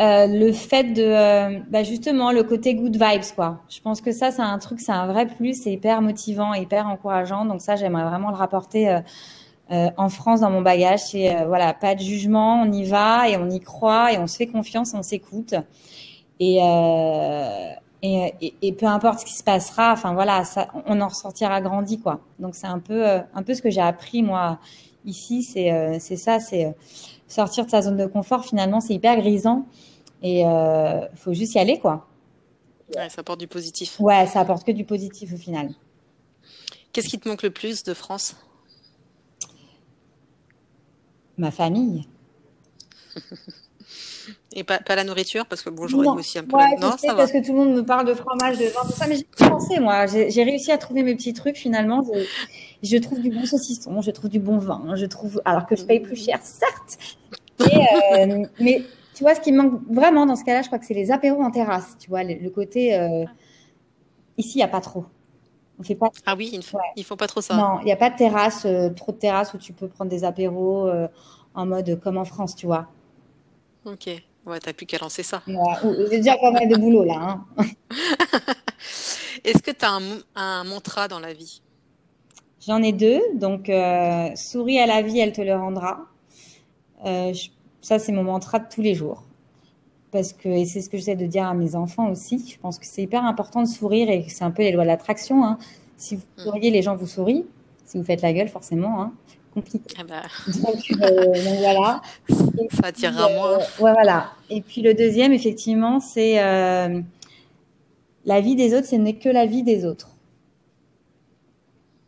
Euh, 0.00 0.28
le 0.28 0.52
fait 0.52 0.84
de, 0.84 1.02
euh, 1.02 1.58
bah 1.70 1.82
justement, 1.82 2.30
le 2.30 2.44
côté 2.44 2.76
good 2.76 2.92
vibes, 2.94 3.34
quoi. 3.34 3.58
Je 3.68 3.80
pense 3.80 4.00
que 4.00 4.12
ça, 4.12 4.30
c'est 4.30 4.42
un 4.42 4.58
truc, 4.58 4.78
c'est 4.80 4.92
un 4.92 5.08
vrai 5.08 5.26
plus, 5.26 5.60
c'est 5.60 5.72
hyper 5.72 6.02
motivant, 6.02 6.54
hyper 6.54 6.86
encourageant. 6.86 7.44
Donc 7.44 7.60
ça, 7.60 7.74
j'aimerais 7.74 8.04
vraiment 8.04 8.30
le 8.30 8.36
rapporter 8.36 9.00
euh, 9.72 9.90
en 9.96 10.08
France 10.08 10.40
dans 10.40 10.50
mon 10.50 10.62
bagage. 10.62 11.00
C'est 11.00 11.44
voilà, 11.46 11.74
pas 11.74 11.96
de 11.96 12.00
jugement, 12.00 12.62
on 12.62 12.70
y 12.70 12.84
va 12.84 13.28
et 13.28 13.36
on 13.36 13.50
y 13.50 13.58
croit 13.58 14.12
et 14.12 14.18
on 14.18 14.28
se 14.28 14.36
fait 14.36 14.46
confiance, 14.46 14.94
on 14.94 15.02
s'écoute. 15.02 15.54
Et, 16.38 16.58
et, 18.02 18.54
et, 18.62 18.72
peu 18.72 18.86
importe 18.86 19.20
ce 19.20 19.24
qui 19.24 19.34
se 19.34 19.42
passera, 19.42 19.92
enfin 19.92 20.14
voilà, 20.14 20.44
on 20.86 21.00
en 21.00 21.08
ressortira 21.08 21.60
grandi, 21.60 21.98
quoi. 21.98 22.20
Donc 22.38 22.54
c'est 22.54 22.68
un 22.68 22.78
peu, 22.78 23.04
un 23.04 23.42
peu 23.42 23.54
ce 23.54 23.62
que 23.62 23.70
j'ai 23.70 23.80
appris 23.80 24.22
moi 24.22 24.60
ici, 25.04 25.42
c'est 25.42 25.98
c'est 25.98 26.16
ça, 26.16 26.38
c'est 26.38 26.74
sortir 27.28 27.66
de 27.66 27.70
sa 27.70 27.82
zone 27.82 27.96
de 27.96 28.06
confort. 28.06 28.44
Finalement, 28.44 28.80
c'est 28.80 28.94
hyper 28.94 29.16
grisant. 29.18 29.66
Et 30.22 30.44
euh, 30.44 31.06
faut 31.14 31.32
juste 31.32 31.54
y 31.54 31.58
aller, 31.58 31.78
quoi. 31.78 32.08
Ouais, 32.96 33.08
ça 33.08 33.20
apporte 33.20 33.40
du 33.40 33.46
positif. 33.46 34.00
Ouais, 34.00 34.26
ça 34.26 34.40
apporte 34.40 34.66
que 34.66 34.72
du 34.72 34.84
positif 34.84 35.32
au 35.32 35.36
final. 35.36 35.70
Qu'est-ce 36.92 37.08
qui 37.08 37.18
te 37.18 37.28
manque 37.28 37.42
le 37.42 37.50
plus 37.50 37.84
de 37.84 37.94
France? 37.94 38.34
Ma 41.36 41.50
famille. 41.50 42.08
Et 44.52 44.64
pas, 44.64 44.78
pas, 44.78 44.96
la 44.96 45.04
nourriture? 45.04 45.46
Parce 45.46 45.62
que 45.62 45.70
bon, 45.70 45.86
j'aurais 45.86 46.08
aussi 46.08 46.38
un 46.38 46.44
peu. 46.44 46.56
Ouais, 46.56 46.76
non, 46.80 46.96
ça 46.96 47.14
parce 47.14 47.30
que 47.32 47.44
tout 47.44 47.52
le 47.52 47.58
monde 47.58 47.74
me 47.74 47.84
parle 47.84 48.06
de 48.06 48.14
fromage, 48.14 48.58
de 48.58 48.64
vin, 48.64 48.80
tout 48.82 48.92
ça, 48.92 49.06
mais 49.06 49.16
j'ai 49.16 49.48
pensé 49.48 49.78
moi. 49.78 50.06
J'ai 50.06 50.42
réussi 50.42 50.72
à 50.72 50.78
trouver 50.78 51.02
mes 51.02 51.14
petits 51.14 51.34
trucs 51.34 51.56
finalement. 51.56 52.02
Je, 52.02 52.24
je, 52.82 52.96
trouve 52.96 53.20
du 53.20 53.30
bon 53.30 53.44
saucisson, 53.44 54.00
je 54.00 54.10
trouve 54.10 54.30
du 54.30 54.40
bon 54.40 54.58
vin, 54.58 54.96
je 54.96 55.06
trouve 55.06 55.40
alors 55.44 55.66
que 55.66 55.76
je 55.76 55.84
paye 55.84 56.00
plus 56.00 56.16
cher, 56.16 56.40
certes. 56.42 56.98
Et, 57.60 58.18
euh, 58.18 58.44
mais 58.60 58.82
tu 59.14 59.24
vois, 59.24 59.34
ce 59.34 59.40
qui 59.40 59.52
me 59.52 59.62
manque 59.62 59.80
vraiment 59.90 60.26
dans 60.26 60.36
ce 60.36 60.44
cas-là, 60.44 60.62
je 60.62 60.68
crois 60.68 60.78
que 60.78 60.86
c'est 60.86 60.94
les 60.94 61.10
apéros 61.10 61.42
en 61.42 61.50
terrasse. 61.50 61.96
Tu 61.98 62.08
vois, 62.08 62.22
le, 62.22 62.34
le 62.34 62.50
côté. 62.50 62.94
Euh, 62.94 63.24
ici, 64.36 64.52
il 64.54 64.58
n'y 64.58 64.64
a 64.64 64.68
pas 64.68 64.80
trop. 64.80 65.04
On 65.78 65.82
fait 65.82 65.94
pas. 65.94 66.10
Ah 66.26 66.34
oui, 66.36 66.50
il 66.52 66.58
ne 66.58 66.62
faut, 66.62 66.76
ouais. 66.76 67.02
faut, 67.02 67.16
pas 67.16 67.28
trop 67.28 67.40
ça. 67.40 67.56
Non, 67.56 67.78
il 67.80 67.84
n'y 67.84 67.92
a 67.92 67.96
pas 67.96 68.10
de 68.10 68.16
terrasse, 68.16 68.64
euh, 68.64 68.90
trop 68.90 69.12
de 69.12 69.18
terrasse 69.18 69.54
où 69.54 69.58
tu 69.58 69.72
peux 69.72 69.88
prendre 69.88 70.10
des 70.10 70.24
apéros 70.24 70.88
euh, 70.88 71.06
en 71.54 71.66
mode 71.66 72.00
comme 72.00 72.16
en 72.16 72.24
France, 72.24 72.56
tu 72.56 72.66
vois. 72.66 72.88
Ok. 73.84 74.08
Ouais, 74.46 74.58
t'as 74.60 74.72
plus 74.72 74.86
qu'à 74.86 74.98
lancer 74.98 75.22
ça. 75.22 75.42
Ouais, 75.46 76.06
J'ai 76.10 76.18
déjà 76.18 76.36
pas 76.36 76.50
mal 76.50 76.68
de 76.68 76.76
boulot 76.76 77.04
là. 77.04 77.44
Hein. 77.56 77.64
Est-ce 79.44 79.62
que 79.62 79.70
tu 79.70 79.84
as 79.84 79.92
un, 79.92 80.02
un, 80.34 80.64
mantra 80.64 81.06
dans 81.06 81.20
la 81.20 81.32
vie? 81.32 81.62
J'en 82.66 82.82
ai 82.82 82.92
deux. 82.92 83.20
Donc, 83.34 83.68
euh, 83.68 84.30
souris 84.34 84.80
à 84.80 84.86
la 84.86 85.02
vie, 85.02 85.20
elle 85.20 85.32
te 85.32 85.40
le 85.40 85.54
rendra. 85.54 86.06
Je 87.04 87.48
ça, 87.80 87.98
c'est 87.98 88.12
mon 88.12 88.24
mantra 88.24 88.58
de 88.58 88.66
tous 88.68 88.82
les 88.82 88.94
jours. 88.94 89.24
Parce 90.10 90.32
que, 90.32 90.48
et 90.48 90.64
c'est 90.64 90.80
ce 90.80 90.88
que 90.88 90.96
j'essaie 90.96 91.16
de 91.16 91.26
dire 91.26 91.46
à 91.46 91.54
mes 91.54 91.74
enfants 91.74 92.10
aussi, 92.10 92.48
je 92.50 92.58
pense 92.58 92.78
que 92.78 92.86
c'est 92.86 93.02
hyper 93.02 93.24
important 93.24 93.62
de 93.62 93.68
sourire 93.68 94.10
et 94.10 94.26
c'est 94.28 94.44
un 94.44 94.50
peu 94.50 94.62
les 94.62 94.72
lois 94.72 94.84
de 94.84 94.88
l'attraction. 94.88 95.44
Hein. 95.44 95.58
Si 95.96 96.16
vous 96.16 96.22
souriez, 96.36 96.70
les 96.70 96.82
gens 96.82 96.96
vous 96.96 97.06
sourient. 97.06 97.44
Si 97.84 97.98
vous 97.98 98.04
faites 98.04 98.22
la 98.22 98.32
gueule, 98.32 98.48
forcément, 98.48 99.02
hein, 99.02 99.12
compliqué. 99.54 99.96
Ah 99.98 100.04
bah. 100.04 100.22
donc, 100.46 100.84
euh, 101.02 101.24
donc, 101.24 101.58
voilà. 101.58 102.02
Et 102.28 102.68
Ça 102.74 102.92
puis. 102.92 103.06
Euh, 103.06 103.56
ouais, 103.80 103.92
voilà. 103.92 104.32
Et 104.50 104.60
puis 104.60 104.82
le 104.82 104.94
deuxième, 104.94 105.32
effectivement, 105.32 106.00
c'est 106.00 106.42
euh, 106.42 107.00
la 108.24 108.40
vie 108.40 108.56
des 108.56 108.74
autres, 108.74 108.86
ce 108.86 108.96
n'est 108.96 109.16
que 109.16 109.28
la 109.28 109.46
vie 109.46 109.62
des 109.62 109.84
autres. 109.84 110.10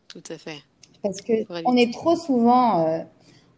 Tout 0.08 0.22
à 0.28 0.38
fait. 0.38 0.62
Parce 1.02 1.20
que 1.22 1.32
on 1.64 1.76
est 1.76 1.92
trop 1.92 2.16
souvent 2.16 2.86
euh, 2.86 3.00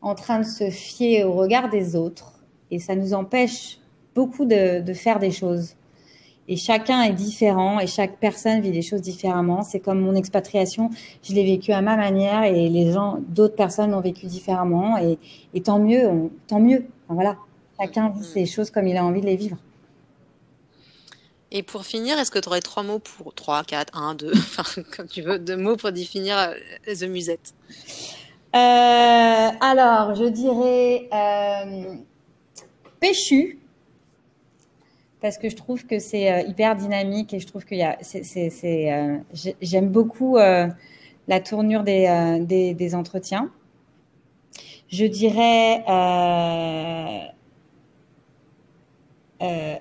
en 0.02 0.14
train 0.14 0.40
de 0.40 0.44
se 0.44 0.70
fier 0.70 1.24
au 1.24 1.32
regard 1.32 1.70
des 1.70 1.96
autres 1.96 2.32
et 2.70 2.78
ça 2.78 2.94
nous 2.94 3.14
empêche 3.14 3.78
beaucoup 4.14 4.44
de, 4.44 4.80
de, 4.80 4.92
faire 4.92 5.18
des 5.18 5.30
choses. 5.30 5.74
Et 6.48 6.56
chacun 6.56 7.02
est 7.02 7.12
différent 7.12 7.78
et 7.78 7.86
chaque 7.86 8.18
personne 8.18 8.60
vit 8.60 8.72
les 8.72 8.82
choses 8.82 9.00
différemment. 9.00 9.62
C'est 9.62 9.80
comme 9.80 10.00
mon 10.00 10.14
expatriation, 10.14 10.90
je 11.22 11.32
l'ai 11.32 11.44
vécu 11.44 11.72
à 11.72 11.80
ma 11.82 11.96
manière 11.96 12.42
et 12.42 12.68
les 12.68 12.92
gens, 12.92 13.18
d'autres 13.28 13.54
personnes 13.54 13.92
l'ont 13.92 14.00
vécu 14.00 14.26
différemment 14.26 14.98
et, 14.98 15.18
et, 15.54 15.62
tant 15.62 15.78
mieux, 15.78 16.06
on, 16.08 16.30
tant 16.48 16.60
mieux. 16.60 16.84
Enfin, 17.06 17.14
voilà, 17.14 17.36
chacun 17.80 18.10
vit 18.10 18.24
ses 18.24 18.46
choses 18.46 18.70
comme 18.70 18.86
il 18.86 18.96
a 18.96 19.04
envie 19.04 19.20
de 19.20 19.26
les 19.26 19.36
vivre. 19.36 19.56
Et 21.54 21.62
pour 21.62 21.84
finir, 21.84 22.18
est-ce 22.18 22.30
que 22.30 22.38
tu 22.38 22.48
aurais 22.48 22.62
trois 22.62 22.82
mots 22.82 22.98
pour 22.98 23.34
trois, 23.34 23.62
quatre, 23.62 23.96
un, 23.96 24.14
deux, 24.14 24.32
enfin 24.36 24.82
comme 24.96 25.06
tu 25.06 25.22
veux, 25.22 25.38
deux 25.38 25.56
mots 25.56 25.76
pour 25.76 25.92
définir 25.92 26.36
euh, 26.38 26.54
The 26.94 27.04
Musette? 27.04 27.54
Euh, 28.54 28.58
alors, 29.72 30.14
je 30.14 30.24
dirais 30.24 31.08
euh, 31.14 31.94
péchu, 33.00 33.58
parce 35.22 35.38
que 35.38 35.48
je 35.48 35.56
trouve 35.56 35.86
que 35.86 35.98
c'est 35.98 36.30
euh, 36.30 36.42
hyper 36.42 36.76
dynamique 36.76 37.32
et 37.32 37.40
je 37.40 37.46
trouve 37.46 37.64
c'est, 38.02 38.92
euh, 38.92 39.16
j'aime 39.62 39.88
beaucoup 39.88 40.36
la 40.36 41.40
tournure 41.42 41.84
des, 41.84 42.94
entretiens. 42.94 43.50
Je 44.88 45.06
dirais 45.06 45.84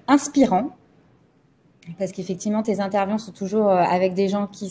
inspirant, 0.08 0.70
parce 2.00 2.14
qu'effectivement, 2.14 2.64
tes 2.64 2.80
interviews 2.80 3.18
sont 3.18 3.34
toujours 3.34 3.70
avec 3.72 4.14
des 4.14 4.30
gens 4.30 4.48
qui 4.48 4.70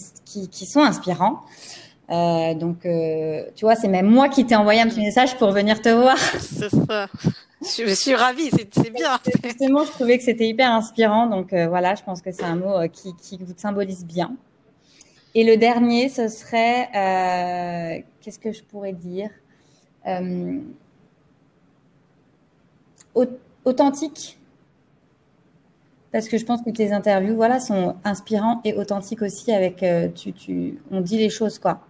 sont 0.67 0.81
inspirants. 0.81 1.43
Euh, 2.11 2.55
donc, 2.55 2.85
euh, 2.87 3.45
tu 3.55 3.65
vois, 3.65 3.77
c'est 3.77 3.89
même 3.89 4.07
moi 4.07 4.29
qui 4.29 4.45
t'ai 4.45 4.57
envoyé 4.57 4.81
un 4.81 4.89
petit 4.89 5.01
message 5.01 5.37
pour 5.37 5.53
venir 5.53 5.81
te 5.81 5.89
voir. 5.89 6.19
C'est 6.41 6.69
ça. 6.69 7.09
Je 7.63 7.93
suis 7.95 8.15
ravie, 8.15 8.49
c'est 8.51 8.91
bien. 8.91 9.21
Justement, 9.45 9.85
je 9.85 9.91
trouvais 9.91 10.17
que 10.17 10.25
c'était 10.25 10.49
hyper 10.49 10.73
inspirant. 10.73 11.27
Donc 11.27 11.53
euh, 11.53 11.69
voilà, 11.69 11.95
je 11.95 12.03
pense 12.03 12.23
que 12.23 12.33
c'est 12.33 12.45
un 12.45 12.57
mot 12.57 12.89
qui, 12.91 13.15
qui, 13.17 13.37
vous 13.37 13.53
symbolise 13.55 14.07
bien. 14.07 14.35
Et 15.35 15.45
le 15.45 15.59
dernier, 15.59 16.09
ce 16.09 16.29
serait, 16.29 16.89
qu'est-ce 18.23 18.39
que 18.39 18.53
je 18.53 18.63
pourrais 18.63 18.95
dire? 18.95 19.29
Authentique. 23.67 24.39
Parce 26.13 26.31
que 26.31 26.39
je 26.39 26.47
pense 26.47 26.63
que 26.63 26.71
tes 26.71 26.93
interviews, 26.93 27.37
voilà, 27.37 27.61
sont 27.61 27.95
inspirants 28.05 28.63
et 28.65 28.73
authentiques 28.73 29.21
aussi. 29.21 29.53
Avec, 29.53 29.85
tu, 30.15 30.33
tu, 30.33 30.79
on 30.91 31.03
dit 31.03 31.19
les 31.19 31.29
choses, 31.29 31.59
quoi. 31.59 31.83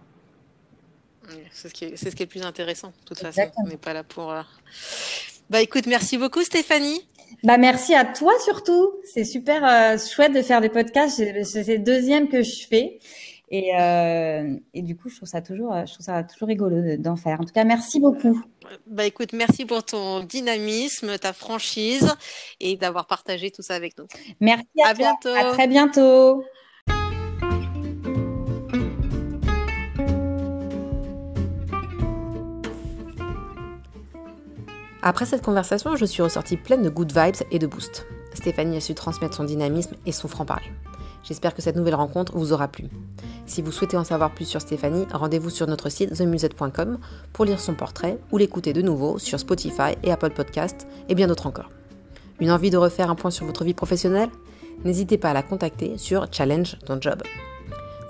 C'est 1.51 1.69
ce, 1.69 1.73
qui 1.73 1.85
est, 1.85 1.95
ce 1.97 2.09
qui 2.09 2.23
est 2.23 2.25
le 2.25 2.29
plus 2.29 2.43
intéressant, 2.43 2.89
de 2.89 2.93
toute 3.05 3.23
Exactement. 3.23 3.51
façon. 3.51 3.61
On 3.65 3.69
n'est 3.69 3.77
pas 3.77 3.93
là 3.93 4.03
pour. 4.03 4.31
Euh... 4.31 4.41
Bah 5.49 5.61
écoute, 5.61 5.85
merci 5.87 6.17
beaucoup 6.17 6.43
Stéphanie. 6.43 7.07
Bah 7.43 7.57
merci 7.57 7.93
à 7.93 8.05
toi 8.05 8.33
surtout. 8.43 8.91
C'est 9.03 9.23
super 9.23 9.63
euh, 9.65 9.97
chouette 9.97 10.33
de 10.33 10.41
faire 10.41 10.61
des 10.61 10.69
podcasts. 10.69 11.17
C'est 11.43 11.77
le 11.77 11.83
deuxième 11.83 12.27
que 12.27 12.43
je 12.43 12.67
fais. 12.67 12.99
Et, 13.53 13.75
euh, 13.77 14.55
et, 14.73 14.81
du 14.81 14.95
coup, 14.95 15.09
je 15.09 15.17
trouve 15.17 15.27
ça 15.27 15.41
toujours, 15.41 15.75
je 15.85 15.91
trouve 15.91 16.05
ça 16.05 16.23
toujours 16.23 16.47
rigolo 16.47 16.95
d'en 16.95 17.17
faire. 17.17 17.41
En 17.41 17.43
tout 17.43 17.51
cas, 17.51 17.65
merci 17.65 17.99
beaucoup. 17.99 18.41
Bah 18.87 19.05
écoute, 19.05 19.33
merci 19.33 19.65
pour 19.65 19.83
ton 19.83 20.21
dynamisme, 20.23 21.17
ta 21.17 21.33
franchise 21.33 22.15
et 22.61 22.77
d'avoir 22.77 23.07
partagé 23.07 23.51
tout 23.51 23.61
ça 23.61 23.75
avec 23.75 23.97
nous. 23.97 24.07
Merci 24.39 24.65
à, 24.81 24.91
à 24.91 24.93
toi. 24.93 25.03
bientôt. 25.03 25.35
À 25.35 25.51
très 25.51 25.67
bientôt. 25.67 26.45
Après 35.03 35.25
cette 35.25 35.43
conversation, 35.43 35.95
je 35.95 36.05
suis 36.05 36.21
ressortie 36.21 36.57
pleine 36.57 36.83
de 36.83 36.89
good 36.89 37.11
vibes 37.11 37.43
et 37.49 37.57
de 37.57 37.65
boost. 37.65 38.05
Stéphanie 38.35 38.77
a 38.77 38.81
su 38.81 38.93
transmettre 38.93 39.35
son 39.35 39.43
dynamisme 39.43 39.95
et 40.05 40.11
son 40.11 40.27
franc-parler. 40.27 40.71
J'espère 41.23 41.55
que 41.55 41.61
cette 41.63 41.75
nouvelle 41.75 41.95
rencontre 41.95 42.37
vous 42.37 42.53
aura 42.53 42.67
plu. 42.67 42.85
Si 43.47 43.63
vous 43.63 43.71
souhaitez 43.71 43.97
en 43.97 44.03
savoir 44.03 44.31
plus 44.31 44.45
sur 44.45 44.61
Stéphanie, 44.61 45.07
rendez-vous 45.11 45.49
sur 45.49 45.65
notre 45.65 45.89
site 45.89 46.15
themusette.com 46.15 46.99
pour 47.33 47.45
lire 47.45 47.59
son 47.59 47.73
portrait 47.73 48.19
ou 48.31 48.37
l'écouter 48.37 48.73
de 48.73 48.83
nouveau 48.83 49.17
sur 49.17 49.39
Spotify 49.39 49.95
et 50.03 50.11
Apple 50.11 50.31
Podcast 50.31 50.87
et 51.09 51.15
bien 51.15 51.27
d'autres 51.27 51.47
encore. 51.47 51.71
Une 52.39 52.51
envie 52.51 52.69
de 52.69 52.77
refaire 52.77 53.09
un 53.09 53.15
point 53.15 53.31
sur 53.31 53.47
votre 53.47 53.63
vie 53.63 53.73
professionnelle? 53.73 54.29
N'hésitez 54.83 55.17
pas 55.17 55.31
à 55.31 55.33
la 55.33 55.43
contacter 55.43 55.97
sur 55.97 56.27
Challenge 56.31 56.77
ton 56.85 57.01
job. 57.01 57.23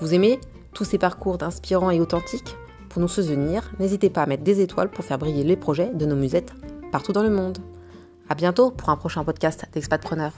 Vous 0.02 0.14
aimez 0.14 0.40
tous 0.74 0.84
ces 0.84 0.98
parcours 0.98 1.38
inspirants 1.42 1.92
et 1.92 2.02
authentiques? 2.02 2.56
Pour 2.90 3.02
nous 3.02 3.08
soutenir, 3.08 3.72
n'hésitez 3.80 4.10
pas 4.10 4.24
à 4.24 4.26
mettre 4.26 4.44
des 4.44 4.60
étoiles 4.60 4.90
pour 4.90 5.06
faire 5.06 5.18
briller 5.18 5.46
les 5.46 5.56
projets 5.56 5.92
de 5.94 6.06
nos 6.06 6.18
musettes 6.18 6.54
partout 6.92 7.14
dans 7.14 7.24
le 7.24 7.30
monde. 7.30 7.58
À 8.30 8.36
bientôt 8.36 8.72
pour 8.72 8.90
un 8.90 8.98
prochain 8.98 9.24
podcast 9.24 9.66
d'Expatpreneur. 9.74 10.32